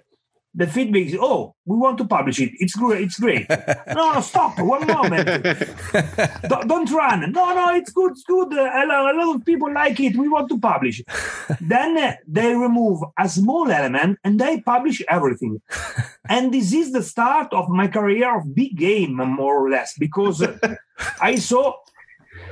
the 0.58 0.66
feedback 0.66 1.04
is, 1.04 1.16
oh, 1.22 1.54
we 1.66 1.78
want 1.78 2.00
to 2.00 2.06
publish 2.06 2.40
it. 2.40 2.52
It's 2.60 2.76
great. 2.76 3.04
It's 3.04 3.20
great. 3.20 3.48
no, 3.94 4.14
no, 4.14 4.22
stop. 4.22 4.58
One 4.60 4.88
moment. 4.88 5.28
don't, 6.50 6.68
don't, 6.68 6.92
run. 6.92 7.32
No, 7.32 7.54
no, 7.54 7.76
it's 7.76 7.92
good. 7.92 8.14
It's 8.14 8.24
good. 8.24 8.52
Uh, 8.52 8.64
a, 8.64 8.84
lot, 8.88 9.14
a 9.14 9.18
lot 9.18 9.36
of 9.36 9.46
people 9.46 9.72
like 9.72 10.00
it. 10.00 10.18
We 10.18 10.28
want 10.28 10.50
to 10.50 10.60
publish. 10.60 11.04
then 11.62 11.96
uh, 11.96 12.16
they 12.28 12.56
remove 12.56 13.04
a 13.20 13.30
small 13.30 13.70
element 13.70 14.18
and 14.24 14.40
they 14.40 14.62
publish 14.62 15.04
everything. 15.08 15.62
and 16.28 16.52
this 16.52 16.74
is 16.74 16.92
the 16.92 17.04
start 17.04 17.54
of 17.54 17.70
my 17.70 17.88
career 17.88 18.40
of 18.40 18.56
big 18.56 18.76
game, 18.76 19.14
more 19.14 19.64
or 19.64 19.70
less, 19.70 19.94
because 20.00 20.44
I 21.22 21.36
saw, 21.36 21.74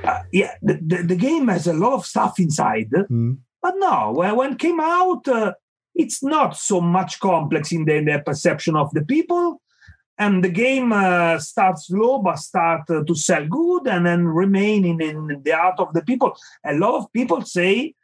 uh, 0.04 0.22
yeah, 0.32 0.54
the, 0.62 0.74
the, 0.74 1.02
the, 1.02 1.16
game 1.16 1.48
has 1.48 1.66
a 1.66 1.72
lot 1.72 1.94
of 1.94 2.06
stuff 2.06 2.38
inside. 2.38 2.90
Mm. 2.90 3.38
But 3.60 3.74
no, 3.78 4.12
when, 4.12 4.36
when 4.36 4.56
came 4.56 4.78
out, 4.78 5.26
uh, 5.26 5.54
it's 5.96 6.22
not 6.22 6.56
so 6.56 6.80
much 6.80 7.18
complex 7.20 7.72
in 7.72 7.84
the, 7.84 7.94
in 7.94 8.04
the 8.04 8.22
perception 8.24 8.76
of 8.76 8.90
the 8.92 9.04
people 9.04 9.60
and 10.18 10.42
the 10.42 10.48
game 10.48 10.92
uh, 10.92 11.38
starts 11.38 11.88
slow 11.88 12.18
but 12.18 12.36
start 12.36 12.88
uh, 12.90 13.04
to 13.04 13.14
sell 13.14 13.46
good 13.46 13.86
and 13.86 14.06
then 14.06 14.26
remain 14.26 14.84
in, 14.84 15.00
in, 15.00 15.42
the 15.42 15.50
heart 15.50 15.78
of 15.78 15.92
the 15.92 16.02
people. 16.02 16.36
A 16.64 16.74
lot 16.74 16.94
of 16.94 17.12
people 17.12 17.42
say 17.42 17.94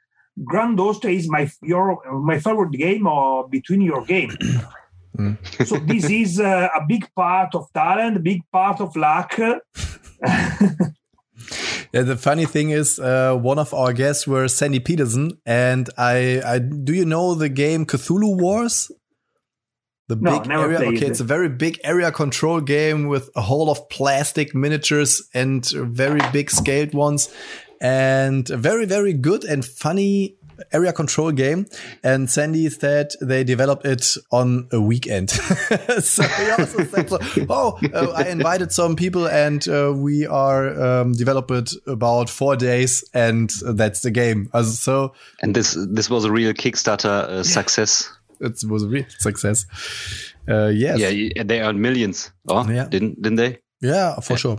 grand 0.45 0.81
austria 0.81 1.15
is 1.15 1.29
my 1.29 1.51
your 1.63 2.01
my 2.23 2.39
favorite 2.39 2.73
game 2.73 3.07
or 3.07 3.49
between 3.49 3.81
your 3.81 4.05
game. 4.05 4.33
Mm. 5.19 5.37
so 5.67 5.77
this 5.77 6.09
is 6.09 6.41
uh, 6.41 6.71
a 6.75 6.87
big 6.89 7.07
part 7.15 7.55
of 7.55 7.71
talent 7.75 8.23
big 8.23 8.41
part 8.51 8.81
of 8.81 8.97
luck 8.97 9.39
Yeah, 11.93 12.03
the 12.03 12.17
funny 12.17 12.47
thing 12.47 12.71
is, 12.71 12.99
uh, 12.99 13.37
one 13.37 13.59
of 13.59 13.75
our 13.75 13.93
guests 13.93 14.27
were 14.27 14.49
Sandy 14.49 14.81
Petersen, 14.81 15.39
and 15.45 15.89
I, 15.99 16.41
I 16.45 16.59
do 16.59 16.95
you 16.95 17.05
know 17.05 17.35
the 17.35 17.49
game 17.49 17.87
Cthulhu 17.87 18.41
Wars? 18.41 18.91
The 20.09 20.17
no, 20.17 20.41
big 20.41 20.51
area. 20.51 20.79
Okay, 20.79 20.97
it. 20.97 21.03
it's 21.03 21.21
a 21.21 21.25
very 21.25 21.49
big 21.49 21.81
area 21.85 22.11
control 22.11 22.61
game 22.61 23.09
with 23.09 23.31
a 23.37 23.41
whole 23.41 23.71
of 23.71 23.89
plastic 23.89 24.55
miniatures 24.55 25.23
and 25.33 25.65
very 25.71 26.21
big 26.33 26.51
scaled 26.51 26.93
ones, 26.93 27.33
and 27.81 28.47
very 28.49 28.87
very 28.87 29.13
good 29.13 29.45
and 29.45 29.65
funny 29.65 30.37
area 30.73 30.93
control 30.93 31.33
game, 31.33 31.67
and 32.03 32.31
Sandy 32.31 32.69
said 32.69 33.13
they 33.21 33.45
developed 33.45 33.87
it 33.87 34.17
on 34.31 34.69
a 34.73 34.81
weekend. 34.81 35.31
so 36.01 36.23
he 36.23 36.51
also 36.51 36.85
said, 36.85 37.09
so, 37.09 37.19
"Oh, 37.49 37.79
uh, 37.93 38.13
I 38.15 38.29
invited 38.29 38.73
some 38.73 38.97
people, 38.97 39.27
and 39.27 39.67
uh, 39.69 39.93
we 39.95 40.27
are 40.27 40.81
um, 40.83 41.13
developed 41.13 41.51
it 41.51 41.73
about 41.87 42.31
four 42.31 42.57
days, 42.57 43.05
and 43.15 43.51
that's 43.65 44.01
the 44.01 44.11
game." 44.11 44.51
so, 44.65 45.15
and 45.41 45.55
this 45.55 45.77
this 45.91 46.11
was 46.11 46.25
a 46.25 46.33
real 46.33 46.53
Kickstarter 46.53 47.25
uh, 47.25 47.43
success. 47.43 48.11
It 48.41 48.63
was 48.69 48.83
a 48.83 48.89
real 48.89 49.05
success. 49.19 49.67
Uh, 50.49 50.67
yes. 50.67 50.99
Yeah, 50.99 51.45
they 51.45 51.61
earned 51.61 51.81
millions. 51.81 52.33
Oh, 52.49 52.69
yeah. 52.69 52.89
didn't 52.89 53.23
didn't 53.23 53.37
they? 53.37 53.59
Yeah, 53.81 54.19
for 54.21 54.37
sure 54.37 54.59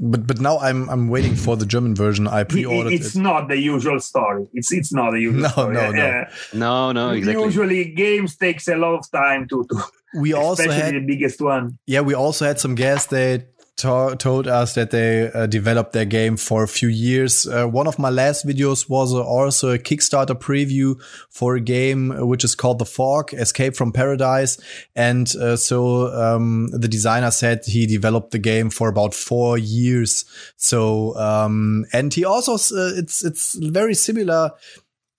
but 0.00 0.26
but 0.26 0.40
now 0.40 0.58
I'm 0.58 0.88
I'm 0.88 1.08
waiting 1.08 1.36
for 1.36 1.56
the 1.56 1.66
German 1.66 1.94
version. 1.94 2.26
I 2.26 2.44
pre-ordered. 2.44 2.92
It's 2.92 3.14
it. 3.14 3.20
not 3.20 3.48
the 3.48 3.58
usual 3.58 4.00
story. 4.00 4.46
It's 4.54 4.72
it's 4.72 4.92
not 4.92 5.10
the 5.12 5.20
usual. 5.28 5.42
No, 5.42 5.48
story. 5.48 5.74
no, 5.74 5.90
no, 5.90 5.96
yeah. 5.96 6.30
no, 6.54 6.92
no. 6.92 7.10
Exactly. 7.10 7.44
Usually, 7.44 7.84
games 7.92 8.36
takes 8.36 8.66
a 8.66 8.76
lot 8.76 8.94
of 8.94 9.10
time 9.10 9.46
to 9.48 9.66
to. 9.70 9.82
We 10.18 10.32
also 10.44 10.70
had 10.70 10.94
the 10.94 11.00
biggest 11.00 11.40
one. 11.40 11.78
Yeah, 11.86 12.00
we 12.00 12.14
also 12.14 12.46
had 12.46 12.58
some 12.58 12.74
guests 12.74 13.08
that 13.08 13.48
to 13.80 14.16
told 14.18 14.46
us 14.46 14.74
that 14.74 14.90
they 14.90 15.30
uh, 15.32 15.46
developed 15.46 15.92
their 15.92 16.04
game 16.04 16.36
for 16.36 16.62
a 16.62 16.68
few 16.68 16.88
years. 16.88 17.46
Uh, 17.46 17.66
one 17.66 17.86
of 17.86 17.98
my 17.98 18.10
last 18.10 18.46
videos 18.46 18.88
was 18.88 19.14
uh, 19.14 19.22
also 19.22 19.70
a 19.70 19.78
Kickstarter 19.78 20.34
preview 20.38 21.00
for 21.30 21.56
a 21.56 21.60
game 21.60 22.12
uh, 22.12 22.24
which 22.24 22.44
is 22.44 22.54
called 22.54 22.78
The 22.78 22.84
Fog 22.84 23.32
Escape 23.32 23.74
from 23.74 23.92
Paradise. 23.92 24.60
And 24.94 25.34
uh, 25.36 25.56
so 25.56 26.08
um, 26.14 26.68
the 26.72 26.88
designer 26.88 27.30
said 27.30 27.64
he 27.64 27.86
developed 27.86 28.30
the 28.30 28.38
game 28.38 28.70
for 28.70 28.88
about 28.88 29.14
four 29.14 29.58
years. 29.58 30.24
So 30.56 31.16
um, 31.16 31.86
and 31.92 32.12
he 32.12 32.24
also 32.24 32.54
it's 32.54 33.24
it's 33.24 33.54
very 33.54 33.94
similar 33.94 34.52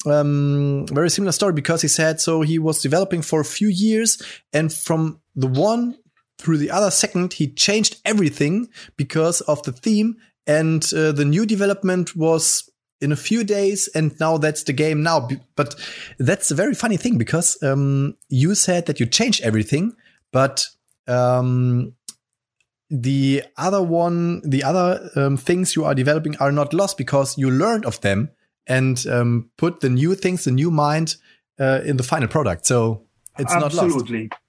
um, 0.05 0.85
very 0.87 1.09
similar 1.09 1.31
story 1.31 1.53
because 1.53 1.81
he 1.81 1.87
said 1.87 2.19
so 2.19 2.41
he 2.41 2.57
was 2.57 2.81
developing 2.81 3.21
for 3.21 3.39
a 3.39 3.45
few 3.45 3.67
years 3.67 4.21
and 4.51 4.73
from 4.73 5.19
the 5.35 5.47
one 5.47 5.95
through 6.41 6.57
the 6.57 6.71
other 6.71 6.91
second, 6.91 7.33
he 7.33 7.47
changed 7.47 8.01
everything 8.03 8.69
because 8.97 9.41
of 9.41 9.61
the 9.63 9.71
theme. 9.71 10.17
And 10.47 10.83
uh, 10.93 11.11
the 11.11 11.25
new 11.25 11.45
development 11.45 12.15
was 12.15 12.69
in 12.99 13.11
a 13.11 13.15
few 13.15 13.43
days, 13.43 13.87
and 13.95 14.17
now 14.19 14.37
that's 14.37 14.63
the 14.63 14.73
game 14.73 15.03
now. 15.03 15.27
But 15.55 15.75
that's 16.19 16.51
a 16.51 16.55
very 16.55 16.73
funny 16.73 16.97
thing 16.97 17.17
because 17.17 17.61
um, 17.63 18.15
you 18.29 18.55
said 18.55 18.85
that 18.85 18.99
you 18.99 19.05
changed 19.05 19.41
everything, 19.41 19.93
but 20.31 20.65
um, 21.07 21.93
the 22.89 23.43
other 23.57 23.81
one, 23.81 24.41
the 24.47 24.63
other 24.63 25.09
um, 25.15 25.37
things 25.37 25.75
you 25.75 25.85
are 25.85 25.95
developing 25.95 26.35
are 26.37 26.51
not 26.51 26.73
lost 26.73 26.97
because 26.97 27.37
you 27.37 27.49
learned 27.49 27.85
of 27.85 28.01
them 28.01 28.29
and 28.67 29.05
um, 29.07 29.49
put 29.57 29.79
the 29.79 29.89
new 29.89 30.13
things, 30.15 30.43
the 30.43 30.51
new 30.51 30.69
mind 30.69 31.15
uh, 31.59 31.81
in 31.83 31.97
the 31.97 32.03
final 32.03 32.27
product. 32.27 32.65
So 32.65 33.05
it's 33.39 33.53
Absolutely. 33.53 34.23
not 34.23 34.31
lost. 34.31 34.40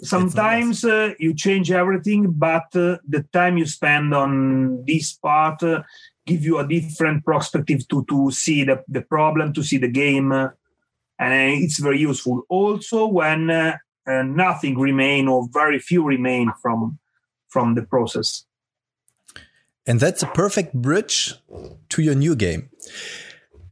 Sometimes 0.00 0.84
uh, 0.84 1.12
you 1.18 1.34
change 1.34 1.70
everything, 1.70 2.32
but 2.32 2.74
uh, 2.74 2.96
the 3.06 3.26
time 3.32 3.58
you 3.58 3.66
spend 3.66 4.14
on 4.14 4.84
this 4.86 5.12
part 5.12 5.62
uh, 5.62 5.82
give 6.26 6.42
you 6.44 6.58
a 6.58 6.66
different 6.66 7.24
perspective 7.24 7.86
to 7.88 8.04
to 8.08 8.30
see 8.30 8.64
the, 8.64 8.82
the 8.88 9.02
problem, 9.02 9.52
to 9.52 9.62
see 9.62 9.76
the 9.76 9.88
game, 9.90 10.32
uh, 10.32 10.48
and 11.18 11.62
it's 11.62 11.78
very 11.78 11.98
useful. 11.98 12.42
Also, 12.48 13.06
when 13.06 13.50
uh, 13.50 13.76
uh, 14.06 14.22
nothing 14.22 14.78
remain 14.78 15.28
or 15.28 15.46
very 15.52 15.78
few 15.78 16.04
remain 16.04 16.50
from 16.62 16.98
from 17.48 17.74
the 17.74 17.82
process. 17.82 18.46
And 19.86 20.00
that's 20.00 20.22
a 20.22 20.26
perfect 20.26 20.74
bridge 20.74 21.34
to 21.90 22.02
your 22.02 22.14
new 22.14 22.34
game. 22.34 22.70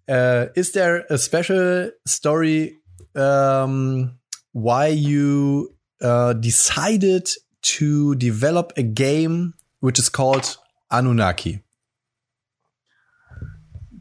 Uh, 0.08 0.46
is 0.56 0.72
there 0.72 1.06
a 1.08 1.16
special 1.16 1.90
story 2.04 2.76
um, 3.14 4.18
why 4.52 4.88
you 4.88 5.72
uh, 6.02 6.32
decided 6.34 7.28
to 7.62 8.14
develop 8.16 8.72
a 8.76 8.82
game 8.82 9.54
which 9.80 9.98
is 9.98 10.08
called 10.08 10.56
Anunnaki? 10.90 11.62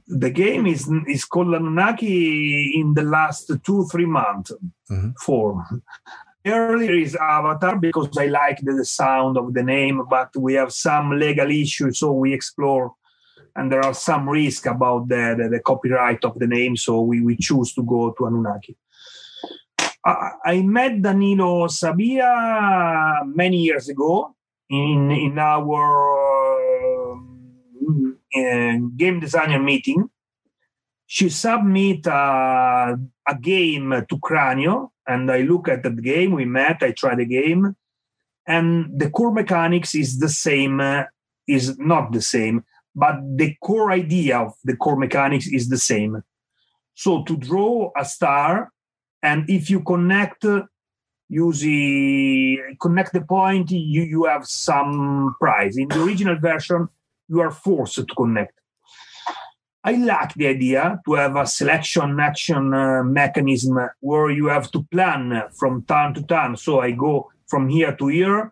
The 0.07 0.31
game 0.31 0.65
is 0.65 0.89
is 1.07 1.25
called 1.25 1.53
Anunnaki 1.53 2.79
in 2.79 2.95
the 2.95 3.03
last 3.03 3.51
two 3.63 3.85
three 3.91 4.07
months. 4.07 4.51
Mm-hmm. 4.89 5.11
Four. 5.21 5.65
Earlier 6.45 6.93
is 6.93 7.15
Avatar 7.15 7.77
because 7.77 8.17
I 8.17 8.25
like 8.25 8.59
the, 8.61 8.73
the 8.73 8.85
sound 8.85 9.37
of 9.37 9.53
the 9.53 9.61
name, 9.61 10.01
but 10.09 10.35
we 10.35 10.53
have 10.53 10.71
some 10.71 11.19
legal 11.19 11.51
issues, 11.51 11.99
so 11.99 12.13
we 12.13 12.33
explore 12.33 12.95
and 13.55 13.71
there 13.71 13.83
are 13.83 13.93
some 13.93 14.29
risk 14.29 14.65
about 14.65 15.07
the, 15.09 15.35
the, 15.37 15.49
the, 15.49 15.59
copyright 15.59 16.23
of 16.23 16.37
the 16.39 16.47
name, 16.47 16.77
so 16.77 17.01
we, 17.01 17.21
we 17.21 17.35
choose 17.35 17.73
to 17.73 17.83
go 17.83 18.13
to 18.17 18.25
Anunnaki. 18.25 18.77
I, 20.05 20.61
met 20.61 21.01
Danilo 21.01 21.67
Sabia 21.67 23.25
many 23.25 23.57
years 23.57 23.89
ago 23.89 24.35
in, 24.69 25.11
in 25.11 25.37
our 25.37 27.13
uh, 27.13 28.77
game 28.95 29.19
designer 29.19 29.59
meeting. 29.59 30.09
She 31.05 31.29
submit 31.29 32.05
a, 32.05 32.97
a 33.27 33.35
game 33.41 34.05
to 34.07 34.17
Cranio, 34.17 34.91
and 35.07 35.31
I 35.31 35.41
look 35.41 35.67
at 35.67 35.83
that 35.83 36.01
game. 36.01 36.31
We 36.31 36.45
met, 36.45 36.81
I 36.81 36.91
tried 36.91 37.17
the 37.17 37.25
game, 37.25 37.75
and 38.47 38.97
the 38.97 39.09
core 39.09 39.33
mechanics 39.33 39.95
is 39.95 40.19
the 40.19 40.29
same, 40.29 40.79
uh, 40.79 41.05
is 41.47 41.77
not 41.79 42.11
the 42.11 42.21
same 42.21 42.63
but 42.95 43.15
the 43.35 43.55
core 43.61 43.91
idea 43.91 44.39
of 44.39 44.53
the 44.63 44.75
core 44.75 44.97
mechanics 44.97 45.47
is 45.47 45.69
the 45.69 45.77
same. 45.77 46.21
So 46.95 47.23
to 47.23 47.37
draw 47.37 47.91
a 47.97 48.03
star, 48.03 48.71
and 49.21 49.49
if 49.49 49.69
you 49.69 49.81
connect 49.81 50.45
using 51.29 52.75
connect 52.81 53.13
the 53.13 53.21
point, 53.21 53.71
you, 53.71 54.03
you 54.03 54.25
have 54.25 54.45
some 54.45 55.35
prize. 55.39 55.77
In 55.77 55.87
the 55.87 56.03
original 56.03 56.37
version, 56.39 56.87
you 57.27 57.39
are 57.39 57.51
forced 57.51 57.95
to 57.95 58.05
connect. 58.05 58.53
I 59.83 59.93
like 59.93 60.33
the 60.33 60.47
idea 60.47 60.99
to 61.05 61.13
have 61.13 61.37
a 61.37 61.45
selection 61.45 62.19
action 62.19 62.73
uh, 62.73 63.03
mechanism 63.03 63.79
where 64.01 64.29
you 64.29 64.47
have 64.47 64.69
to 64.71 64.83
plan 64.91 65.43
from 65.57 65.83
turn 65.83 66.13
to 66.15 66.23
turn. 66.23 66.57
So 66.57 66.81
I 66.81 66.91
go 66.91 67.31
from 67.47 67.69
here 67.69 67.95
to 67.95 68.07
here, 68.07 68.51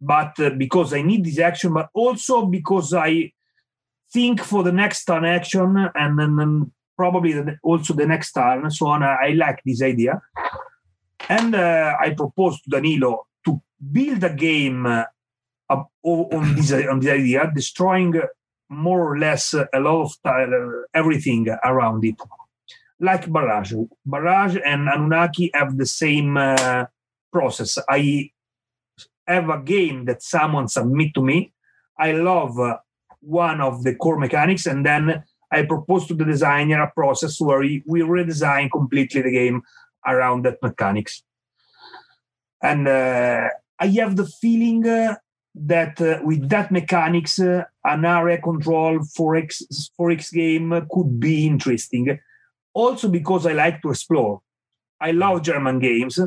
but 0.00 0.38
uh, 0.40 0.50
because 0.50 0.94
I 0.94 1.02
need 1.02 1.24
this 1.24 1.38
action, 1.38 1.74
but 1.74 1.90
also 1.92 2.46
because 2.46 2.94
I 2.94 3.32
think 4.12 4.40
for 4.40 4.62
the 4.62 4.72
next 4.72 5.04
turn 5.04 5.24
action 5.24 5.76
and 5.94 6.18
then 6.18 6.72
probably 7.02 7.32
the, 7.32 7.56
also 7.64 7.92
the 7.94 8.06
next 8.06 8.36
and 8.36 8.72
so 8.72 8.86
on. 8.86 9.02
I, 9.02 9.14
I 9.26 9.30
like 9.44 9.60
this 9.66 9.82
idea. 9.82 10.22
And 11.28 11.52
uh, 11.54 11.96
I 12.04 12.10
proposed 12.10 12.62
to 12.64 12.70
Danilo 12.70 13.26
to 13.44 13.60
build 13.96 14.22
a 14.22 14.32
game 14.32 14.86
uh, 14.86 15.04
on, 16.04 16.54
this, 16.54 16.72
on 16.72 17.00
this 17.00 17.10
idea, 17.10 17.50
destroying 17.52 18.14
more 18.68 19.00
or 19.08 19.18
less 19.18 19.52
a 19.52 19.80
lot 19.80 20.02
of 20.02 20.12
uh, 20.24 20.46
everything 20.94 21.48
around 21.64 22.04
it. 22.04 22.18
Like 23.00 23.32
Barrage. 23.32 23.74
Barrage 24.06 24.56
and 24.64 24.88
Anunnaki 24.88 25.50
have 25.54 25.76
the 25.76 25.86
same 25.86 26.36
uh, 26.36 26.84
process. 27.32 27.78
I 27.88 28.30
have 29.26 29.48
a 29.48 29.58
game 29.58 30.04
that 30.04 30.22
someone 30.22 30.68
submit 30.68 31.14
to 31.14 31.22
me. 31.22 31.52
I 31.98 32.12
love 32.12 32.60
uh, 32.60 32.76
one 33.20 33.60
of 33.60 33.82
the 33.82 33.96
core 33.96 34.20
mechanics, 34.20 34.66
and 34.66 34.86
then 34.86 35.24
I 35.52 35.64
propose 35.64 36.06
to 36.06 36.14
the 36.14 36.24
designer 36.24 36.82
a 36.82 36.90
process 36.90 37.38
where 37.40 37.60
we 37.60 38.00
redesign 38.00 38.70
completely 38.70 39.22
the 39.22 39.30
game 39.30 39.62
around 40.06 40.44
that 40.44 40.62
mechanics. 40.62 41.22
And 42.62 42.88
uh, 42.88 43.48
I 43.78 43.86
have 43.88 44.16
the 44.16 44.26
feeling 44.26 44.86
uh, 44.88 45.16
that 45.54 46.00
uh, 46.00 46.20
with 46.22 46.48
that 46.48 46.70
mechanics, 46.70 47.38
uh, 47.38 47.64
an 47.84 48.04
area 48.04 48.40
control 48.40 49.00
4X 49.00 50.32
game 50.32 50.86
could 50.90 51.20
be 51.20 51.46
interesting. 51.46 52.18
Also 52.72 53.08
because 53.08 53.44
I 53.44 53.52
like 53.52 53.82
to 53.82 53.90
explore. 53.90 54.40
I 55.00 55.10
love 55.10 55.42
German 55.42 55.80
games, 55.80 56.18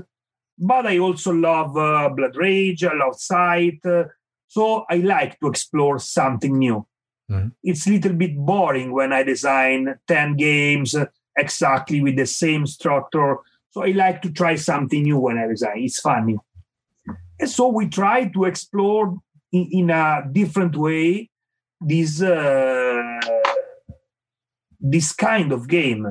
but 0.59 0.85
I 0.85 0.99
also 0.99 1.31
love 1.31 1.75
uh, 1.77 2.09
Blood 2.09 2.35
Rage. 2.35 2.83
I 2.83 2.93
love 2.93 3.15
Scythe. 3.15 4.09
So 4.47 4.85
I 4.89 4.97
like 4.97 5.39
to 5.39 5.47
explore 5.47 5.97
something 5.97 6.59
new. 6.59 6.85
Mm-hmm. 7.29 7.49
It's 7.63 7.87
a 7.87 7.91
little 7.91 8.13
bit 8.13 8.37
boring 8.37 8.91
when 8.91 9.11
I 9.11 9.23
design 9.23 9.95
10 10.07 10.35
games 10.35 10.95
exactly 11.37 12.01
with 12.01 12.15
the 12.17 12.25
same 12.25 12.65
structure. 12.65 13.37
So 13.71 13.83
I 13.83 13.91
like 13.91 14.21
to 14.21 14.31
try 14.31 14.55
something 14.55 15.03
new 15.03 15.19
when 15.19 15.37
I 15.37 15.47
design. 15.47 15.79
It's 15.79 15.99
funny. 15.99 16.37
And 17.39 17.49
so 17.49 17.67
we 17.69 17.89
try 17.89 18.25
to 18.29 18.45
explore 18.45 19.17
in, 19.51 19.67
in 19.71 19.89
a 19.89 20.23
different 20.31 20.75
way 20.75 21.29
this 21.81 22.21
uh, 22.21 23.19
this 24.79 25.11
kind 25.13 25.51
of 25.51 25.67
game. 25.67 26.05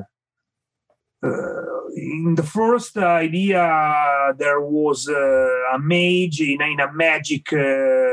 Uh, 1.23 1.65
in 1.95 2.35
the 2.35 2.43
first 2.43 2.97
idea, 2.97 4.33
there 4.37 4.61
was 4.61 5.07
uh, 5.07 5.75
a 5.75 5.79
mage 5.79 6.41
in, 6.41 6.61
in 6.61 6.79
a 6.79 6.91
magic 6.93 7.51
uh, 7.53 8.04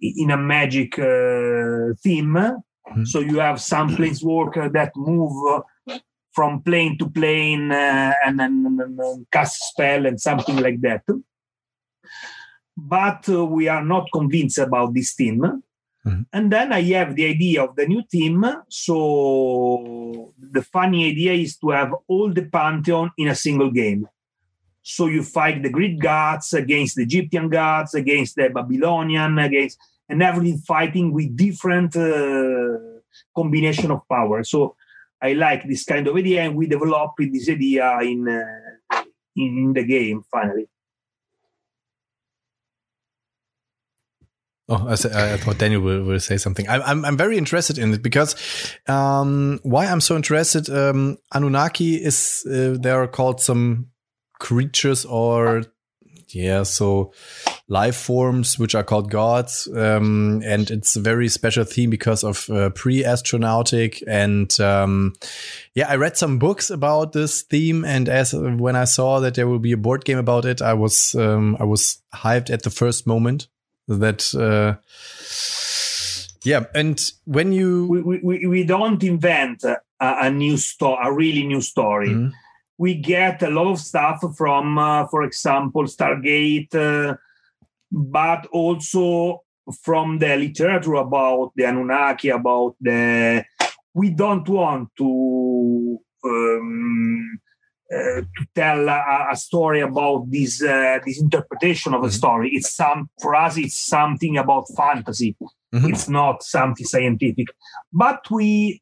in 0.00 0.30
a 0.30 0.36
magic 0.36 0.98
uh, 0.98 1.94
theme. 2.02 2.34
Mm-hmm. 2.34 3.04
So 3.04 3.20
you 3.20 3.38
have 3.38 3.60
some 3.60 3.94
place 3.94 4.22
planeswalker 4.22 4.72
that 4.72 4.92
move 4.96 5.64
uh, 5.88 5.98
from 6.32 6.62
plane 6.62 6.96
to 6.98 7.08
plane 7.10 7.70
uh, 7.70 8.12
and 8.24 8.38
then 8.38 9.26
cast 9.30 9.60
spell 9.70 10.06
and 10.06 10.20
something 10.20 10.56
like 10.56 10.80
that. 10.80 11.02
But 12.76 13.28
we 13.28 13.68
are 13.68 13.84
not 13.84 14.08
convinced 14.12 14.58
about 14.58 14.94
this 14.94 15.14
theme. 15.14 15.62
Mm-hmm. 16.06 16.22
And 16.32 16.50
then 16.50 16.72
I 16.72 16.80
have 16.82 17.14
the 17.14 17.26
idea 17.26 17.62
of 17.62 17.76
the 17.76 17.86
new 17.86 18.02
team. 18.10 18.46
So 18.68 20.32
the 20.38 20.62
funny 20.62 21.10
idea 21.10 21.34
is 21.34 21.58
to 21.58 21.70
have 21.70 21.94
all 22.08 22.32
the 22.32 22.46
Pantheon 22.46 23.10
in 23.18 23.28
a 23.28 23.34
single 23.34 23.70
game. 23.70 24.08
So 24.82 25.06
you 25.06 25.22
fight 25.22 25.62
the 25.62 25.68
Greek 25.68 26.00
gods 26.00 26.54
against 26.54 26.96
the 26.96 27.02
Egyptian 27.02 27.50
gods, 27.50 27.94
against 27.94 28.36
the 28.36 28.48
Babylonian, 28.48 29.38
against 29.38 29.78
and 30.10 30.22
everything 30.22 30.58
fighting 30.58 31.12
with 31.12 31.36
different 31.36 31.96
uh, 31.96 32.78
combination 33.34 33.90
of 33.90 34.06
power. 34.08 34.42
So 34.44 34.76
I 35.22 35.32
like 35.34 35.66
this 35.66 35.84
kind 35.84 36.06
of 36.06 36.16
idea, 36.16 36.42
and 36.42 36.56
we 36.56 36.66
developed 36.66 37.18
this 37.18 37.48
idea 37.48 37.98
in 38.02 38.28
uh, 38.28 39.02
in 39.36 39.72
the 39.72 39.84
game 39.84 40.22
finally. 40.30 40.66
Oh, 44.72 44.86
I, 44.86 44.92
I, 44.92 45.36
thought 45.36 45.58
Daniel 45.58 45.80
will, 45.80 46.04
will 46.04 46.20
say 46.20 46.36
something. 46.36 46.68
I, 46.68 46.80
I'm 46.80 47.04
I'm 47.04 47.16
very 47.16 47.36
interested 47.36 47.76
in 47.76 47.92
it 47.92 48.02
because 48.02 48.36
um, 48.86 49.58
why 49.64 49.86
I'm 49.86 50.00
so 50.00 50.14
interested. 50.14 50.70
Um, 50.70 51.18
Anunnaki 51.34 51.96
is 51.96 52.46
uh, 52.46 52.76
there 52.80 53.02
are 53.02 53.08
called 53.08 53.40
some 53.40 53.88
creatures 54.38 55.04
or 55.04 55.64
yeah, 56.28 56.62
so 56.62 57.12
life 57.70 57.94
forms 57.94 58.58
which 58.58 58.74
are 58.74 58.82
called 58.82 59.10
gods, 59.10 59.68
um, 59.74 60.42
and 60.44 60.70
it's 60.70 60.96
a 60.96 61.00
very 61.00 61.28
special 61.28 61.64
theme 61.64 61.88
because 61.88 62.24
of 62.24 62.50
uh, 62.50 62.68
pre-astronautic 62.70 64.02
and 64.08 64.60
um, 64.60 65.14
yeah, 65.74 65.88
I 65.88 65.94
read 65.94 66.16
some 66.16 66.38
books 66.38 66.68
about 66.68 67.12
this 67.12 67.42
theme, 67.42 67.84
and 67.84 68.08
as 68.08 68.34
when 68.34 68.76
I 68.76 68.84
saw 68.84 69.20
that 69.20 69.36
there 69.36 69.46
will 69.46 69.60
be 69.60 69.72
a 69.72 69.76
board 69.76 70.04
game 70.04 70.18
about 70.18 70.44
it, 70.44 70.60
I 70.60 70.74
was 70.74 71.14
um, 71.14 71.56
I 71.60 71.64
was 71.64 72.02
hyped 72.12 72.50
at 72.50 72.64
the 72.64 72.70
first 72.70 73.06
moment 73.06 73.48
that. 73.88 74.34
Uh, 74.34 74.80
yeah, 76.42 76.64
and 76.74 76.98
when 77.26 77.52
you 77.52 77.86
we, 77.86 78.18
we, 78.22 78.46
we 78.46 78.64
don't 78.64 79.04
invent 79.04 79.62
a, 79.62 79.78
a 80.00 80.30
new 80.30 80.56
story, 80.56 80.98
a 81.02 81.12
really 81.12 81.46
new 81.46 81.60
story. 81.60 82.08
Mm 82.08 82.28
-hmm 82.28 82.32
we 82.80 82.94
get 82.94 83.42
a 83.42 83.50
lot 83.50 83.66
of 83.66 83.78
stuff 83.78 84.24
from, 84.38 84.78
uh, 84.78 85.06
for 85.08 85.22
example, 85.22 85.84
Stargate, 85.84 86.74
uh, 86.74 87.14
but 87.90 88.46
also 88.46 89.42
from 89.82 90.18
the 90.18 90.36
literature 90.36 90.94
about 90.94 91.52
the 91.56 91.64
Anunnaki, 91.64 92.30
about 92.30 92.76
the. 92.80 93.44
We 93.92 94.10
don't 94.10 94.48
want 94.48 94.90
to 94.98 95.98
um, 96.24 97.40
uh, 97.92 98.20
to 98.20 98.46
tell 98.54 98.88
a, 98.88 99.28
a, 99.32 99.36
story 99.36 99.80
about 99.80 100.30
this 100.30 100.62
uh, 100.62 101.00
this 101.04 101.20
interpretation 101.20 101.92
of 101.92 102.02
a 102.02 102.06
mm-hmm. 102.06 102.14
story. 102.14 102.50
It's 102.52 102.72
some 102.72 103.10
for 103.20 103.34
us. 103.34 103.56
It's 103.56 103.84
something 103.84 104.36
about 104.36 104.66
fantasy. 104.76 105.36
Mm-hmm. 105.74 105.88
It's 105.88 106.08
not 106.08 106.44
something 106.44 106.86
scientific, 106.86 107.48
but 107.92 108.30
we 108.30 108.80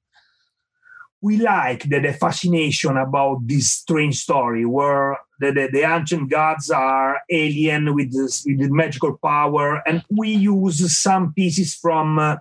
we 1.21 1.37
like 1.39 1.89
the, 1.89 2.01
the 2.01 2.13
fascination 2.13 2.97
about 2.97 3.47
this 3.47 3.71
strange 3.71 4.21
story 4.21 4.65
where 4.65 5.19
the, 5.41 5.53
the, 5.53 5.69
the 5.73 5.83
ancient 5.83 6.31
gods 6.31 6.71
are 6.71 7.21
alien 7.31 7.95
with 7.95 8.13
this 8.13 8.45
with 8.47 8.59
the 8.59 8.71
magical 8.71 9.19
power, 9.19 9.83
and 9.87 10.05
we 10.11 10.31
use 10.31 10.97
some 10.97 11.33
pieces 11.33 11.75
from. 11.75 12.19
Uh, 12.19 12.37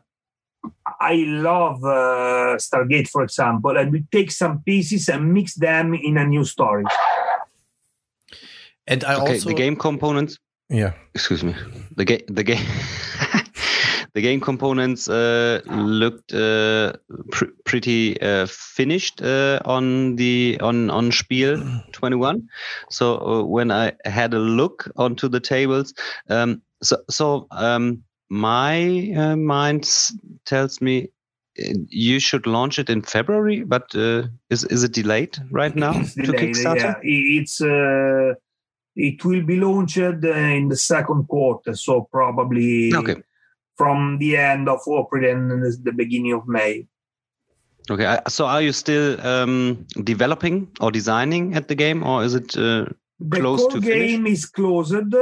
I 0.99 1.13
love 1.27 1.83
uh, 1.83 2.57
Stargate, 2.57 3.07
for 3.07 3.23
example, 3.23 3.77
and 3.77 3.91
we 3.91 4.03
take 4.11 4.31
some 4.31 4.61
pieces 4.63 5.07
and 5.07 5.33
mix 5.33 5.55
them 5.55 5.93
in 5.93 6.17
a 6.17 6.25
new 6.25 6.43
story. 6.43 6.83
And 8.87 9.03
I 9.03 9.15
okay, 9.15 9.33
also 9.33 9.49
the 9.49 9.55
game 9.55 9.75
components. 9.75 10.37
Yeah. 10.69 10.93
Excuse 11.13 11.43
me. 11.43 11.55
The 11.95 12.05
game. 12.05 12.21
The 12.27 12.43
game. 12.43 12.65
the 14.13 14.21
game 14.21 14.39
components 14.39 15.07
uh, 15.09 15.61
looked 15.67 16.33
uh, 16.33 16.93
pr 17.31 17.45
pretty 17.65 18.19
uh, 18.21 18.47
finished 18.49 19.21
uh, 19.21 19.59
on 19.65 20.15
the 20.15 20.57
on 20.61 20.89
on 20.89 21.11
Spiel 21.11 21.63
21. 21.91 22.47
So 22.89 23.17
uh, 23.17 23.43
when 23.43 23.71
I 23.71 23.93
had 24.05 24.33
a 24.33 24.39
look 24.39 24.89
onto 24.95 25.27
the 25.27 25.39
tables, 25.39 25.93
um, 26.29 26.61
so 26.81 26.97
so 27.09 27.47
um, 27.51 28.03
my 28.29 29.11
uh, 29.15 29.35
mind 29.35 29.89
tells 30.45 30.81
me 30.81 31.09
you 31.89 32.19
should 32.19 32.45
launch 32.45 32.79
it 32.79 32.89
in 32.89 33.01
February, 33.01 33.63
but 33.63 33.93
uh, 33.95 34.23
is 34.49 34.63
is 34.65 34.83
it 34.83 34.93
delayed 34.93 35.37
right 35.51 35.75
now 35.75 35.99
it's 35.99 36.13
to 36.15 36.23
delayed, 36.23 36.55
Kickstarter? 36.55 36.95
Yeah. 37.03 37.39
It's 37.41 37.61
uh, 37.61 38.35
it 38.95 39.23
will 39.23 39.43
be 39.43 39.57
launched 39.57 39.97
in 39.97 40.69
the 40.69 40.75
second 40.75 41.27
quarter, 41.27 41.75
so 41.75 42.07
probably 42.11 42.93
okay. 42.93 43.15
From 43.77 44.17
the 44.19 44.37
end 44.37 44.67
of 44.67 44.79
April 44.87 45.23
and 45.25 45.51
the 45.83 45.91
beginning 45.91 46.33
of 46.33 46.47
May. 46.47 46.87
Okay, 47.89 48.17
so 48.27 48.45
are 48.45 48.61
you 48.61 48.73
still 48.73 49.25
um, 49.25 49.85
developing 50.03 50.67
or 50.81 50.91
designing 50.91 51.55
at 51.55 51.69
the 51.69 51.75
game, 51.75 52.03
or 52.03 52.23
is 52.23 52.33
it 52.35 52.57
uh, 52.57 52.85
close 53.31 53.65
to 53.67 53.79
the 53.79 53.87
to 53.87 53.93
game 53.93 54.23
finish? 54.23 54.39
is 54.39 54.45
closed 54.45 55.15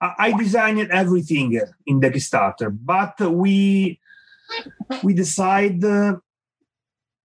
I 0.00 0.32
designed 0.38 0.90
everything 0.92 1.60
in 1.86 2.00
the 2.00 2.10
Kickstarter, 2.10 2.70
but 2.70 3.18
we 3.20 3.98
we 5.02 5.12
decide 5.12 5.82
uh, 5.82 6.16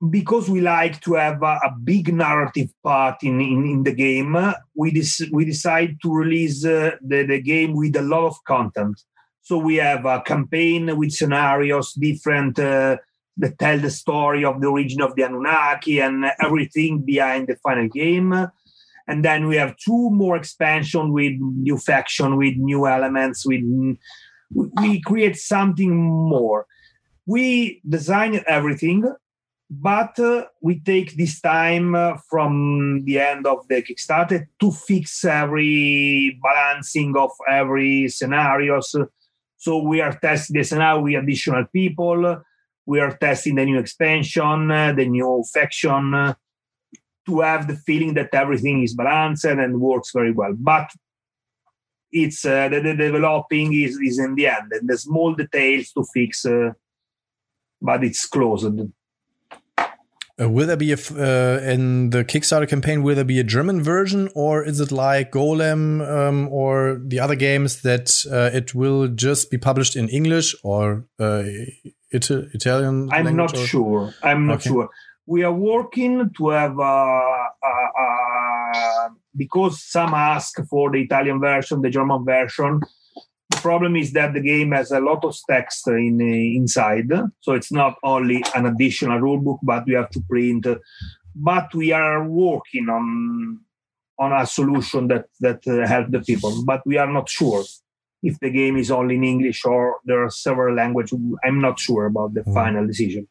because 0.09 0.49
we 0.49 0.59
like 0.59 0.99
to 1.01 1.13
have 1.13 1.41
a, 1.43 1.59
a 1.65 1.75
big 1.83 2.13
narrative 2.13 2.69
part 2.83 3.23
in, 3.23 3.39
in, 3.39 3.65
in 3.65 3.83
the 3.83 3.93
game. 3.93 4.35
We 4.75 4.91
des- 4.91 5.29
we 5.31 5.45
decide 5.45 5.97
to 6.01 6.13
release 6.13 6.65
uh, 6.65 6.95
the, 7.01 7.23
the 7.23 7.41
game 7.41 7.73
with 7.73 7.95
a 7.95 8.01
lot 8.01 8.27
of 8.27 8.43
content. 8.45 8.99
So 9.43 9.57
we 9.57 9.75
have 9.75 10.05
a 10.05 10.21
campaign 10.21 10.97
with 10.97 11.11
scenarios 11.11 11.93
different 11.93 12.57
uh, 12.57 12.97
that 13.37 13.59
tell 13.59 13.77
the 13.77 13.89
story 13.89 14.45
of 14.45 14.61
the 14.61 14.67
origin 14.67 15.01
of 15.01 15.15
the 15.15 15.23
Anunnaki 15.23 15.99
and 15.99 16.25
everything 16.41 17.01
behind 17.01 17.47
the 17.47 17.57
final 17.57 17.89
game. 17.89 18.33
And 19.05 19.25
then 19.25 19.47
we 19.47 19.57
have 19.57 19.75
two 19.75 20.09
more 20.11 20.37
expansion 20.37 21.11
with 21.11 21.33
new 21.39 21.77
faction 21.77 22.37
with 22.37 22.55
new 22.55 22.87
elements 22.87 23.45
with 23.45 23.61
we 24.55 25.01
create 25.01 25.35
something 25.35 25.93
more. 25.93 26.65
We 27.25 27.81
design 27.87 28.41
everything 28.47 29.03
but 29.81 30.19
uh, 30.19 30.45
we 30.61 30.79
take 30.81 31.17
this 31.17 31.41
time 31.41 31.95
uh, 31.95 32.17
from 32.29 33.03
the 33.05 33.19
end 33.19 33.47
of 33.47 33.67
the 33.67 33.81
kickstarter 33.81 34.45
to 34.59 34.71
fix 34.71 35.25
every 35.25 36.39
balancing 36.43 37.15
of 37.17 37.31
every 37.49 38.07
scenarios 38.07 38.91
so 38.91 39.07
we 39.67 40.01
are 40.01 40.17
testing 40.19 40.57
the 40.57 40.63
scenario 40.63 41.01
with 41.01 41.15
additional 41.15 41.65
people 41.71 42.41
we 42.85 42.99
are 42.99 43.15
testing 43.17 43.55
the 43.55 43.65
new 43.65 43.79
expansion 43.79 44.67
the 44.67 45.07
new 45.07 45.43
faction 45.53 46.35
to 47.25 47.39
have 47.39 47.67
the 47.67 47.75
feeling 47.75 48.13
that 48.15 48.33
everything 48.33 48.83
is 48.83 48.93
balanced 48.93 49.45
and 49.45 49.79
works 49.79 50.11
very 50.13 50.31
well. 50.31 50.53
But 50.55 50.89
it's 52.11 52.45
uh, 52.45 52.69
the, 52.69 52.79
the, 52.81 52.95
developing 52.95 53.73
is, 53.73 53.97
is 53.99 54.19
in 54.19 54.35
the 54.35 54.47
end 54.47 54.71
and 54.71 54.87
the 54.87 54.97
small 54.97 55.33
details 55.33 55.91
to 55.91 56.05
fix, 56.13 56.45
uh, 56.45 56.71
but 57.81 58.03
it's 58.03 58.25
closed. 58.25 58.79
Uh, 60.41 60.49
will 60.49 60.65
there 60.65 60.77
be 60.77 60.91
a 60.91 60.95
uh, 60.95 61.59
in 61.61 62.09
the 62.09 62.25
Kickstarter 62.25 62.67
campaign? 62.67 63.03
Will 63.03 63.15
there 63.15 63.23
be 63.23 63.39
a 63.39 63.43
German 63.43 63.83
version, 63.83 64.29
or 64.33 64.63
is 64.63 64.79
it 64.79 64.91
like 64.91 65.31
Golem 65.31 66.01
um, 66.01 66.47
or 66.49 66.99
the 67.05 67.19
other 67.19 67.35
games 67.35 67.83
that 67.83 68.25
uh, 68.31 68.49
it 68.51 68.73
will 68.73 69.07
just 69.09 69.51
be 69.51 69.57
published 69.59 69.95
in 69.95 70.09
English 70.09 70.55
or 70.63 71.05
uh, 71.19 71.43
Italian? 72.11 73.11
I'm 73.11 73.35
not 73.35 73.55
or? 73.55 73.65
sure. 73.65 74.13
I'm 74.23 74.47
not 74.47 74.61
okay. 74.61 74.69
sure 74.69 74.89
we 75.25 75.43
are 75.43 75.53
working 75.53 76.29
to 76.37 76.49
have 76.49 76.77
uh, 76.79 76.83
uh, 76.83 78.01
uh, 78.01 79.09
because 79.35 79.81
some 79.81 80.13
ask 80.13 80.55
for 80.69 80.91
the 80.91 81.01
Italian 81.01 81.39
version, 81.39 81.81
the 81.81 81.89
German 81.89 82.25
version. 82.25 82.81
The 83.53 83.61
problem 83.61 83.95
is 83.95 84.11
that 84.13 84.33
the 84.33 84.41
game 84.41 84.71
has 84.71 84.91
a 84.91 84.99
lot 84.99 85.23
of 85.23 85.35
text 85.49 85.87
in 85.87 86.19
inside, 86.19 87.11
so 87.39 87.53
it's 87.53 87.71
not 87.71 87.95
only 88.03 88.43
an 88.55 88.65
additional 88.65 89.19
rulebook, 89.19 89.59
but 89.63 89.85
we 89.85 89.93
have 89.93 90.09
to 90.11 90.21
print. 90.21 90.65
But 91.35 91.73
we 91.73 91.91
are 91.91 92.27
working 92.27 92.89
on 92.89 93.59
on 94.19 94.31
a 94.33 94.45
solution 94.45 95.07
that 95.09 95.25
that 95.39 95.67
uh, 95.67 95.87
help 95.87 96.09
the 96.09 96.21
people, 96.21 96.63
but 96.65 96.81
we 96.85 96.97
are 96.97 97.11
not 97.11 97.29
sure 97.29 97.63
if 98.23 98.39
the 98.39 98.49
game 98.49 98.77
is 98.77 98.89
only 98.89 99.15
in 99.15 99.23
English 99.23 99.65
or 99.65 99.97
there 100.05 100.23
are 100.23 100.29
several 100.29 100.75
languages. 100.75 101.19
I'm 101.43 101.61
not 101.61 101.79
sure 101.79 102.05
about 102.05 102.33
the 102.33 102.41
mm. 102.41 102.53
final 102.53 102.87
decision. 102.87 103.27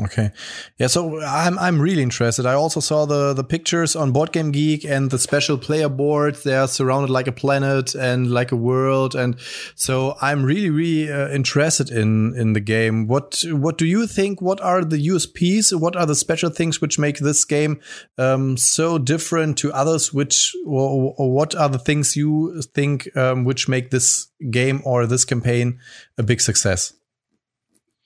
Okay. 0.00 0.30
Yeah, 0.78 0.86
so 0.86 1.20
I'm 1.20 1.58
I'm 1.58 1.78
really 1.78 2.02
interested. 2.02 2.46
I 2.46 2.54
also 2.54 2.80
saw 2.80 3.04
the 3.04 3.34
the 3.34 3.44
pictures 3.44 3.94
on 3.94 4.10
Board 4.10 4.32
Game 4.32 4.50
Geek 4.50 4.86
and 4.86 5.10
the 5.10 5.18
special 5.18 5.58
player 5.58 5.90
board. 5.90 6.36
They 6.36 6.56
are 6.56 6.66
surrounded 6.66 7.10
like 7.10 7.26
a 7.26 7.32
planet 7.32 7.94
and 7.94 8.30
like 8.30 8.52
a 8.52 8.56
world, 8.56 9.14
and 9.14 9.36
so 9.74 10.16
I'm 10.22 10.44
really 10.44 10.70
really 10.70 11.12
uh, 11.12 11.28
interested 11.28 11.90
in 11.90 12.34
in 12.38 12.54
the 12.54 12.60
game. 12.60 13.06
What 13.06 13.44
what 13.50 13.76
do 13.76 13.84
you 13.84 14.06
think? 14.06 14.40
What 14.40 14.62
are 14.62 14.82
the 14.82 15.08
USPs? 15.08 15.78
What 15.78 15.94
are 15.94 16.06
the 16.06 16.14
special 16.14 16.48
things 16.48 16.80
which 16.80 16.98
make 16.98 17.18
this 17.18 17.44
game 17.44 17.78
um, 18.16 18.56
so 18.56 18.96
different 18.96 19.58
to 19.58 19.74
others? 19.74 20.10
Which 20.10 20.56
or, 20.64 21.14
or, 21.18 21.30
what 21.30 21.54
are 21.54 21.68
the 21.68 21.78
things 21.78 22.16
you 22.16 22.62
think 22.74 23.14
um, 23.14 23.44
which 23.44 23.68
make 23.68 23.90
this 23.90 24.28
game 24.50 24.80
or 24.86 25.06
this 25.06 25.26
campaign 25.26 25.80
a 26.16 26.22
big 26.22 26.40
success? 26.40 26.94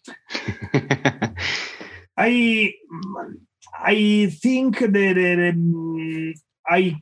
I 2.16 2.74
I 3.78 4.32
think 4.40 4.78
that 4.78 5.52
um, 5.52 6.34
I 6.66 6.96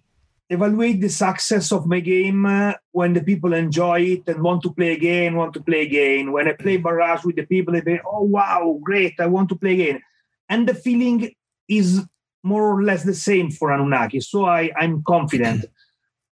evaluate 0.50 1.00
the 1.00 1.08
success 1.08 1.72
of 1.72 1.86
my 1.86 2.00
game 2.00 2.44
uh, 2.46 2.74
when 2.92 3.12
the 3.12 3.22
people 3.22 3.52
enjoy 3.54 4.00
it 4.00 4.22
and 4.28 4.42
want 4.42 4.62
to 4.62 4.72
play 4.72 4.92
again, 4.92 5.36
want 5.36 5.54
to 5.54 5.60
play 5.60 5.82
again. 5.82 6.32
When 6.32 6.48
I 6.48 6.52
play 6.52 6.76
Barrage 6.76 7.24
with 7.24 7.36
the 7.36 7.46
people, 7.46 7.74
they 7.74 7.82
say, 7.82 8.00
"Oh 8.06 8.22
wow, 8.22 8.78
great! 8.82 9.14
I 9.18 9.26
want 9.26 9.48
to 9.50 9.56
play 9.56 9.74
again," 9.74 10.02
and 10.48 10.68
the 10.68 10.74
feeling 10.74 11.32
is 11.68 12.04
more 12.42 12.64
or 12.64 12.82
less 12.82 13.04
the 13.04 13.14
same 13.14 13.50
for 13.50 13.72
Anunnaki. 13.72 14.20
So 14.20 14.44
I 14.46 14.70
I'm 14.78 15.02
confident. 15.02 15.64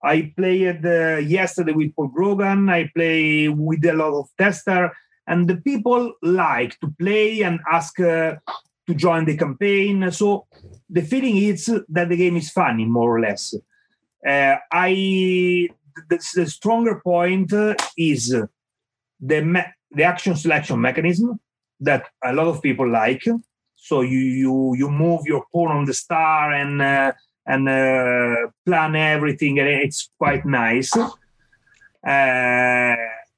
I 0.02 0.34
played 0.38 0.86
uh, 0.86 1.18
yesterday 1.18 1.74
with 1.74 1.94
Paul 1.96 2.08
Grogan. 2.08 2.70
I 2.70 2.90
play 2.96 3.50
with 3.50 3.84
a 3.84 3.94
lot 3.94 4.14
of 4.18 4.30
tester, 4.38 4.94
and 5.28 5.48
the 5.50 5.58
people 5.58 6.14
like 6.22 6.80
to 6.80 6.88
play 6.98 7.42
and 7.42 7.60
ask 7.70 8.00
uh, 8.00 8.36
to 8.90 8.96
join 8.96 9.24
the 9.26 9.38
campaign. 9.38 10.12
So 10.12 10.48
the 10.90 11.04
feeling 11.04 11.38
is 11.38 11.66
that 11.90 12.10
the 12.10 12.18
game 12.18 12.38
is 12.38 12.50
funny, 12.50 12.86
more 12.86 13.18
or 13.18 13.22
less. 13.22 13.54
Uh, 14.26 14.56
I 14.72 15.70
the, 16.10 16.18
the, 16.36 16.48
stronger 16.48 17.00
point 17.04 17.54
is 17.98 18.36
the 19.30 19.42
me- 19.42 19.74
the 19.92 20.04
action 20.04 20.36
selection 20.36 20.82
mechanism 20.82 21.40
that 21.80 22.04
a 22.24 22.34
lot 22.34 22.48
of 22.48 22.62
people 22.62 22.90
like. 22.90 23.24
So 23.76 24.02
you 24.02 24.24
you 24.44 24.76
you 24.76 24.90
move 24.90 25.22
your 25.26 25.46
pawn 25.52 25.72
on 25.78 25.86
the 25.86 25.94
star 25.94 26.52
and 26.52 26.82
uh, 26.82 27.12
and 27.46 27.70
uh, 27.70 28.48
plan 28.66 28.96
everything, 28.96 29.60
and 29.60 29.70
it's 29.70 30.10
quite 30.18 30.46
nice. 30.46 30.92
Uh, 30.98 32.96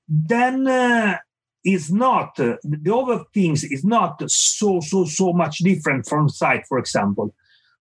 then 0.08 0.68
uh, 0.68 1.18
is 1.64 1.92
not 1.92 2.40
uh, 2.40 2.58
the 2.64 2.94
other 2.94 3.24
things 3.34 3.64
is 3.64 3.84
not 3.84 4.30
so 4.30 4.80
so 4.80 5.06
so 5.06 5.32
much 5.34 5.60
different 5.60 6.08
from 6.08 6.30
Scythe 6.30 6.66
for 6.68 6.80
example 6.80 7.34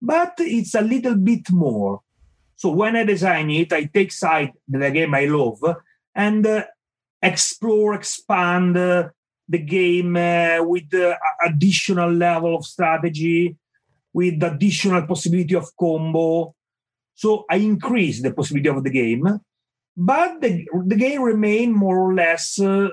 but 0.01 0.35
it's 0.39 0.75
a 0.75 0.81
little 0.81 1.16
bit 1.16 1.51
more 1.51 2.01
so 2.57 2.70
when 2.70 2.95
i 2.95 3.05
design 3.05 3.51
it 3.51 3.72
i 3.72 3.85
take 3.85 4.12
Scythe 4.12 4.53
the 4.68 4.91
game 4.91 5.14
i 5.14 5.25
love 5.25 5.61
and 6.14 6.47
uh, 6.47 6.64
explore 7.22 7.95
expand 7.95 8.77
uh, 8.77 9.09
the 9.49 9.59
game 9.59 10.16
uh, 10.16 10.62
with 10.62 10.89
the 10.91 11.16
additional 11.45 12.11
level 12.12 12.57
of 12.57 12.64
strategy 12.64 13.57
with 14.14 14.43
additional 14.43 15.03
possibility 15.07 15.55
of 15.55 15.77
combo. 15.79 16.55
So 17.14 17.45
I 17.51 17.57
increase 17.57 18.22
the 18.22 18.33
possibility 18.33 18.68
of 18.68 18.83
the 18.83 18.91
game, 18.91 19.41
but 19.97 20.41
the, 20.41 20.66
the 20.87 20.97
game 20.97 21.22
remain 21.22 21.72
more 21.72 21.99
or 21.99 22.14
less 22.14 22.59
uh, 22.59 22.89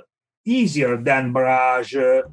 easier 0.46 0.98
than 0.98 1.34
Barrage, 1.34 1.96
uh, 1.96 2.24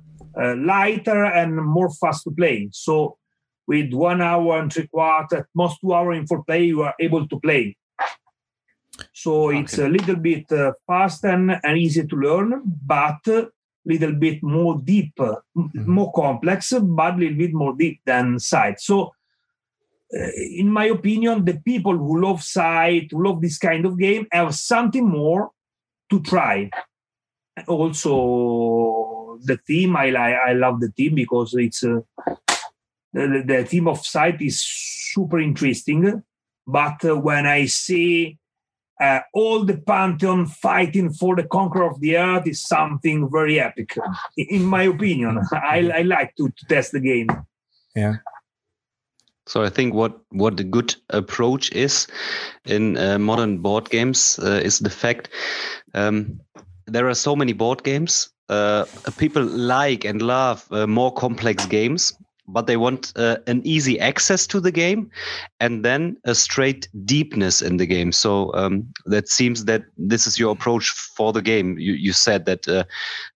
uh, 0.41 0.55
lighter 0.57 1.25
and 1.25 1.57
more 1.57 1.91
fast 1.91 2.25
to 2.25 2.31
play. 2.31 2.69
So 2.73 3.19
with 3.67 3.93
one 3.93 4.23
hour 4.23 4.59
and 4.59 4.73
three 4.73 4.87
quarters, 4.87 5.41
at 5.41 5.47
most 5.55 5.81
two 5.81 5.93
hours 5.93 6.17
in 6.17 6.27
full 6.27 6.45
play, 6.45 6.65
you 6.65 6.83
are 6.83 6.95
able 6.99 7.29
to 7.29 7.41
play. 7.41 7.77
So 9.13 9.49
okay. 9.49 9.61
it's 9.61 9.79
a 9.79 9.89
little 9.89 10.17
bit 10.17 10.51
uh, 10.51 10.73
fast 10.87 11.25
and, 11.25 11.59
and 11.63 11.79
easy 11.79 12.07
to 12.07 12.17
learn, 12.17 12.63
but 12.65 13.27
a 13.27 13.49
little 13.85 14.13
bit 14.13 14.43
more 14.43 14.81
deep, 14.83 15.15
mm-hmm. 15.17 15.91
more 15.91 16.13
complex, 16.13 16.73
but 16.73 17.15
a 17.15 17.17
little 17.17 17.39
bit 17.39 17.53
more 17.53 17.75
deep 17.77 18.01
than 18.05 18.39
Scythe. 18.39 18.81
So, 18.81 19.13
uh, 20.19 20.31
in 20.37 20.71
my 20.71 20.87
opinion, 20.87 21.45
the 21.45 21.59
people 21.59 21.97
who 21.97 22.21
love 22.21 22.43
Scythe, 22.43 23.09
who 23.11 23.25
love 23.25 23.43
this 23.43 23.59
kind 23.59 23.85
of 23.85 23.99
game, 23.99 24.27
have 24.33 24.55
something 24.55 25.07
more 25.07 25.51
to 26.11 26.21
try. 26.21 26.71
Also, 27.67 29.39
the 29.43 29.57
theme, 29.67 29.97
I, 29.97 30.11
I 30.49 30.53
love 30.53 30.81
the 30.81 30.93
theme 30.97 31.15
because 31.15 31.55
it's 31.55 31.85
uh, 31.85 32.01
the, 33.13 33.43
the 33.47 33.65
theme 33.65 33.89
of 33.89 34.05
Scythe 34.05 34.41
is 34.43 34.61
super 34.61 35.41
interesting. 35.41 36.23
But 36.67 37.05
uh, 37.05 37.17
when 37.17 37.47
I 37.47 37.67
see 37.67 38.39
uh, 39.01 39.21
all 39.33 39.65
the 39.65 39.77
pantheon 39.79 40.47
fighting 40.47 41.13
for 41.13 41.37
the 41.37 41.45
conquer 41.45 41.83
of 41.83 42.01
the 42.01 42.17
earth 42.17 42.47
is 42.47 42.61
something 42.61 43.29
very 43.31 43.61
epic 43.61 43.97
in 44.37 44.65
my 44.65 44.83
opinion 44.83 45.41
i, 45.53 45.91
I 45.95 46.03
like 46.03 46.35
to, 46.37 46.49
to, 46.49 46.67
test 46.67 46.93
the 46.93 47.01
game 47.01 47.29
yeah 47.95 48.17
so 49.47 49.63
i 49.63 49.69
think 49.69 49.95
what 49.95 50.19
what 50.31 50.57
the 50.57 50.65
good 50.65 50.95
approach 51.11 51.71
is 51.73 52.07
in 52.65 52.97
uh, 52.99 53.19
modern 53.19 53.59
board 53.59 53.89
games 53.91 54.39
uh, 54.43 54.61
is 54.63 54.81
the 54.81 54.91
fact 54.91 55.29
um, 55.95 56.41
there 56.89 57.09
are 57.09 57.15
so 57.15 57.37
many 57.37 57.53
board 57.53 57.83
games 57.85 58.31
uh, 58.49 58.85
people 59.19 59.45
like 59.45 60.05
and 60.05 60.23
love 60.23 60.67
uh, 60.73 60.87
more 60.87 61.13
complex 61.13 61.67
games 61.67 62.15
but 62.49 62.67
they 62.67 62.77
want 62.77 63.13
uh, 63.17 63.37
an 63.47 63.61
easy 63.65 64.01
access 64.01 64.47
to 64.47 64.59
the 64.59 64.73
game 64.73 65.11
and 65.61 65.85
then 65.85 66.17
a 66.25 66.35
straight 66.35 66.89
deepness 67.05 67.61
in 67.63 67.77
the 67.77 67.87
game. 67.87 68.11
So 68.11 68.53
um, 68.55 68.89
that 69.05 69.29
seems 69.29 69.67
that 69.67 69.83
this 69.97 70.27
is 70.27 70.39
your 70.39 70.53
approach 70.53 70.89
for 70.91 71.33
the 71.33 71.43
game. 71.43 71.79
You, 71.79 71.93
you 71.93 72.13
said 72.13 72.47
that. 72.47 72.67
Uh, 72.67 72.85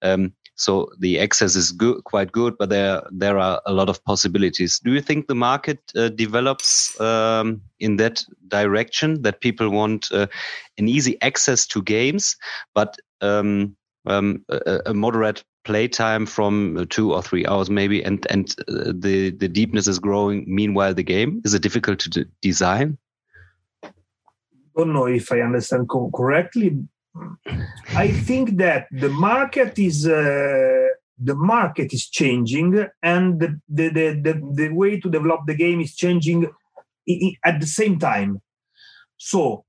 um, 0.01 0.33
so 0.55 0.91
the 0.99 1.19
access 1.19 1.57
is 1.57 1.73
good, 1.73 2.05
quite 2.05 2.31
good, 2.31 2.57
but 2.59 2.69
there 2.69 3.03
there 3.11 3.39
are 3.39 3.61
a 3.67 3.73
lot 3.73 3.89
of 3.89 4.05
possibilities. 4.05 4.79
Do 4.79 4.93
you 4.93 5.01
think 5.01 5.27
the 5.27 5.35
market 5.35 5.81
uh, 5.97 6.11
develops 6.11 7.01
um, 7.01 7.63
in 7.81 7.97
that 7.97 8.25
direction 8.49 9.23
that 9.23 9.41
people 9.41 9.71
want 9.71 10.13
uh, 10.13 10.27
an 10.79 10.89
easy 10.89 11.21
access 11.23 11.67
to 11.69 11.83
games, 11.83 12.37
but 12.75 12.97
um, 13.23 13.77
um, 14.07 14.45
a, 14.49 14.81
a, 14.87 14.95
moderate 14.95 15.45
playtime 15.65 16.27
from 16.27 16.87
two 16.91 17.13
or 17.13 17.23
three 17.23 17.47
hours 17.47 17.71
maybe 17.71 18.03
and 18.03 18.27
and 18.31 18.55
uh, 18.69 18.93
the 18.95 19.31
the 19.31 19.49
deepness 19.49 19.87
is 19.87 19.99
growing. 19.99 20.45
Meanwhile 20.47 20.95
the 20.95 21.05
game 21.05 21.41
is 21.45 21.55
it 21.55 21.63
difficult 21.63 22.01
to 22.01 22.11
d- 22.11 22.25
design? 22.41 22.99
Don't 24.77 24.93
know 24.93 25.07
if 25.07 25.31
i 25.31 25.41
understand 25.41 25.89
co- 25.89 26.11
correctly. 26.15 26.79
I 27.95 28.09
think 28.09 28.57
that 28.57 28.87
the 28.91 29.11
market 29.11 29.79
is 29.79 30.07
uh, 30.07 30.89
the 31.19 31.35
market 31.35 31.93
is 31.93 32.09
changing 32.09 32.87
and 33.03 33.39
the, 33.39 33.61
the, 33.69 33.89
the, 33.89 34.21
the, 34.23 34.53
the 34.55 34.69
way 34.71 34.99
to 34.99 35.11
develop 35.11 35.43
the 35.47 35.55
game 35.55 35.81
is 35.81 35.95
changing 35.95 36.47
at 37.45 37.61
the 37.61 37.67
same 37.67 37.99
time. 37.99 38.41
So 39.19 39.65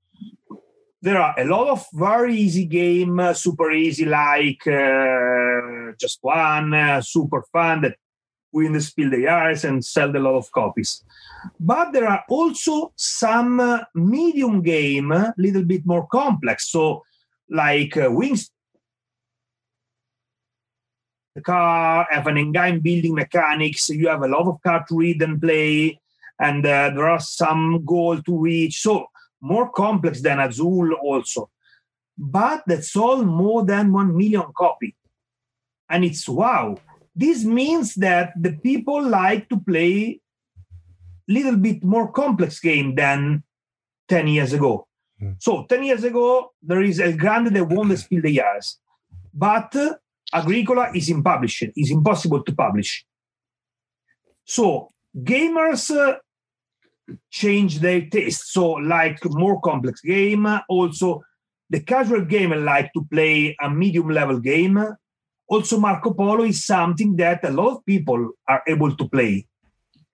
there 1.04 1.20
are 1.20 1.38
a 1.38 1.44
lot 1.44 1.68
of 1.68 1.86
very 1.92 2.34
easy 2.34 2.64
game, 2.64 3.20
uh, 3.20 3.34
super 3.34 3.70
easy 3.70 4.06
like 4.06 4.66
uh, 4.66 5.92
just 6.00 6.18
one, 6.22 6.72
uh, 6.72 7.02
super 7.02 7.42
fun 7.52 7.82
that 7.82 7.96
win 8.50 8.72
the 8.72 8.80
Spiel 8.80 9.10
des 9.10 9.18
Jahres 9.18 9.68
and 9.68 9.84
sell 9.84 10.16
a 10.16 10.18
lot 10.18 10.36
of 10.36 10.50
copies. 10.50 11.04
But 11.60 11.92
there 11.92 12.08
are 12.08 12.24
also 12.26 12.94
some 12.96 13.60
uh, 13.60 13.80
medium 13.94 14.62
game, 14.62 15.12
a 15.12 15.16
uh, 15.16 15.32
little 15.36 15.64
bit 15.64 15.84
more 15.84 16.06
complex. 16.06 16.70
So 16.70 17.02
like 17.50 17.98
uh, 17.98 18.08
Wings 18.10 18.50
the 21.34 21.42
car, 21.42 22.06
have 22.10 22.28
an 22.28 22.38
engine 22.38 22.80
building 22.80 23.14
mechanics. 23.14 23.90
You 23.90 24.08
have 24.08 24.22
a 24.22 24.28
lot 24.28 24.46
of 24.46 24.62
card 24.62 24.84
to 24.88 24.96
read 24.96 25.20
and 25.20 25.38
play, 25.38 26.00
and 26.40 26.64
there 26.64 27.06
are 27.06 27.20
some 27.20 27.84
goal 27.84 28.22
to 28.22 28.38
reach. 28.38 28.80
So 28.80 29.08
more 29.44 29.70
complex 29.70 30.22
than 30.22 30.40
Azul 30.40 30.94
also. 30.94 31.50
But 32.16 32.62
that's 32.66 32.96
all 32.96 33.22
more 33.24 33.64
than 33.64 33.92
1 33.92 34.16
million 34.16 34.46
copy. 34.56 34.96
And 35.90 36.04
it's 36.04 36.26
wow. 36.26 36.78
This 37.14 37.44
means 37.44 37.94
that 37.96 38.32
the 38.40 38.52
people 38.52 39.02
like 39.06 39.48
to 39.50 39.60
play 39.60 40.20
little 41.28 41.56
bit 41.56 41.84
more 41.84 42.10
complex 42.10 42.58
game 42.60 42.94
than 42.94 43.42
10 44.08 44.28
years 44.28 44.52
ago. 44.52 44.86
Mm. 45.22 45.36
So 45.38 45.66
10 45.68 45.84
years 45.84 46.04
ago, 46.04 46.52
there 46.62 46.82
is 46.82 46.98
El 46.98 47.16
Grande 47.16 47.48
that 47.48 47.68
won 47.68 47.88
the 47.88 47.96
Spiel 47.96 48.22
des 48.22 48.36
Jahres. 48.36 48.76
But 49.32 49.76
uh, 49.76 49.94
Agricola 50.32 50.90
is 50.94 51.08
in 51.10 51.22
publishing, 51.22 51.72
is 51.76 51.90
impossible 51.90 52.42
to 52.44 52.52
publish. 52.54 53.04
So 54.44 54.88
gamers 55.16 55.90
uh, 55.90 56.16
change 57.30 57.80
their 57.80 58.06
taste. 58.06 58.52
So, 58.52 58.72
like 58.72 59.18
more 59.24 59.60
complex 59.60 60.00
game. 60.00 60.46
Also, 60.68 61.22
the 61.70 61.80
casual 61.80 62.24
gamer 62.24 62.56
like 62.56 62.92
to 62.94 63.06
play 63.10 63.56
a 63.60 63.70
medium 63.70 64.08
level 64.08 64.38
game. 64.38 64.82
Also, 65.48 65.78
Marco 65.78 66.12
Polo 66.12 66.44
is 66.44 66.64
something 66.64 67.16
that 67.16 67.44
a 67.44 67.50
lot 67.50 67.76
of 67.76 67.86
people 67.86 68.30
are 68.48 68.62
able 68.66 68.94
to 68.96 69.08
play, 69.08 69.46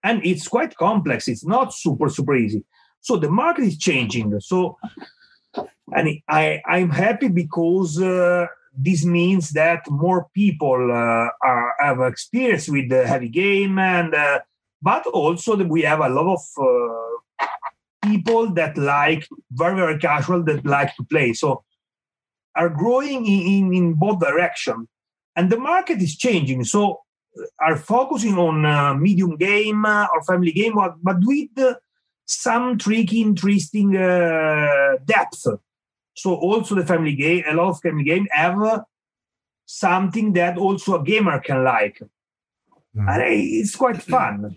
and 0.03 0.25
it's 0.25 0.49
quite 0.49 0.77
complex. 0.77 1.29
It's 1.29 1.45
not 1.45 1.73
super 1.73 2.09
super 2.09 2.35
easy. 2.35 2.65
So 3.01 3.17
the 3.17 3.31
market 3.31 3.65
is 3.65 3.79
changing. 3.79 4.39
So, 4.41 4.77
and 5.95 6.09
I 6.29 6.61
I'm 6.67 6.91
happy 6.91 7.29
because. 7.29 8.01
Uh, 8.01 8.47
this 8.77 9.05
means 9.05 9.51
that 9.51 9.83
more 9.91 10.29
people 10.35 10.93
uh, 10.93 11.29
are, 11.45 11.75
have 11.81 12.01
experience 12.01 12.69
with 12.69 12.89
the 12.89 13.07
heavy 13.07 13.29
game 13.29 13.79
and 13.79 14.15
uh, 14.15 14.41
but 14.83 15.07
also 15.07 15.57
that 15.57 15.69
we 15.69 15.83
have 15.83 16.01
a 16.01 16.09
lot 16.09 16.35
of 16.35 16.41
uh, 16.59 17.47
people 18.03 18.51
that 18.55 18.77
like 18.77 19.27
very 19.53 19.77
very 19.77 19.99
casual 19.99 20.43
that 20.45 20.65
like 20.65 20.95
to 20.97 21.05
play. 21.05 21.33
So 21.33 21.65
are 22.57 22.69
growing 22.69 23.27
in, 23.27 23.73
in, 23.73 23.95
both 23.95 24.19
direction. 24.19 24.89
And 25.37 25.51
the 25.51 25.59
market 25.59 26.03
is 26.03 26.17
changing. 26.17 26.65
So 26.65 27.03
are 27.61 27.77
focusing 27.77 28.37
on 28.39 28.67
uh, 28.67 28.95
medium 28.95 29.37
game 29.37 29.85
uh, 29.85 30.07
or 30.13 30.23
family 30.25 30.53
game 30.53 30.75
but 31.03 31.17
with 31.21 31.57
uh, 31.59 31.75
some 32.27 32.77
tricky 32.77 33.23
interesting 33.23 33.97
uh, 33.97 34.97
depth. 35.05 35.47
So 36.15 36.35
also 36.35 36.75
the 36.75 36.85
family 36.85 37.15
game 37.15 37.45
a 37.47 37.55
lot 37.55 37.71
of 37.71 37.81
family 37.81 38.05
game 38.05 38.27
have 38.33 38.85
something 39.65 40.33
that 40.33 40.59
also 40.59 41.01
a 41.01 41.05
gamer 41.05 41.39
can 41.41 41.63
like. 41.65 42.03
Mm. 42.97 43.09
and 43.09 43.23
it's 43.23 43.77
quite 43.77 44.03
fun 44.03 44.57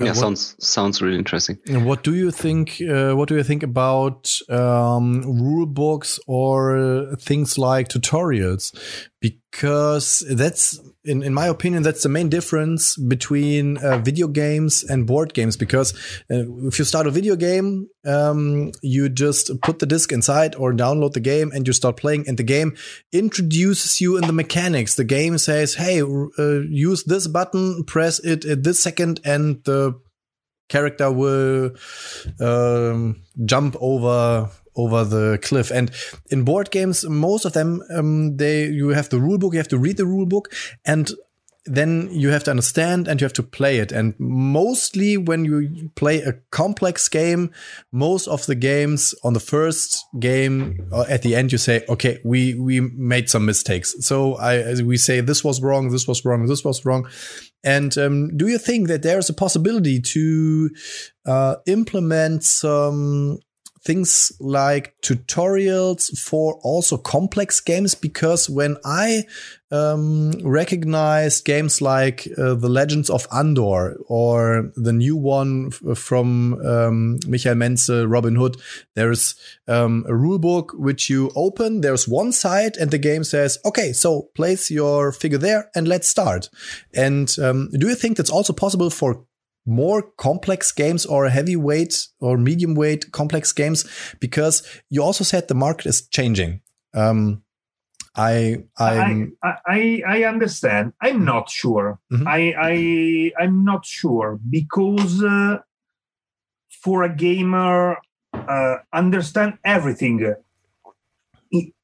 yeah, 0.00 0.12
what, 0.12 0.16
sounds 0.16 0.56
sounds 0.58 1.02
really 1.02 1.18
interesting. 1.18 1.58
And 1.68 1.84
what 1.86 2.02
do 2.02 2.14
you 2.14 2.30
think? 2.30 2.80
Uh, 2.80 3.12
what 3.14 3.28
do 3.28 3.36
you 3.36 3.42
think 3.42 3.62
about 3.62 4.38
um, 4.48 5.22
rule 5.22 5.66
books 5.66 6.18
or 6.26 7.16
things 7.18 7.58
like 7.58 7.88
tutorials? 7.88 8.76
Because 9.20 10.24
that's, 10.30 10.80
in 11.04 11.22
in 11.22 11.34
my 11.34 11.46
opinion, 11.46 11.82
that's 11.82 12.02
the 12.02 12.08
main 12.08 12.30
difference 12.30 12.96
between 12.96 13.76
uh, 13.76 13.98
video 13.98 14.28
games 14.28 14.82
and 14.82 15.06
board 15.06 15.34
games. 15.34 15.58
Because 15.58 15.92
uh, 16.30 16.66
if 16.66 16.78
you 16.78 16.86
start 16.86 17.06
a 17.06 17.10
video 17.10 17.36
game, 17.36 17.88
um, 18.06 18.72
you 18.80 19.10
just 19.10 19.50
put 19.60 19.78
the 19.78 19.84
disc 19.86 20.10
inside 20.10 20.54
or 20.54 20.72
download 20.72 21.12
the 21.12 21.20
game 21.20 21.50
and 21.52 21.66
you 21.66 21.74
start 21.74 21.98
playing, 21.98 22.24
and 22.26 22.38
the 22.38 22.42
game 22.42 22.74
introduces 23.12 24.00
you 24.00 24.16
in 24.16 24.26
the 24.26 24.32
mechanics. 24.32 24.94
The 24.94 25.04
game 25.04 25.36
says, 25.36 25.74
"Hey, 25.74 26.00
uh, 26.00 26.60
use 26.70 27.04
this 27.04 27.26
button, 27.26 27.84
press 27.84 28.20
it 28.20 28.46
at 28.46 28.62
this 28.62 28.82
second, 28.82 29.20
and 29.22 29.62
the 29.64 29.89
character 30.70 31.12
will 31.12 31.72
um, 32.40 33.20
jump 33.44 33.76
over 33.80 34.48
over 34.76 35.04
the 35.04 35.38
cliff. 35.42 35.70
And 35.70 35.90
in 36.30 36.44
board 36.44 36.70
games, 36.70 37.04
most 37.04 37.44
of 37.44 37.52
them, 37.52 37.82
um, 37.94 38.36
they 38.38 38.66
you 38.66 38.88
have 38.90 39.10
the 39.10 39.20
rule 39.20 39.36
book, 39.36 39.52
you 39.52 39.58
have 39.58 39.68
to 39.68 39.78
read 39.78 39.98
the 39.98 40.06
rule 40.06 40.26
book, 40.26 40.48
and 40.86 41.10
then 41.66 42.08
you 42.10 42.30
have 42.30 42.42
to 42.44 42.50
understand 42.50 43.06
and 43.06 43.20
you 43.20 43.24
have 43.24 43.34
to 43.34 43.42
play 43.42 43.78
it. 43.78 43.92
And 43.92 44.14
mostly 44.18 45.16
when 45.16 45.44
you 45.44 45.90
play 45.94 46.22
a 46.22 46.32
complex 46.50 47.08
game, 47.08 47.52
most 47.92 48.26
of 48.28 48.46
the 48.46 48.54
games 48.54 49.14
on 49.22 49.34
the 49.34 49.40
first 49.40 50.04
game 50.18 50.90
at 51.08 51.22
the 51.22 51.36
end, 51.36 51.52
you 51.52 51.58
say, 51.58 51.84
okay, 51.88 52.18
we, 52.24 52.54
we 52.54 52.80
made 52.80 53.28
some 53.28 53.44
mistakes. 53.44 53.94
So 54.00 54.36
I, 54.36 54.82
we 54.82 54.96
say 54.96 55.20
this 55.20 55.44
was 55.44 55.60
wrong, 55.60 55.90
this 55.90 56.08
was 56.08 56.24
wrong, 56.24 56.46
this 56.46 56.64
was 56.64 56.84
wrong. 56.84 57.08
And 57.62 57.96
um, 57.98 58.36
do 58.36 58.48
you 58.48 58.58
think 58.58 58.88
that 58.88 59.02
there 59.02 59.18
is 59.18 59.28
a 59.28 59.34
possibility 59.34 60.00
to 60.00 60.70
uh, 61.26 61.56
implement 61.66 62.42
some 62.44 63.38
things 63.82 64.32
like 64.40 64.94
tutorials 65.02 66.16
for 66.18 66.60
also 66.62 66.96
complex 66.98 67.60
games 67.60 67.94
because 67.94 68.48
when 68.50 68.76
I 68.84 69.24
um, 69.70 70.32
recognized 70.42 71.44
games 71.44 71.80
like 71.80 72.28
uh, 72.36 72.54
The 72.54 72.68
Legends 72.68 73.08
of 73.08 73.26
Andor 73.32 73.96
or 74.06 74.70
the 74.76 74.92
new 74.92 75.16
one 75.16 75.70
from 75.70 76.60
um, 76.66 77.18
Michael 77.26 77.54
Menzel, 77.54 78.06
Robin 78.06 78.34
Hood, 78.34 78.56
there's 78.94 79.34
um, 79.68 80.04
a 80.08 80.14
rule 80.14 80.38
book 80.38 80.72
which 80.74 81.08
you 81.08 81.30
open. 81.34 81.80
There's 81.80 82.08
one 82.08 82.32
side, 82.32 82.76
and 82.76 82.90
the 82.90 82.98
game 82.98 83.24
says, 83.24 83.58
"Okay, 83.64 83.92
so 83.92 84.28
place 84.34 84.70
your 84.70 85.12
figure 85.12 85.38
there 85.38 85.70
and 85.74 85.86
let's 85.86 86.08
start." 86.08 86.50
And 86.92 87.34
um, 87.38 87.70
do 87.70 87.88
you 87.88 87.94
think 87.94 88.16
that's 88.16 88.30
also 88.30 88.52
possible 88.52 88.90
for 88.90 89.24
more 89.70 90.02
complex 90.02 90.72
games 90.72 91.06
or 91.06 91.28
heavyweight 91.28 92.08
or 92.20 92.36
medium 92.36 92.74
weight 92.74 93.12
complex 93.12 93.52
games 93.52 93.88
because 94.18 94.62
you 94.90 95.02
also 95.02 95.24
said 95.24 95.48
the 95.48 95.54
market 95.54 95.86
is 95.86 96.06
changing. 96.08 96.60
Um, 96.92 97.42
I, 98.16 98.64
I 98.76 99.28
I 99.66 100.02
I 100.06 100.24
understand. 100.24 100.92
I'm 101.00 101.24
not 101.24 101.48
sure. 101.48 102.00
Mm-hmm. 102.12 102.26
I 102.26 102.54
I 102.58 103.42
I'm 103.42 103.64
not 103.64 103.86
sure 103.86 104.40
because 104.50 105.22
uh, 105.22 105.58
for 106.82 107.04
a 107.04 107.08
gamer, 107.08 107.98
uh, 108.34 108.76
understand 108.92 109.58
everything 109.64 110.34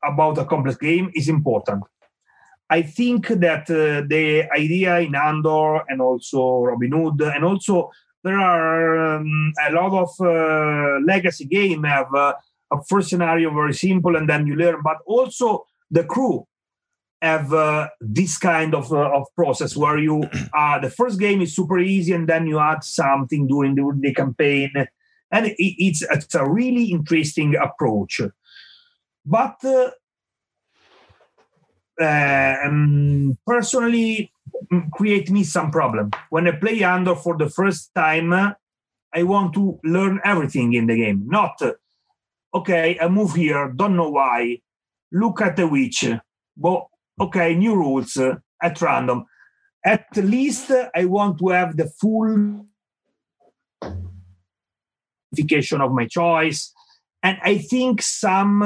about 0.05 0.39
a 0.39 0.45
complex 0.45 0.77
game 0.77 1.11
is 1.15 1.29
important. 1.29 1.85
I 2.69 2.83
think 2.83 3.29
that 3.29 3.71
uh, 3.71 4.07
the 4.07 4.49
idea 4.53 4.99
in 4.99 5.15
Andor 5.15 5.85
and 5.89 6.01
also 6.01 6.63
Robin 6.63 6.93
Hood, 6.93 7.21
and 7.21 7.45
also 7.45 7.91
there 8.25 8.41
are 8.41 9.17
um, 9.17 9.53
a 9.69 9.73
lot 9.73 9.93
of 9.93 10.11
uh, 10.21 10.99
legacy 11.05 11.45
game 11.45 11.85
have 11.85 12.13
uh, 12.13 12.35
a 12.73 12.83
first 12.89 13.11
scenario 13.11 13.55
very 13.55 13.75
simple 13.75 14.17
and 14.17 14.29
then 14.29 14.47
you 14.47 14.57
learn, 14.57 14.81
but 14.83 14.99
also 15.07 15.65
the 15.91 16.03
crew 16.03 16.45
have 17.23 17.53
uh, 17.53 17.89
this 18.01 18.37
kind 18.37 18.75
of, 18.75 18.93
uh, 18.93 19.11
of 19.17 19.27
process 19.37 19.77
where 19.77 19.99
you 19.99 20.25
uh, 20.53 20.79
the 20.81 20.91
first 20.91 21.19
game 21.21 21.41
is 21.41 21.55
super 21.55 21.79
easy 21.79 22.13
and 22.13 22.29
then 22.29 22.47
you 22.47 22.59
add 22.59 22.83
something 22.83 23.47
during 23.47 23.75
the, 23.75 23.99
the 24.01 24.13
campaign 24.13 24.71
and 25.31 25.47
it, 25.47 25.55
it's, 25.59 26.03
it's 26.03 26.35
a 26.35 26.45
really 26.45 26.87
interesting 26.91 27.55
approach. 27.57 28.21
But 29.25 29.65
uh, 29.65 29.91
Uh, 32.01 32.57
um, 32.65 33.39
personally 33.47 34.31
create 34.93 35.31
me 35.31 35.43
some 35.43 35.71
problem. 35.71 36.11
When 36.29 36.47
i 36.47 36.53
play 36.53 36.83
Andor 36.83 37.15
for 37.17 37.39
the 37.39 37.49
first 37.49 37.95
time 37.95 38.33
i 38.35 39.23
want 39.23 39.55
to 39.55 39.81
learn 39.83 40.21
everything 40.23 40.75
in 40.75 40.87
the 40.87 40.97
game. 40.97 41.25
Not 41.27 41.63
uh, 41.63 41.73
okay 42.55 42.99
i 43.01 43.09
move 43.09 43.35
here 43.35 43.73
don't 43.75 43.97
know 43.97 44.11
why. 44.11 44.59
Look 45.11 45.41
at 45.41 45.57
the 45.57 45.67
witch. 45.67 46.05
But 46.57 46.87
okay 47.19 47.55
new 47.55 47.75
rules 47.75 48.17
uh, 48.19 48.37
at 48.63 48.81
random. 48.83 49.25
At 49.83 50.07
least 50.17 50.71
i 50.95 51.05
want 51.07 51.39
to 51.39 51.49
have 51.49 51.79
the 51.79 51.89
full 51.89 52.67
of 55.81 55.93
my 55.93 56.07
choice. 56.07 56.75
And 57.23 57.39
i 57.43 57.57
think 57.57 58.03
some 58.03 58.63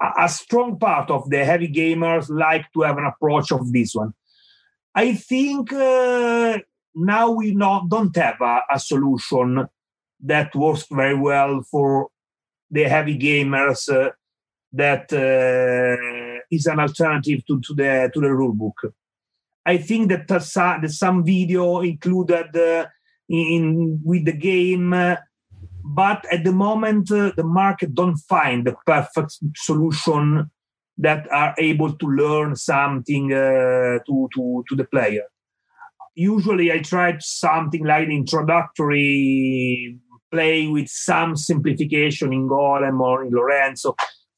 a 0.00 0.28
strong 0.28 0.78
part 0.78 1.10
of 1.10 1.28
the 1.28 1.44
heavy 1.44 1.68
gamers 1.68 2.28
like 2.28 2.70
to 2.72 2.82
have 2.82 2.98
an 2.98 3.04
approach 3.04 3.50
of 3.52 3.72
this 3.72 3.94
one. 3.94 4.12
I 4.94 5.14
think 5.14 5.72
uh, 5.72 6.58
now 6.94 7.30
we 7.30 7.54
not, 7.54 7.88
don't 7.88 8.14
have 8.16 8.40
a, 8.40 8.62
a, 8.70 8.78
solution 8.78 9.66
that 10.20 10.54
works 10.54 10.86
very 10.90 11.14
well 11.14 11.62
for 11.70 12.08
the 12.70 12.84
heavy 12.84 13.18
gamers 13.18 13.88
uh, 13.88 14.10
that 14.72 15.12
uh, 15.12 16.42
is 16.50 16.66
an 16.66 16.80
alternative 16.80 17.44
to, 17.46 17.60
to 17.60 17.74
the 17.74 18.10
to 18.12 18.20
the 18.20 18.32
rule 18.32 18.54
book. 18.54 18.92
I 19.64 19.78
think 19.78 20.08
that 20.08 20.28
there's 20.28 20.98
some 20.98 21.24
video 21.24 21.80
included 21.80 22.56
uh, 22.56 22.86
in 23.28 24.00
with 24.04 24.24
the 24.24 24.32
game 24.32 24.92
uh, 24.92 25.16
but 25.88 26.26
at 26.30 26.44
the 26.44 26.52
moment 26.52 27.10
uh, 27.10 27.32
the 27.36 27.44
market 27.44 27.94
don't 27.94 28.16
find 28.16 28.66
the 28.66 28.76
perfect 28.86 29.38
solution 29.56 30.50
that 30.98 31.26
are 31.32 31.54
able 31.58 31.92
to 31.94 32.06
learn 32.06 32.54
something 32.56 33.32
uh, 33.32 33.98
to, 34.06 34.28
to, 34.34 34.64
to 34.68 34.76
the 34.76 34.84
player. 34.84 35.24
Usually 36.14 36.72
i 36.72 36.80
tried 36.80 37.22
something 37.22 37.84
like 37.84 38.08
introductory 38.08 39.98
play 40.30 40.66
with 40.66 40.88
some 40.88 41.36
simplification 41.36 42.32
in 42.32 42.48
golem 42.48 43.00
or 43.00 43.24
in 43.24 43.30
lorenzo 43.32 43.94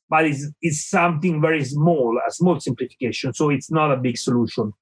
but 0.08 0.26
it's, 0.26 0.46
it's 0.60 0.86
something 0.88 1.40
very 1.40 1.64
small 1.64 2.20
a 2.28 2.30
small 2.30 2.60
simplification 2.60 3.32
so 3.32 3.48
it's 3.48 3.70
not 3.70 3.90
a 3.90 3.96
big 3.96 4.18
solution 4.18 4.72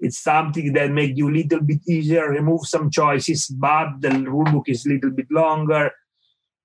it's 0.00 0.18
something 0.18 0.72
that 0.74 0.90
make 0.90 1.16
you 1.16 1.28
a 1.28 1.32
little 1.32 1.60
bit 1.60 1.80
easier, 1.88 2.28
remove 2.28 2.66
some 2.66 2.90
choices, 2.90 3.48
but 3.48 4.00
the 4.00 4.10
rulebook 4.10 4.68
is 4.68 4.86
a 4.86 4.90
little 4.90 5.10
bit 5.10 5.30
longer. 5.30 5.90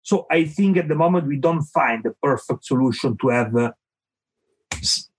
So 0.04 0.28
I 0.30 0.46
think 0.46 0.78
at 0.78 0.88
the 0.88 0.96
moment 0.96 1.28
we 1.28 1.38
don't 1.38 1.64
find 1.64 2.04
the 2.04 2.14
perfect 2.22 2.66
solution 2.66 3.18
to 3.22 3.30
have. 3.30 3.56
Uh, 3.56 3.72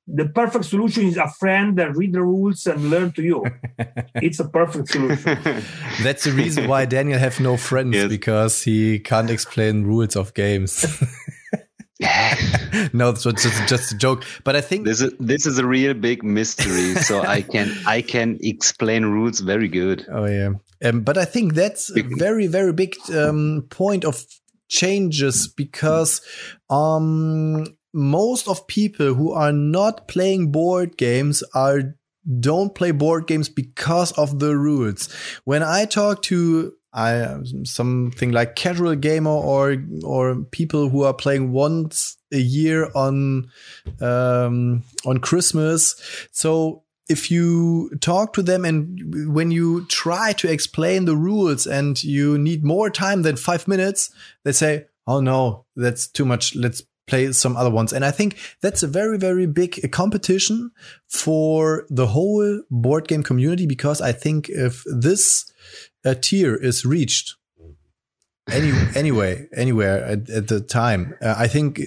the 0.06 0.28
perfect 0.28 0.66
solution 0.66 1.06
is 1.06 1.16
a 1.16 1.28
friend 1.28 1.78
that 1.78 1.96
read 1.96 2.12
the 2.12 2.20
rules 2.20 2.66
and 2.66 2.90
learn 2.90 3.12
to 3.12 3.22
you. 3.22 3.44
it's 4.16 4.38
a 4.38 4.48
perfect 4.48 4.88
solution. 4.88 5.38
That's 6.02 6.24
the 6.24 6.32
reason 6.32 6.68
why 6.68 6.84
Daniel 6.84 7.18
have 7.18 7.40
no 7.40 7.56
friends 7.56 7.94
yes. 7.94 8.08
because 8.08 8.62
he 8.62 8.98
can't 8.98 9.30
explain 9.30 9.84
rules 9.84 10.14
of 10.14 10.34
games. 10.34 10.84
no, 12.92 13.14
so 13.14 13.30
it's 13.30 13.42
just 13.42 13.68
just 13.68 13.92
a 13.92 13.96
joke. 13.96 14.24
But 14.44 14.56
I 14.56 14.60
think 14.60 14.84
this 14.84 15.00
is 15.00 15.12
this 15.18 15.46
is 15.46 15.58
a 15.58 15.66
real 15.66 15.94
big 15.94 16.22
mystery. 16.22 16.94
so 16.96 17.20
I 17.20 17.42
can 17.42 17.72
I 17.86 18.02
can 18.02 18.38
explain 18.40 19.04
rules 19.04 19.40
very 19.40 19.68
good. 19.68 20.06
Oh 20.10 20.26
yeah, 20.26 20.50
um, 20.84 21.02
but 21.02 21.18
I 21.18 21.24
think 21.24 21.54
that's 21.54 21.90
a 21.96 22.02
very 22.02 22.46
very 22.46 22.72
big 22.72 22.96
um, 23.14 23.66
point 23.70 24.04
of 24.04 24.24
changes 24.68 25.48
because 25.48 26.20
um, 26.70 27.66
most 27.92 28.48
of 28.48 28.66
people 28.66 29.14
who 29.14 29.32
are 29.32 29.52
not 29.52 30.08
playing 30.08 30.50
board 30.50 30.96
games 30.96 31.42
are 31.54 31.96
don't 32.40 32.74
play 32.74 32.90
board 32.90 33.26
games 33.26 33.48
because 33.48 34.12
of 34.12 34.38
the 34.38 34.56
rules. 34.56 35.12
When 35.44 35.62
I 35.62 35.84
talk 35.84 36.22
to 36.22 36.72
I 36.94 37.36
something 37.64 38.30
like 38.30 38.54
casual 38.54 38.94
gamer 38.94 39.30
or 39.30 39.76
or 40.04 40.36
people 40.52 40.88
who 40.88 41.02
are 41.02 41.12
playing 41.12 41.50
once 41.50 42.16
a 42.32 42.38
year 42.38 42.88
on 42.94 43.50
um, 44.00 44.84
on 45.04 45.18
Christmas. 45.18 45.96
So 46.30 46.84
if 47.08 47.30
you 47.30 47.90
talk 48.00 48.32
to 48.34 48.42
them 48.42 48.64
and 48.64 49.34
when 49.34 49.50
you 49.50 49.86
try 49.86 50.32
to 50.34 50.50
explain 50.50 51.04
the 51.04 51.16
rules 51.16 51.66
and 51.66 52.02
you 52.02 52.38
need 52.38 52.64
more 52.64 52.90
time 52.90 53.22
than 53.22 53.36
five 53.36 53.66
minutes, 53.66 54.10
they 54.44 54.52
say, 54.52 54.86
"Oh 55.06 55.20
no, 55.20 55.66
that's 55.74 56.06
too 56.06 56.24
much. 56.24 56.54
Let's 56.54 56.84
play 57.08 57.32
some 57.32 57.56
other 57.56 57.70
ones." 57.70 57.92
And 57.92 58.04
I 58.04 58.12
think 58.12 58.38
that's 58.60 58.84
a 58.84 58.86
very 58.86 59.18
very 59.18 59.46
big 59.46 59.90
competition 59.90 60.70
for 61.08 61.86
the 61.90 62.06
whole 62.06 62.62
board 62.70 63.08
game 63.08 63.24
community 63.24 63.66
because 63.66 64.00
I 64.00 64.12
think 64.12 64.48
if 64.48 64.84
this 64.86 65.50
a 66.04 66.14
tier 66.14 66.54
is 66.54 66.84
reached. 66.84 67.36
Any 68.50 68.72
anyway 68.94 69.48
anywhere 69.54 70.04
at, 70.04 70.28
at 70.28 70.48
the 70.48 70.60
time. 70.60 71.14
Uh, 71.22 71.34
i 71.38 71.48
think 71.48 71.80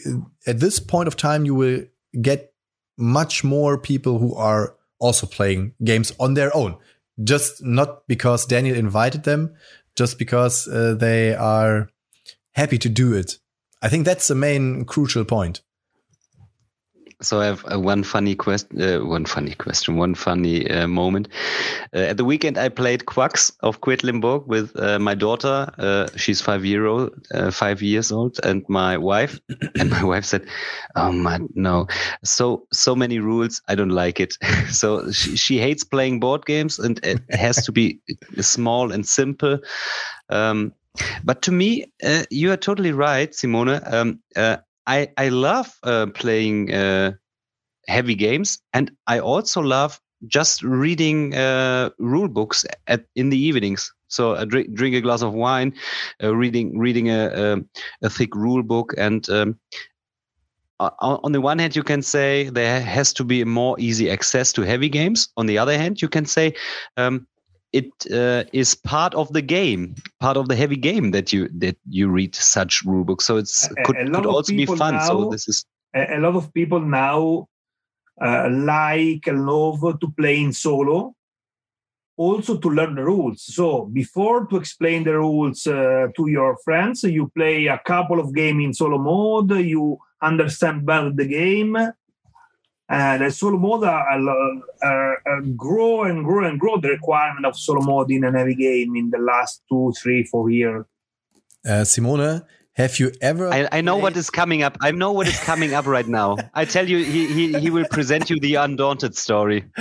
at 0.48 0.60
this 0.60 0.80
point 0.80 1.08
of 1.08 1.16
time 1.16 1.46
you 1.46 1.54
will 1.54 1.84
get 2.20 2.52
much 2.98 3.44
more 3.44 3.78
people 3.78 4.18
who 4.18 4.34
are 4.34 4.76
also 5.00 5.28
playing 5.28 5.74
games 5.84 6.12
on 6.20 6.34
their 6.34 6.56
own. 6.58 6.76
Just 7.24 7.64
not 7.64 8.08
because 8.08 8.48
daniel 8.48 8.76
invited 8.76 9.24
them 9.24 9.54
just 9.96 10.18
because 10.18 10.68
uh, 10.68 10.96
they 10.96 11.36
are 11.36 11.90
happy 12.54 12.80
to 12.80 12.90
do 12.90 13.14
it. 13.14 13.38
I 13.84 13.90
think 13.90 14.06
that's 14.06 14.28
the 14.28 14.36
main 14.36 14.86
crucial 14.86 15.26
point 15.26 15.62
so 17.22 17.40
I 17.42 17.46
have 17.46 17.66
uh, 17.72 17.80
one 17.80 18.04
funny 18.04 18.36
question, 18.36 18.80
uh, 18.82 19.04
one 19.04 19.26
funny 19.26 19.54
question, 19.56 19.96
one 19.96 20.14
funny 20.14 20.70
uh, 20.70 20.88
moment. 20.88 21.30
Uh, 21.94 22.00
at 22.00 22.18
the 22.18 22.26
weekend, 22.26 22.58
I 22.58 22.70
played 22.70 23.08
Quacks 23.08 23.52
of 23.62 23.82
Quedlinburg 23.82 24.46
with 24.46 24.78
uh, 24.80 25.00
my 25.00 25.16
daughter. 25.16 25.72
Uh, 25.78 26.10
she's 26.16 26.42
five 26.42 26.64
year 26.64 26.86
old, 26.86 27.12
five 27.52 27.82
years 27.82 28.12
old, 28.12 28.40
and 28.44 28.64
my 28.70 28.98
wife. 28.98 29.40
and 29.80 29.90
my 29.90 30.04
wife 30.04 30.26
said, 30.26 30.46
"Oh 30.96 31.12
man, 31.12 31.50
no, 31.56 31.88
so 32.24 32.68
so 32.72 32.96
many 32.96 33.20
rules. 33.20 33.62
I 33.68 33.74
don't 33.76 33.90
like 33.90 34.20
it." 34.20 34.38
so 34.70 35.12
she, 35.12 35.36
she 35.36 35.58
hates 35.58 35.84
playing 35.84 36.20
board 36.20 36.46
games, 36.46 36.78
and 36.78 37.00
it 37.04 37.20
has 37.32 37.66
to 37.66 37.72
be 37.72 38.00
small 38.42 38.92
and 38.92 39.06
simple. 39.08 39.60
Um, 40.30 40.74
but 41.24 41.42
to 41.44 41.52
me, 41.52 41.86
you 42.30 42.52
are 42.52 42.58
totally 42.58 42.92
right, 42.92 43.34
Simone. 43.34 43.80
Um, 43.86 44.20
I 44.88 45.10
I 45.18 45.30
love 45.30 45.78
uh, 45.84 46.08
playing 46.16 46.74
uh, 46.74 47.14
heavy 47.88 48.16
games, 48.16 48.60
and 48.74 48.92
I 49.08 49.20
also 49.20 49.62
love 49.62 50.00
just 50.28 50.64
reading 50.64 51.36
uh, 51.36 51.92
rule 52.00 52.28
books 52.28 52.66
at 52.88 53.06
in 53.16 53.30
the 53.30 53.38
evenings. 53.38 53.94
So 54.08 54.36
I 54.36 54.46
drink, 54.46 54.74
drink 54.74 54.96
a 54.96 55.02
glass 55.02 55.22
of 55.22 55.34
wine, 55.34 55.74
uh, 56.24 56.36
reading 56.36 56.80
reading 56.80 57.10
a, 57.10 57.28
a, 57.28 58.06
a 58.08 58.10
thick 58.10 58.36
rule 58.36 58.64
book, 58.64 58.94
and 58.98 59.30
um, 59.30 59.60
on 60.80 61.32
the 61.32 61.42
one 61.42 61.60
hand, 61.60 61.76
you 61.76 61.84
can 61.84 62.02
say 62.02 62.50
there 62.50 62.82
has 62.82 63.12
to 63.14 63.24
be 63.24 63.44
more 63.44 63.76
easy 63.80 64.10
access 64.10 64.54
to 64.54 64.62
heavy 64.62 64.90
games. 64.90 65.30
On 65.38 65.48
the 65.48 65.58
other 65.58 65.78
hand, 65.78 66.02
you 66.02 66.08
can 66.08 66.26
say 66.26 66.54
um, 66.98 67.28
it 67.74 67.92
uh, 68.12 68.44
is 68.54 68.76
part 68.76 69.14
of 69.14 69.32
the 69.34 69.42
game, 69.42 69.96
part 70.20 70.38
of 70.38 70.48
the 70.48 70.56
heavy 70.56 70.78
game 70.78 71.12
that 71.12 71.34
you 71.34 71.50
that 71.60 71.78
you 71.90 72.08
read 72.10 72.36
such 72.36 72.84
rule 72.84 73.04
books. 73.04 73.26
So 73.26 73.38
it's 73.38 73.70
A- 73.70 73.84
could, 73.84 73.98
a 73.98 74.12
could 74.12 74.26
also 74.26 74.54
be 74.54 74.66
fun. 74.66 75.00
so 75.02 75.30
this 75.30 75.48
is 75.48 75.66
a, 75.94 76.18
a 76.18 76.20
lot 76.20 76.36
of 76.36 76.54
people 76.54 76.80
now 76.80 77.48
uh, 78.22 78.50
like 78.50 79.28
and 79.28 79.46
love 79.46 79.82
to 80.00 80.12
play 80.18 80.42
in 80.42 80.54
solo 80.54 81.14
also 82.18 82.58
to 82.58 82.70
learn 82.70 82.96
the 82.96 83.04
rules 83.04 83.44
so 83.44 83.86
before 83.86 84.48
to 84.48 84.58
explain 84.58 85.04
the 85.04 85.16
rules 85.16 85.68
uh, 85.68 86.08
to 86.16 86.28
your 86.28 86.58
friends 86.66 87.04
you 87.04 87.32
play 87.36 87.68
a 87.68 87.80
couple 87.86 88.20
of 88.20 88.34
games 88.34 88.64
in 88.64 88.74
solo 88.74 88.98
mode 88.98 89.52
you 89.52 89.98
understand 90.22 90.84
better 90.86 91.12
the 91.12 91.28
game 91.28 91.78
and 92.90 93.22
the 93.22 93.32
solo 93.32 93.58
mode 93.58 93.84
uh, 93.84 93.88
uh, 93.88 94.90
uh, 94.90 95.40
grow 95.56 96.04
and 96.04 96.24
grow 96.26 96.46
and 96.48 96.60
grow 96.60 96.80
the 96.80 96.90
requirement 96.90 97.46
of 97.46 97.58
solo 97.58 97.82
mode 97.82 98.12
in 98.12 98.24
an 98.24 98.34
heavy 98.34 98.56
game 98.56 98.96
in 98.96 99.10
the 99.10 99.18
last 99.20 99.62
two 99.70 99.92
three 100.02 100.24
four 100.24 100.50
years 100.50 100.86
Uh, 101.68 101.84
Simone, 101.84 102.44
have 102.74 102.98
you 103.00 103.12
ever? 103.22 103.50
I, 103.52 103.68
I 103.72 103.82
know 103.82 103.96
what 103.98 104.14
played- 104.14 104.18
is 104.24 104.30
coming 104.30 104.64
up. 104.64 104.78
I 104.80 104.92
know 104.92 105.12
what 105.12 105.28
is 105.28 105.40
coming 105.40 105.74
up 105.74 105.86
right 105.86 106.08
now. 106.08 106.38
I 106.54 106.64
tell 106.66 106.88
you, 106.88 107.04
he, 107.04 107.28
he 107.38 107.60
he 107.60 107.70
will 107.76 107.88
present 107.92 108.30
you 108.30 108.40
the 108.40 108.56
undaunted 108.56 109.16
story. 109.18 109.66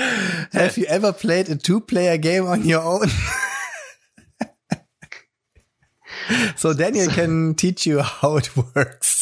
Have 0.52 0.76
you 0.78 0.86
ever 0.88 1.12
played 1.12 1.48
a 1.50 1.56
two-player 1.56 2.16
game 2.18 2.46
on 2.46 2.64
your 2.64 2.82
own? 2.82 3.08
so 6.56 6.72
Daniel 6.72 7.08
can 7.18 7.54
teach 7.54 7.86
you 7.86 8.00
how 8.00 8.36
it 8.38 8.48
works. 8.56 9.15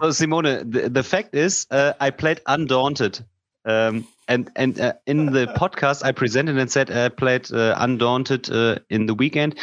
So 0.00 0.10
Simone, 0.10 0.70
the, 0.70 0.88
the 0.88 1.02
fact 1.02 1.34
is, 1.34 1.66
uh, 1.70 1.92
I 2.00 2.10
played 2.10 2.40
Undaunted, 2.46 3.24
um, 3.64 4.06
and 4.26 4.50
and 4.56 4.80
uh, 4.80 4.94
in 5.06 5.26
the 5.26 5.46
podcast 5.46 6.04
I 6.04 6.12
presented 6.12 6.58
and 6.58 6.70
said 6.70 6.90
I 6.90 7.08
played 7.08 7.50
uh, 7.52 7.74
Undaunted 7.78 8.50
uh, 8.50 8.78
in 8.90 9.06
the 9.06 9.14
weekend, 9.14 9.58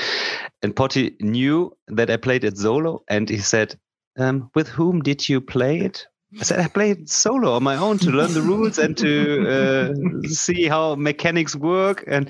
and 0.61 0.75
Potti 0.75 1.19
knew 1.21 1.75
that 1.87 2.09
I 2.09 2.17
played 2.17 2.43
it 2.43 2.57
solo, 2.57 3.03
and 3.07 3.29
he 3.29 3.39
said, 3.39 3.77
um, 4.17 4.49
"With 4.55 4.67
whom 4.67 5.01
did 5.01 5.27
you 5.27 5.41
play 5.41 5.79
it?" 5.79 6.07
I 6.39 6.43
said 6.43 6.59
I 6.59 6.67
played 6.67 7.09
solo 7.09 7.53
on 7.53 7.63
my 7.63 7.77
own 7.77 7.97
to 7.99 8.11
learn 8.11 8.33
the 8.33 8.41
rules 8.41 8.77
and 8.77 8.97
to 8.97 9.47
uh, 9.47 10.27
see 10.27 10.65
how 10.67 10.95
mechanics 10.95 11.55
work. 11.55 12.03
And 12.07 12.29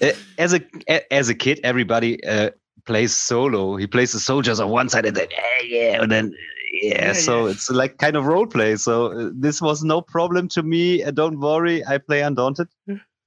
uh, 0.00 0.12
as 0.38 0.54
a 0.54 0.60
as 1.12 1.28
a 1.28 1.34
kid, 1.34 1.60
everybody 1.64 2.24
uh, 2.24 2.50
plays 2.84 3.16
solo. 3.16 3.76
He 3.76 3.86
plays 3.86 4.12
the 4.12 4.20
soldiers 4.20 4.60
on 4.60 4.70
one 4.70 4.88
side 4.88 5.06
and 5.06 5.16
then 5.16 5.28
"Eh, 5.30 5.64
yeah, 5.66 6.02
and 6.02 6.10
then 6.12 6.32
yeah. 6.82 7.06
Yeah, 7.06 7.12
so 7.12 7.44
yeah. 7.44 7.52
it's 7.52 7.70
like 7.70 7.98
kind 7.98 8.16
of 8.16 8.26
role 8.26 8.46
play. 8.46 8.76
So 8.76 9.06
uh, 9.06 9.30
this 9.34 9.60
was 9.60 9.82
no 9.82 10.00
problem 10.00 10.48
to 10.48 10.62
me. 10.62 11.02
Uh, 11.02 11.10
don't 11.10 11.40
worry, 11.40 11.84
I 11.84 11.98
play 11.98 12.22
Undaunted 12.22 12.68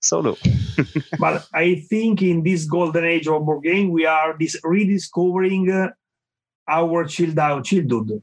solo. 0.01 0.37
but 1.19 1.47
I 1.53 1.75
think 1.89 2.21
in 2.21 2.43
this 2.43 2.65
golden 2.65 3.05
age 3.05 3.27
of 3.27 3.45
board 3.45 3.63
game, 3.63 3.91
we 3.91 4.05
are 4.05 4.37
dis- 4.37 4.59
rediscovering 4.63 5.71
uh, 5.71 5.89
our 6.67 7.05
chilled 7.05 7.39
out 7.39 7.65
childhood. 7.65 8.21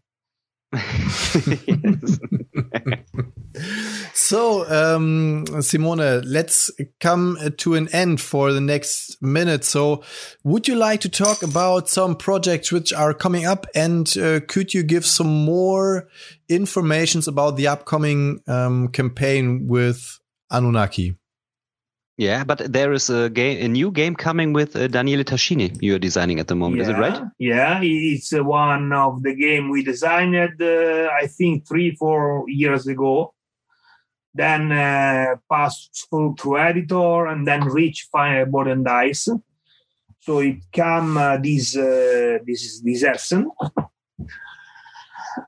Yes. 1.66 2.18
So, 4.14 4.68
um, 4.68 5.46
Simone, 5.62 6.22
let's 6.24 6.70
come 7.00 7.38
to 7.58 7.74
an 7.74 7.88
end 7.92 8.20
for 8.20 8.52
the 8.52 8.60
next 8.60 9.20
minute. 9.22 9.64
So, 9.64 10.02
would 10.44 10.68
you 10.68 10.74
like 10.74 11.00
to 11.02 11.08
talk 11.08 11.42
about 11.42 11.88
some 11.88 12.16
projects 12.16 12.72
which 12.72 12.92
are 12.92 13.14
coming 13.14 13.46
up, 13.46 13.66
and 13.74 14.16
uh, 14.18 14.40
could 14.46 14.74
you 14.74 14.82
give 14.82 15.06
some 15.06 15.44
more 15.44 16.08
informations 16.48 17.28
about 17.28 17.56
the 17.56 17.68
upcoming 17.68 18.40
um, 18.46 18.88
campaign 18.88 19.66
with 19.68 20.18
Anunnaki? 20.50 21.16
Yeah, 22.18 22.44
but 22.44 22.72
there 22.72 22.92
is 22.92 23.10
a 23.10 23.28
game, 23.28 23.62
a 23.62 23.68
new 23.68 23.90
game 23.90 24.16
coming 24.16 24.54
with 24.54 24.74
uh, 24.74 24.86
Daniele 24.86 25.22
Tascini. 25.22 25.76
You 25.82 25.96
are 25.96 25.98
designing 25.98 26.40
at 26.40 26.48
the 26.48 26.54
moment, 26.54 26.80
is 26.80 26.88
it 26.88 26.96
right? 26.96 27.22
Yeah, 27.38 27.80
it's 27.82 28.32
uh, 28.32 28.42
one 28.42 28.90
of 28.94 29.22
the 29.22 29.34
game 29.34 29.68
we 29.68 29.84
designed, 29.84 30.34
uh, 30.34 31.08
I 31.12 31.26
think, 31.26 31.68
three, 31.68 31.94
four 31.94 32.44
years 32.48 32.86
ago. 32.86 33.34
Then 34.36 34.70
uh, 34.70 35.36
passed 35.50 36.06
through 36.08 36.36
to 36.40 36.58
editor 36.58 37.26
and 37.26 37.46
then 37.46 37.64
reached 37.64 38.10
Fireboard 38.10 38.68
and 38.68 38.84
Dice. 38.84 39.28
So 40.20 40.40
it 40.40 40.58
come 40.72 41.16
uh, 41.16 41.38
this 41.38 41.76
uh, 41.76 42.38
this 42.46 42.80
this 42.82 43.02
Essen. 43.02 43.50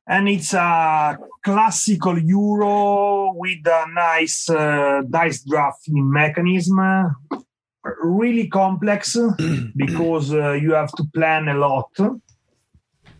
And 0.07 0.29
it's 0.29 0.55
a 0.55 1.19
classical 1.43 2.19
Euro 2.19 3.33
with 3.35 3.67
a 3.67 3.87
nice 3.93 4.49
uh, 4.49 5.03
dice 5.09 5.43
drafting 5.45 6.11
mechanism 6.11 6.79
really 8.03 8.49
complex 8.49 9.17
because 9.77 10.33
uh, 10.33 10.53
you 10.53 10.73
have 10.73 10.93
to 10.93 11.05
plan 11.15 11.49
a 11.49 11.55
lot. 11.55 11.91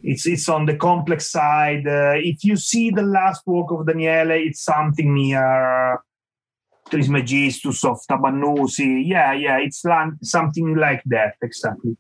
It's 0.03 0.27
it's 0.27 0.49
on 0.49 0.67
the 0.67 0.77
complex 0.77 1.31
side. 1.31 1.87
Uh, 1.87 2.15
if 2.17 2.45
you 2.45 2.57
see 2.57 2.91
the 2.91 3.03
last 3.03 3.43
work 3.47 3.71
of 3.71 3.87
Daniele, 3.87 4.31
it's 4.31 4.63
something 4.63 5.13
near 5.15 5.99
Trismegistus 6.89 7.85
of 7.85 7.99
Tabannusi. 8.11 9.03
Yeah, 9.07 9.33
yeah, 9.33 9.59
it's 9.59 9.85
lan- 9.85 10.19
something 10.23 10.77
like 10.77 11.03
that 11.07 11.35
exactly. 11.43 11.97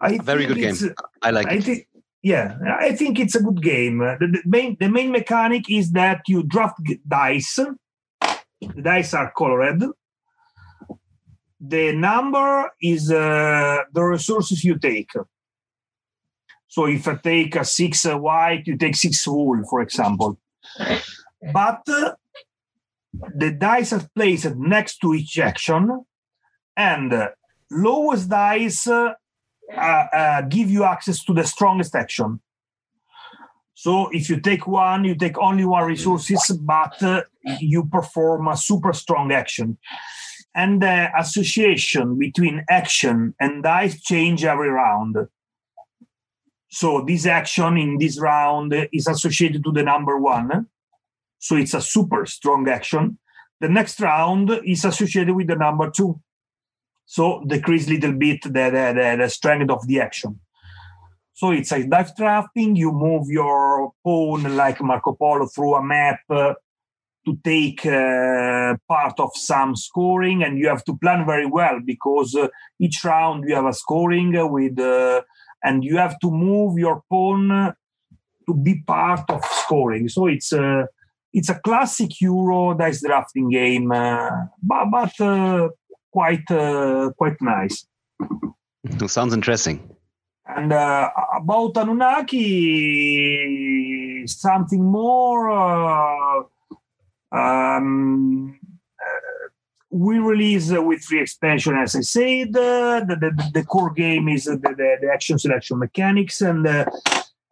I 0.00 0.18
Very 0.18 0.46
good 0.46 0.56
game. 0.58 0.76
I 1.22 1.30
like 1.30 1.46
I 1.48 1.54
it. 1.54 1.64
think, 1.64 1.88
yeah, 2.22 2.58
I 2.80 2.92
think 2.94 3.18
it's 3.18 3.34
a 3.36 3.42
good 3.42 3.62
game. 3.62 4.00
Uh, 4.00 4.16
The, 4.20 4.26
the 4.26 4.42
main 4.44 4.76
the 4.80 4.88
main 4.88 5.10
mechanic 5.12 5.70
is 5.70 5.92
that 5.92 6.22
you 6.28 6.42
draft 6.42 6.80
dice. 7.06 7.58
The 8.60 8.82
dice 8.82 9.14
are 9.14 9.32
colored. 9.36 9.82
The 11.60 11.92
number 11.92 12.70
is 12.80 13.10
uh, 13.10 13.78
the 13.92 14.02
resources 14.02 14.64
you 14.64 14.78
take. 14.78 15.10
So 16.68 16.86
if 16.86 17.08
I 17.08 17.16
take 17.16 17.56
a 17.56 17.64
six 17.64 18.04
white, 18.04 18.66
you 18.66 18.76
take 18.76 18.94
six 18.94 19.26
wool, 19.26 19.62
for 19.68 19.80
example. 19.80 20.38
But 21.52 21.80
uh, 21.88 22.12
the 23.34 23.50
dice 23.52 23.92
are 23.92 24.06
placed 24.14 24.54
next 24.56 24.98
to 24.98 25.14
each 25.14 25.38
action, 25.38 26.04
and 26.76 27.12
uh, 27.12 27.28
lowest 27.70 28.28
dice 28.28 28.86
uh, 28.86 29.14
uh, 29.74 30.06
uh, 30.12 30.42
give 30.42 30.70
you 30.70 30.84
access 30.84 31.24
to 31.24 31.32
the 31.32 31.44
strongest 31.44 31.94
action. 31.94 32.40
So 33.74 34.08
if 34.10 34.28
you 34.28 34.40
take 34.40 34.66
one, 34.66 35.04
you 35.04 35.14
take 35.14 35.38
only 35.38 35.64
one 35.64 35.84
resources, 35.84 36.58
but 36.60 37.00
uh, 37.02 37.22
you 37.60 37.84
perform 37.86 38.48
a 38.48 38.56
super 38.56 38.92
strong 38.92 39.30
action. 39.32 39.78
And 40.54 40.82
the 40.82 41.10
association 41.16 42.18
between 42.18 42.64
action 42.68 43.34
and 43.38 43.62
dice 43.62 44.02
change 44.02 44.44
every 44.44 44.68
round. 44.68 45.16
So 46.68 47.02
this 47.06 47.26
action 47.26 47.76
in 47.76 47.98
this 47.98 48.20
round 48.20 48.74
is 48.92 49.06
associated 49.06 49.64
to 49.64 49.72
the 49.72 49.82
number 49.82 50.18
one. 50.18 50.66
So 51.38 51.56
it's 51.56 51.74
a 51.74 51.80
super 51.80 52.26
strong 52.26 52.68
action. 52.68 53.18
The 53.60 53.68
next 53.68 54.00
round 54.00 54.50
is 54.64 54.84
associated 54.84 55.34
with 55.34 55.48
the 55.48 55.56
number 55.56 55.90
two 55.90 56.20
so 57.10 57.42
decrease 57.46 57.88
little 57.88 58.12
bit 58.12 58.42
the, 58.42 58.50
the, 58.50 58.92
the, 58.94 59.16
the 59.18 59.28
strength 59.30 59.70
of 59.70 59.86
the 59.86 59.98
action. 59.98 60.38
So 61.32 61.52
it's 61.52 61.72
a 61.72 61.82
dice 61.86 62.12
drafting. 62.14 62.76
You 62.76 62.92
move 62.92 63.28
your 63.28 63.92
pawn 64.04 64.56
like 64.56 64.82
Marco 64.82 65.14
Polo 65.14 65.46
through 65.46 65.76
a 65.76 65.82
map 65.82 66.20
uh, 66.28 66.52
to 67.24 67.38
take 67.42 67.86
uh, 67.86 68.76
part 68.86 69.18
of 69.18 69.30
some 69.34 69.74
scoring, 69.74 70.42
and 70.42 70.58
you 70.58 70.68
have 70.68 70.84
to 70.84 70.98
plan 70.98 71.24
very 71.24 71.46
well 71.46 71.80
because 71.82 72.34
uh, 72.34 72.48
each 72.78 73.02
round 73.04 73.48
you 73.48 73.54
have 73.54 73.64
a 73.64 73.72
scoring 73.72 74.32
with, 74.52 74.78
uh, 74.78 75.22
and 75.62 75.84
you 75.84 75.96
have 75.96 76.18
to 76.20 76.30
move 76.30 76.78
your 76.78 77.02
pawn 77.10 77.74
to 78.46 78.54
be 78.54 78.82
part 78.86 79.28
of 79.30 79.44
scoring. 79.44 80.08
So 80.08 80.26
it's 80.26 80.52
a 80.52 80.86
it's 81.32 81.48
a 81.50 81.58
classic 81.60 82.20
Euro 82.20 82.74
dice 82.74 83.00
drafting 83.02 83.50
game, 83.50 83.92
uh, 83.92 84.30
but 84.62 84.86
but 84.90 85.20
uh, 85.20 85.68
quite 86.10 86.50
uh, 86.50 87.10
quite 87.16 87.40
nice. 87.40 87.86
Sounds 89.06 89.34
interesting. 89.34 89.94
And 90.46 90.72
uh, 90.72 91.10
about 91.36 91.76
Anunnaki, 91.76 92.36
something 94.26 94.82
more. 94.82 95.50
Uh, 95.50 96.44
um, 97.30 98.57
we 99.90 100.18
release 100.18 100.72
uh, 100.72 100.82
with 100.82 101.02
free 101.02 101.20
expansion, 101.20 101.76
as 101.76 101.96
I 101.96 102.00
said. 102.00 102.48
Uh, 102.48 103.00
the, 103.00 103.16
the, 103.20 103.50
the 103.54 103.64
core 103.64 103.92
game 103.92 104.28
is 104.28 104.46
uh, 104.46 104.52
the, 104.52 104.74
the, 104.76 104.96
the 105.02 105.10
action 105.12 105.38
selection 105.38 105.78
mechanics, 105.78 106.42
and 106.42 106.66
uh, 106.66 106.84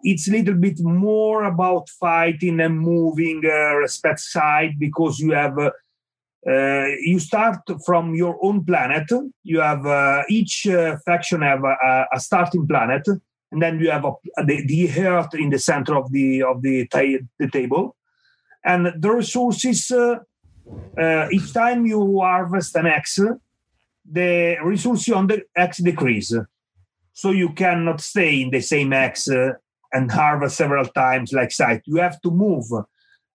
it's 0.03 0.29
a 0.29 0.33
little 0.33 0.55
bit 0.55 0.79
more 0.81 1.45
about 1.45 1.89
fighting 1.89 2.61
and 2.61 2.79
moving 2.79 3.43
uh, 3.45 3.75
respect 3.77 4.21
Scythe 4.21 4.75
because 4.79 5.19
you 5.19 5.33
have 5.33 5.59
uh, 5.59 6.87
you 7.01 7.19
start 7.19 7.59
from 7.85 8.15
your 8.15 8.39
own 8.43 8.65
planet. 8.65 9.11
You 9.43 9.61
have 9.61 10.25
each 10.29 10.67
faction 11.05 11.43
have 11.43 11.65
a, 11.65 12.07
a, 12.13 12.21
starting 12.21 12.69
planet, 12.69 13.09
and 13.51 13.61
then 13.61 13.81
you 13.81 13.91
have 13.91 14.05
a, 14.05 14.13
the, 14.45 14.65
the 14.67 15.07
earth 15.07 15.35
in 15.35 15.51
the 15.51 15.59
center 15.59 15.97
of 15.97 16.13
the 16.13 16.43
of 16.43 16.63
the, 16.63 16.87
the 17.39 17.49
table, 17.51 17.97
and 18.65 18.93
the 19.03 19.11
resources. 19.11 19.91
Uh, 20.69 21.01
uh, 21.01 21.29
each 21.31 21.53
time 21.53 21.87
you 21.87 22.21
harvest 22.21 22.75
an 22.77 22.87
X, 22.87 23.21
the 24.11 24.57
resources 24.63 25.13
on 25.15 25.27
the 25.27 25.43
X 25.57 25.79
decrease. 25.79 26.35
So 27.13 27.31
you 27.31 27.51
cannot 27.51 28.01
stay 28.01 28.43
in 28.43 28.51
the 28.51 28.61
same 28.61 28.93
X 28.93 29.29
uh, 29.29 29.53
and 29.93 30.11
harvest 30.11 30.57
several 30.57 30.87
times 30.87 31.33
like 31.33 31.51
Scythe. 31.51 31.83
You 31.87 31.97
have 31.97 32.21
to 32.23 32.31
move 32.31 32.67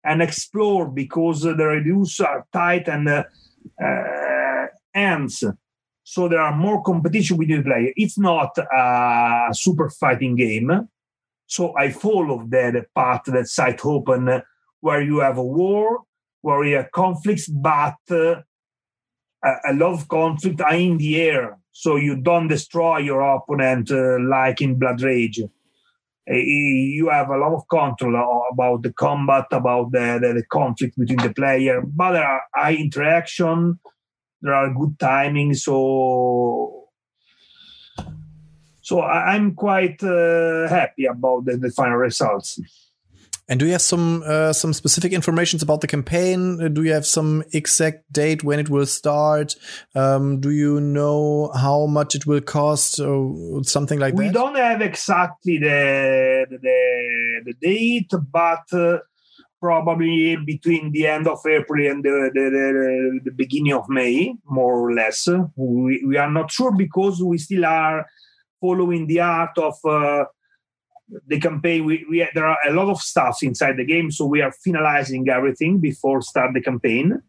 and 0.03 0.21
explore 0.21 0.87
because 0.87 1.41
the 1.41 1.55
reduce 1.55 2.19
are 2.19 2.45
tight 2.53 2.87
and 2.87 3.07
uh, 3.07 3.23
uh, 3.83 4.67
ends. 4.93 5.43
So 6.03 6.29
there 6.29 6.39
are 6.39 6.55
more 6.55 6.81
competition 6.81 7.37
between 7.37 7.63
player. 7.63 7.91
It's 7.95 8.17
not 8.17 8.57
a 8.57 9.49
super 9.51 9.89
fighting 9.89 10.35
game. 10.35 10.87
So 11.45 11.75
I 11.77 11.91
follow 11.91 12.45
the, 12.47 12.71
the 12.73 12.85
path 12.95 13.23
that 13.25 13.47
Scythe 13.47 13.85
open 13.85 14.41
where 14.79 15.01
you 15.01 15.19
have 15.19 15.37
a 15.37 15.43
war, 15.43 16.03
you 16.65 16.85
conflicts, 16.93 17.47
but 17.47 17.97
uh, 18.11 18.41
a, 19.43 19.73
lot 19.73 19.93
of 19.93 20.07
conflict 20.07 20.61
are 20.61 20.75
in 20.75 20.97
the 20.97 21.21
air. 21.21 21.57
So 21.71 21.95
you 21.95 22.15
don't 22.15 22.47
destroy 22.47 22.99
your 22.99 23.21
opponent 23.21 23.91
uh, 23.91 24.17
like 24.19 24.61
in 24.61 24.79
Blood 24.79 25.01
Rage. 25.01 25.41
Uh, 26.29 26.33
you 26.33 27.09
have 27.09 27.29
a 27.29 27.37
lot 27.37 27.53
of 27.53 27.67
control 27.69 28.43
about 28.51 28.83
the 28.83 28.91
combat, 28.91 29.45
about 29.51 29.91
the, 29.91 30.19
the, 30.21 30.33
the 30.33 30.43
conflict 30.51 30.97
between 30.97 31.19
the 31.19 31.33
player, 31.33 31.81
but 31.81 32.13
there 32.13 32.25
are 32.25 32.41
high 32.53 32.75
interaction, 32.75 33.79
there 34.41 34.53
are 34.53 34.73
good 34.73 34.99
timing. 34.99 35.53
So, 35.53 36.89
so 38.81 39.01
I'm 39.01 39.53
quite 39.55 40.03
uh, 40.03 40.67
happy 40.67 41.05
about 41.05 41.45
the, 41.45 41.57
the 41.57 41.71
final 41.71 41.97
results. 41.97 42.59
And 43.49 43.59
do 43.59 43.65
you 43.65 43.71
have 43.71 43.81
some 43.81 44.23
uh, 44.25 44.51
some 44.51 44.73
specific 44.73 45.13
informations 45.13 45.63
about 45.63 45.79
the 45.79 45.87
campaign? 45.87 46.61
Uh, 46.61 46.67
do 46.67 46.83
you 46.83 46.91
have 46.91 47.05
some 47.05 47.43
exact 47.53 48.11
date 48.11 48.43
when 48.43 48.59
it 48.59 48.69
will 48.69 48.85
start? 48.85 49.55
Um, 49.95 50.41
do 50.41 50.51
you 50.51 50.81
know 50.81 51.51
how 51.55 51.85
much 51.85 52.13
it 52.13 52.25
will 52.25 52.41
cost 52.41 52.99
or 52.99 53.63
something 53.63 53.99
like 53.99 54.15
we 54.15 54.25
that? 54.25 54.27
We 54.29 54.33
don't 54.33 54.55
have 54.55 54.81
exactly 54.81 55.59
the 55.59 56.45
the, 56.49 57.41
the 57.45 57.53
date, 57.61 58.11
but 58.31 58.65
uh, 58.73 58.99
probably 59.61 60.35
between 60.35 60.91
the 60.91 61.07
end 61.07 61.27
of 61.27 61.39
April 61.47 61.89
and 61.89 62.03
the, 62.03 62.29
the, 62.33 63.19
the, 63.23 63.31
beginning 63.31 63.73
of 63.73 63.89
May, 63.89 64.35
more 64.45 64.77
or 64.77 64.93
less. 64.93 65.27
We, 65.55 66.03
we 66.05 66.17
are 66.17 66.29
not 66.29 66.51
sure 66.51 66.71
because 66.75 67.23
we 67.23 67.37
still 67.37 67.65
are 67.65 68.05
following 68.61 69.07
the 69.07 69.21
art 69.21 69.57
of 69.57 69.75
uh, 69.85 70.25
the 71.27 71.39
campaign 71.39 71.85
we, 71.85 72.05
we 72.09 72.27
there 72.33 72.45
are 72.45 72.57
a 72.67 72.73
lot 72.73 72.89
of 72.89 72.99
stuff 72.99 73.41
inside 73.41 73.77
the 73.77 73.85
game 73.85 74.11
so 74.11 74.25
we 74.25 74.41
are 74.41 74.53
finalizing 74.65 75.27
everything 75.29 75.79
before 75.79 76.21
start 76.21 76.53
the 76.53 76.61
campaign. 76.61 77.21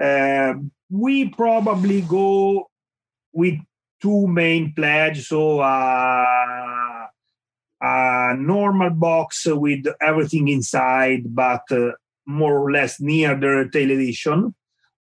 Uh, 0.00 0.54
we 0.90 1.28
probably 1.30 2.02
go 2.02 2.68
with 3.32 3.54
two 4.02 4.26
main 4.26 4.72
pledge 4.74 5.26
so 5.26 5.60
uh, 5.60 7.06
a 7.80 8.34
normal 8.36 8.90
box 8.90 9.46
with 9.46 9.86
everything 10.00 10.48
inside 10.48 11.34
but 11.34 11.62
uh, 11.70 11.90
more 12.26 12.58
or 12.58 12.72
less 12.72 13.00
near 13.00 13.38
the 13.38 13.46
retail 13.46 13.90
edition 13.90 14.54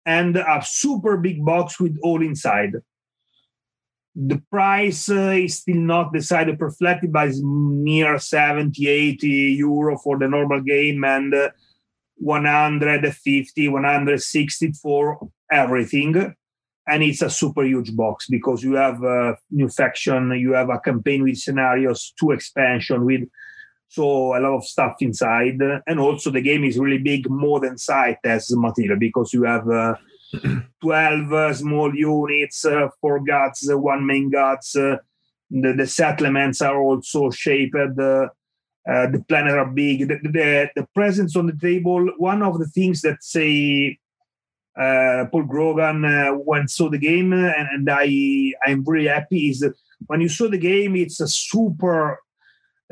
and 0.06 0.36
a 0.36 0.62
super 0.64 1.16
big 1.16 1.44
box 1.44 1.80
with 1.80 1.98
all 2.02 2.22
inside 2.22 2.74
the 4.14 4.40
price 4.50 5.10
uh, 5.10 5.30
is 5.30 5.58
still 5.58 5.76
not 5.76 6.12
decided 6.12 6.58
perfectly, 6.58 7.08
but 7.08 7.28
it's 7.28 7.40
near 7.42 8.18
70, 8.18 8.86
80 8.86 9.28
euro 9.28 9.98
for 9.98 10.18
the 10.18 10.28
normal 10.28 10.60
game 10.60 11.02
and 11.04 11.34
uh, 11.34 11.50
150, 12.16 13.68
160 13.68 14.72
for 14.80 15.18
everything. 15.50 16.34
And 16.86 17.02
it's 17.02 17.22
a 17.22 17.30
super 17.30 17.64
huge 17.64 17.96
box 17.96 18.26
because 18.28 18.62
you 18.62 18.74
have 18.74 19.02
a 19.02 19.36
new 19.50 19.68
faction, 19.68 20.30
you 20.32 20.52
have 20.52 20.68
a 20.68 20.78
campaign 20.78 21.22
with 21.22 21.38
scenarios, 21.38 22.12
two 22.18 22.30
expansion 22.30 23.04
with 23.04 23.22
so 23.88 24.36
a 24.36 24.40
lot 24.40 24.56
of 24.56 24.64
stuff 24.64 24.96
inside. 25.00 25.60
And 25.86 26.00
also 26.00 26.30
the 26.30 26.40
game 26.40 26.64
is 26.64 26.78
really 26.78 26.98
big, 26.98 27.30
more 27.30 27.60
than 27.60 27.78
sight 27.78 28.18
as 28.24 28.50
material 28.54 28.98
because 28.98 29.32
you 29.32 29.44
have 29.44 29.68
uh, 29.68 29.94
12 30.82 31.32
uh, 31.32 31.54
small 31.54 31.94
units, 31.94 32.64
uh, 32.64 32.88
four 33.00 33.20
gods, 33.20 33.68
uh, 33.70 33.78
one 33.78 34.06
main 34.06 34.30
gods. 34.30 34.72
The, 34.72 35.00
the, 35.50 35.86
settlements 35.86 36.60
are 36.62 36.80
also 36.80 37.30
shaped. 37.30 37.74
the 37.74 38.30
planet 39.28 39.54
are 39.54 39.70
big. 39.70 40.08
The, 40.08 40.18
the, 40.22 40.70
the, 40.74 40.86
presence 40.94 41.36
on 41.36 41.46
the 41.46 41.56
table, 41.60 42.10
one 42.18 42.42
of 42.42 42.58
the 42.58 42.66
things 42.66 43.02
that 43.02 43.22
say 43.22 43.98
uh, 44.76 45.26
Paul 45.30 45.44
Grogan 45.44 46.04
uh, 46.04 46.30
when 46.32 46.66
saw 46.66 46.90
the 46.90 46.98
game, 46.98 47.32
and, 47.32 47.68
and 47.72 47.88
I 47.90 48.52
I'm 48.66 48.84
very 48.84 49.06
happy 49.06 49.48
is 49.48 49.60
that 49.60 49.74
when 50.06 50.20
you 50.20 50.28
saw 50.28 50.48
the 50.48 50.58
game, 50.58 50.96
it's 50.96 51.20
a 51.20 51.28
super 51.28 52.18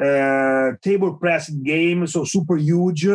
uh, 0.01 0.73
table 0.83 1.15
press 1.15 1.51
game, 1.51 2.07
so 2.07 2.25
super 2.25 2.57
huge 2.57 3.07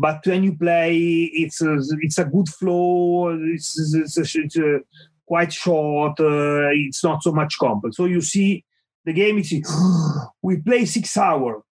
but 0.00 0.24
when 0.24 0.44
you 0.44 0.56
play, 0.56 0.96
it's 0.96 1.60
a, 1.60 1.76
it's 2.00 2.16
a 2.16 2.24
good 2.24 2.48
flow. 2.48 3.36
It's, 3.52 3.78
it's, 3.94 4.16
a, 4.16 4.40
it's 4.40 4.56
a 4.56 4.80
quite 5.26 5.52
short. 5.52 6.18
Uh, 6.18 6.70
it's 6.72 7.04
not 7.04 7.22
so 7.22 7.32
much 7.32 7.58
complex. 7.58 7.98
So 7.98 8.06
you 8.06 8.22
see 8.22 8.64
the 9.04 9.12
game. 9.12 9.38
is 9.38 9.52
we 10.42 10.62
play 10.62 10.86
six 10.86 11.14
hours, 11.18 11.62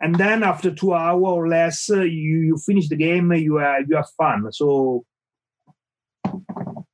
and 0.00 0.16
then 0.16 0.42
after 0.42 0.74
two 0.74 0.94
hours 0.94 1.22
or 1.24 1.48
less, 1.48 1.88
uh, 1.88 2.02
you 2.02 2.40
you 2.48 2.56
finish 2.58 2.88
the 2.88 2.96
game. 2.96 3.32
You 3.32 3.60
uh, 3.60 3.78
you 3.88 3.96
have 3.96 4.10
fun. 4.18 4.52
So. 4.52 5.04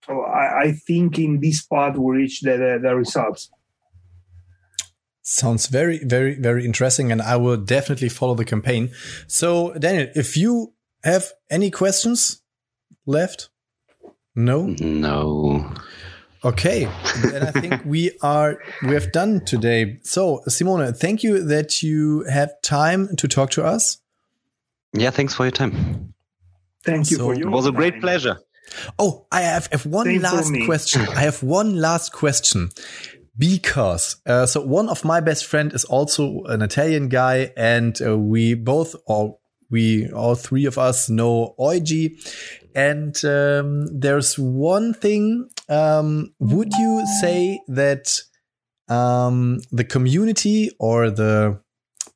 So 0.04 0.22
I, 0.22 0.62
I 0.62 0.72
think 0.72 1.16
in 1.20 1.38
this 1.38 1.62
part 1.62 1.96
we 1.96 2.16
reach 2.16 2.40
the, 2.40 2.56
the, 2.56 2.80
the 2.82 2.96
results. 2.96 3.48
Sounds 5.22 5.68
very, 5.68 6.02
very, 6.02 6.34
very 6.34 6.64
interesting, 6.64 7.12
and 7.12 7.22
I 7.22 7.36
will 7.36 7.56
definitely 7.56 8.08
follow 8.08 8.34
the 8.34 8.44
campaign. 8.44 8.90
So, 9.28 9.72
Daniel, 9.74 10.08
if 10.16 10.36
you 10.36 10.72
have 11.04 11.32
any 11.50 11.70
questions 11.70 12.42
left? 13.06 13.50
No? 14.34 14.74
No. 14.80 15.74
Okay, 16.44 16.88
then 17.22 17.44
I 17.44 17.52
think 17.52 17.84
we 17.84 18.18
are 18.20 18.58
we 18.82 18.94
have 18.94 19.12
done 19.12 19.44
today. 19.44 19.98
So, 20.02 20.42
Simone, 20.48 20.92
thank 20.92 21.22
you 21.22 21.44
that 21.44 21.84
you 21.84 22.24
have 22.24 22.50
time 22.62 23.14
to 23.16 23.28
talk 23.28 23.50
to 23.52 23.64
us. 23.64 23.98
Yeah, 24.92 25.10
thanks 25.10 25.34
for 25.34 25.44
your 25.44 25.52
time. 25.52 26.14
Thank 26.84 27.12
you 27.12 27.18
so, 27.18 27.24
for 27.26 27.34
your 27.34 27.48
It 27.48 27.52
was 27.52 27.66
a 27.66 27.72
great 27.72 28.00
pleasure. 28.00 28.38
Oh, 28.98 29.26
I 29.30 29.42
have, 29.42 29.68
have 29.70 29.86
one 29.86 30.06
Same 30.06 30.22
last 30.22 30.52
question. 30.64 31.02
I 31.10 31.20
have 31.20 31.44
one 31.44 31.76
last 31.76 32.12
question 32.12 32.70
because 33.38 34.16
uh, 34.26 34.46
so 34.46 34.66
one 34.66 34.88
of 34.88 35.04
my 35.04 35.20
best 35.20 35.46
friend 35.46 35.72
is 35.72 35.84
also 35.84 36.42
an 36.44 36.60
Italian 36.60 37.08
guy, 37.08 37.52
and 37.56 37.96
uh, 38.02 38.18
we 38.18 38.54
both, 38.54 38.96
or 39.06 39.38
we 39.72 40.10
all 40.12 40.36
three 40.36 40.66
of 40.66 40.78
us 40.78 41.10
know 41.10 41.56
Oigi. 41.58 42.16
And 42.74 43.22
um, 43.24 43.86
there's 43.86 44.38
one 44.38 44.94
thing. 44.94 45.48
Um, 45.68 46.32
would 46.38 46.72
you 46.72 47.04
say 47.20 47.60
that 47.68 48.20
um, 48.88 49.60
the 49.70 49.84
community 49.84 50.70
or 50.78 51.10
the 51.10 51.60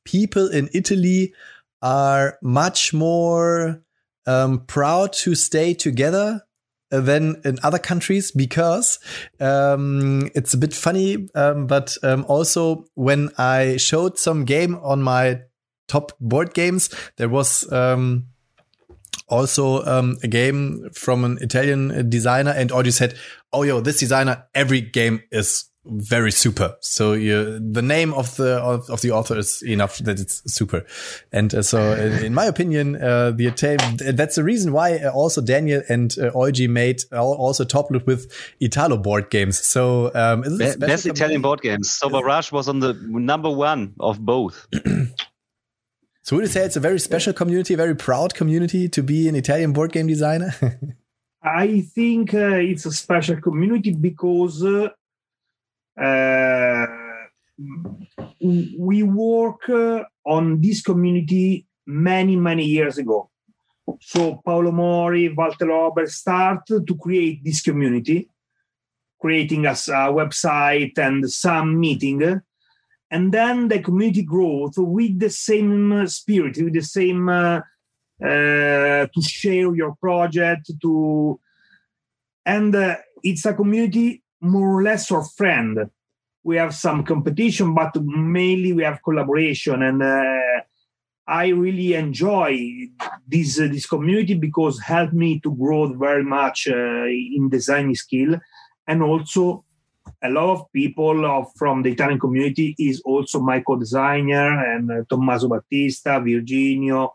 people 0.05 0.47
in 0.47 0.69
Italy 0.73 1.33
are 1.81 2.37
much 2.41 2.93
more 2.93 3.81
um, 4.25 4.65
proud 4.65 5.13
to 5.13 5.35
stay 5.35 5.73
together 5.73 6.41
than 6.89 7.41
in 7.43 7.59
other 7.63 7.79
countries 7.79 8.31
because 8.31 8.99
um, 9.39 10.29
it's 10.35 10.53
a 10.53 10.57
bit 10.57 10.73
funny. 10.73 11.27
Um, 11.35 11.67
but 11.67 11.97
um, 12.03 12.25
also, 12.27 12.85
when 12.95 13.29
I 13.37 13.77
showed 13.77 14.17
some 14.17 14.45
game 14.45 14.75
on 14.75 15.01
my 15.01 15.41
top 15.87 16.11
board 16.19 16.53
games. 16.53 16.89
There 17.17 17.29
was 17.29 17.71
um, 17.71 18.27
also 19.27 19.83
um, 19.85 20.17
a 20.23 20.27
game 20.27 20.89
from 20.93 21.23
an 21.23 21.37
Italian 21.41 22.09
designer, 22.09 22.51
and 22.51 22.71
Audrey 22.71 22.91
said, 22.91 23.15
"Oh, 23.51 23.63
yo, 23.63 23.81
this 23.81 23.99
designer, 23.99 24.45
every 24.55 24.81
game 24.81 25.21
is 25.31 25.65
very 25.85 26.31
super." 26.31 26.75
So 26.79 27.13
you, 27.13 27.59
the 27.59 27.81
name 27.81 28.13
of 28.13 28.35
the 28.37 28.57
of, 28.57 28.89
of, 28.89 29.01
the 29.01 29.11
author 29.11 29.37
is 29.37 29.61
enough 29.63 29.97
that 29.99 30.19
it's 30.19 30.41
super. 30.53 30.85
And 31.31 31.53
uh, 31.53 31.61
so, 31.61 31.93
in, 31.93 32.25
in, 32.25 32.33
my 32.33 32.45
opinion, 32.45 32.95
uh, 32.95 33.31
the 33.31 33.49
that's 34.15 34.35
the 34.35 34.43
reason 34.43 34.71
why 34.71 34.97
uh, 34.97 35.11
also 35.11 35.41
Daniel 35.41 35.81
and 35.89 36.15
uh, 36.17 36.31
Oigi 36.31 36.69
made 36.69 37.01
also 37.11 37.63
top 37.63 37.91
with 38.05 38.31
Italo 38.59 38.97
board 38.97 39.29
games. 39.29 39.59
So 39.65 40.11
um, 40.13 40.41
best 40.57 41.05
Italian 41.05 41.41
board 41.41 41.61
games. 41.61 41.91
So 41.91 42.09
Barrage 42.09 42.51
was 42.51 42.67
on 42.67 42.79
the 42.79 42.93
number 42.93 43.49
one 43.49 43.93
of 43.99 44.19
both. 44.19 44.67
So 46.27 46.35
would 46.35 46.41
you 46.41 46.49
say 46.49 46.65
it's 46.65 46.75
a 46.75 46.81
very 46.81 46.99
special 46.99 47.31
community, 47.31 47.73
a 47.73 47.77
very 47.77 47.95
proud 47.95 48.33
community 48.33 48.89
to 48.89 49.01
be 49.01 49.29
an 49.29 49.35
Italian 49.35 49.71
board 49.71 49.93
game 49.93 50.07
designer? 50.07 50.53
I 51.41 51.79
think 51.95 52.33
uh, 52.33 52.59
it's 52.59 52.85
a 52.85 52.91
special 52.91 53.39
community 53.39 53.93
because 53.93 54.61
uh, 54.61 54.89
uh, 55.97 56.85
we 58.41 59.03
work 59.03 59.69
uh, 59.69 60.03
on 60.25 60.59
this 60.59 60.81
community 60.81 61.65
many 61.85 62.35
many 62.35 62.65
years 62.65 62.97
ago. 62.97 63.29
So 64.01 64.41
Paolo 64.43 64.73
Mori, 64.73 65.29
Walter 65.29 65.71
Obert 65.71 66.09
start 66.09 66.67
to 66.67 66.97
create 67.01 67.41
this 67.41 67.61
community, 67.61 68.29
creating 69.21 69.65
us 69.65 69.87
a 69.87 70.11
website 70.11 70.97
and 70.97 71.31
some 71.31 71.79
meeting, 71.79 72.41
and 73.09 73.33
then 73.33 73.67
the 73.67 73.79
community 73.79 74.23
growth 74.23 74.73
with 74.77 75.19
the 75.19 75.29
same 75.29 76.07
spirit, 76.07 76.57
with 76.57 76.73
the 76.73 76.81
same 76.81 77.29
uh, 77.29 77.61
uh, 78.21 79.07
to 79.07 79.21
share 79.21 79.73
your 79.75 79.95
project 79.95 80.71
to 80.81 81.39
and 82.45 82.75
uh, 82.75 82.95
it's 83.23 83.45
a 83.45 83.53
community 83.53 84.23
more 84.41 84.79
or 84.79 84.83
less 84.83 85.11
or 85.11 85.23
friend. 85.23 85.89
We 86.43 86.55
have 86.57 86.73
some 86.73 87.03
competition 87.03 87.73
but 87.73 87.95
mainly 88.01 88.73
we 88.73 88.83
have 88.83 89.03
collaboration. 89.03 89.81
And 89.83 90.01
uh, 90.01 90.61
i 91.27 91.47
really 91.49 91.93
enjoy 91.93 92.87
this 93.27 93.59
uh, 93.59 93.67
this 93.67 93.85
community 93.85 94.33
because 94.33 94.79
helped 94.79 95.13
me 95.13 95.39
to 95.41 95.53
grow 95.55 95.93
very 95.93 96.23
much 96.23 96.67
uh, 96.69 97.05
in 97.05 97.49
design 97.49 97.93
skill 97.95 98.39
and 98.87 99.03
also 99.03 99.65
a 100.23 100.29
lot 100.29 100.51
of 100.51 100.71
people 100.73 101.25
of, 101.25 101.47
from 101.55 101.83
the 101.83 101.91
italian 101.91 102.19
community 102.19 102.75
is 102.79 103.01
also 103.05 103.39
my 103.39 103.59
co-designer 103.59 104.63
and 104.73 104.91
uh, 104.91 105.03
tommaso 105.09 105.47
battista 105.47 106.19
virginio 106.19 107.11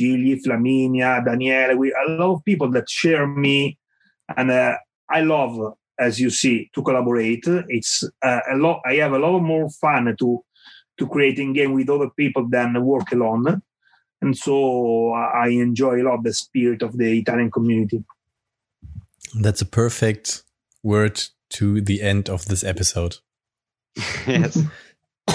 Gigli, 0.00 0.40
Flaminia, 0.40 1.24
Daniele, 1.24 1.76
we 1.76 1.92
a 1.92 2.10
lot 2.12 2.34
of 2.36 2.44
people 2.44 2.70
that 2.70 2.88
share 2.88 3.26
me, 3.26 3.78
and 4.36 4.50
uh, 4.50 4.76
I 5.10 5.20
love, 5.22 5.74
as 5.98 6.20
you 6.20 6.30
see, 6.30 6.70
to 6.74 6.82
collaborate. 6.82 7.44
It's 7.68 8.04
uh, 8.22 8.40
a 8.50 8.56
lot. 8.56 8.80
I 8.86 8.94
have 8.94 9.12
a 9.12 9.18
lot 9.18 9.40
more 9.40 9.68
fun 9.68 10.14
to 10.18 10.44
to 10.98 11.06
creating 11.06 11.54
game 11.54 11.74
with 11.74 11.90
other 11.90 12.10
people 12.10 12.48
than 12.48 12.82
work 12.84 13.12
alone, 13.12 13.62
and 14.22 14.36
so 14.36 15.12
I 15.12 15.48
enjoy 15.48 16.02
a 16.02 16.04
lot 16.04 16.22
the 16.22 16.32
spirit 16.32 16.82
of 16.82 16.96
the 16.96 17.18
Italian 17.18 17.50
community. 17.50 18.04
That's 19.34 19.60
a 19.60 19.66
perfect 19.66 20.42
word 20.82 21.22
to 21.50 21.80
the 21.80 22.00
end 22.00 22.28
of 22.28 22.46
this 22.46 22.64
episode. 22.64 23.18
yes. 24.26 24.58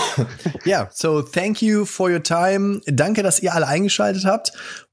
ja, 0.65 0.89
so 0.91 1.21
thank 1.21 1.61
you 1.61 1.85
for 1.85 2.09
your 2.09 2.21
time. 2.21 2.81
Danke, 2.85 3.23
dass 3.23 3.39
ihr 3.39 3.53
alle 3.53 3.67
eingeschaltet 3.67 4.25
habt. 4.25 4.51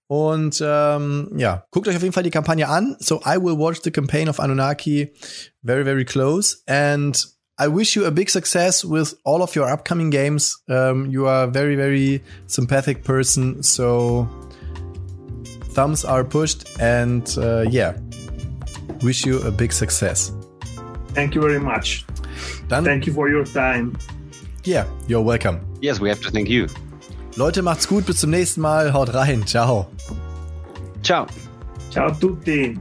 Und 0.08 0.62
ähm, 0.62 1.30
ja, 1.36 1.64
guckt 1.70 1.88
euch 1.88 1.96
auf 1.96 2.02
jeden 2.02 2.12
Fall 2.12 2.22
die 2.22 2.30
Kampagne 2.30 2.68
an. 2.68 2.96
So 3.00 3.22
I 3.24 3.38
will 3.38 3.56
watch 3.56 3.80
the 3.82 3.90
campaign 3.90 4.28
of 4.28 4.40
Anunnaki 4.40 5.12
very, 5.62 5.84
very 5.84 6.04
close. 6.04 6.58
And 6.66 7.16
I 7.58 7.68
wish 7.68 7.96
you 7.96 8.04
a 8.04 8.10
big 8.10 8.28
success 8.28 8.84
with 8.84 9.14
all 9.24 9.42
of 9.42 9.56
your 9.56 9.72
upcoming 9.72 10.10
games. 10.10 10.62
Um, 10.68 11.10
you 11.10 11.26
are 11.26 11.44
a 11.44 11.46
very, 11.46 11.76
very 11.76 12.22
sympathetic 12.46 13.04
person. 13.04 13.62
So 13.62 14.28
thumbs 15.70 16.04
are 16.04 16.24
pushed. 16.24 16.78
And 16.78 17.26
uh, 17.38 17.64
yeah, 17.70 17.94
wish 19.02 19.24
you 19.24 19.40
a 19.42 19.50
big 19.50 19.72
success. 19.72 20.32
Thank 21.14 21.34
you 21.34 21.42
very 21.42 21.60
much. 21.60 22.04
Dann, 22.68 22.84
Thank 22.84 23.06
you 23.06 23.12
for 23.12 23.28
your 23.28 23.44
time. 23.44 23.92
Yeah, 24.64 24.86
you're 25.08 25.24
welcome. 25.24 25.60
Yes, 25.80 26.00
we 26.00 26.08
have 26.08 26.20
to 26.22 26.30
thank 26.30 26.48
you. 26.48 26.66
Leute, 27.36 27.62
macht's 27.62 27.86
gut, 27.86 28.06
bis 28.06 28.18
zum 28.20 28.30
nächsten 28.30 28.60
Mal. 28.60 28.92
Haut 28.92 29.12
rein. 29.14 29.44
Ciao. 29.46 29.88
Ciao. 31.02 31.26
Ciao 31.90 32.08
a 32.08 32.12
tutti. 32.12 32.78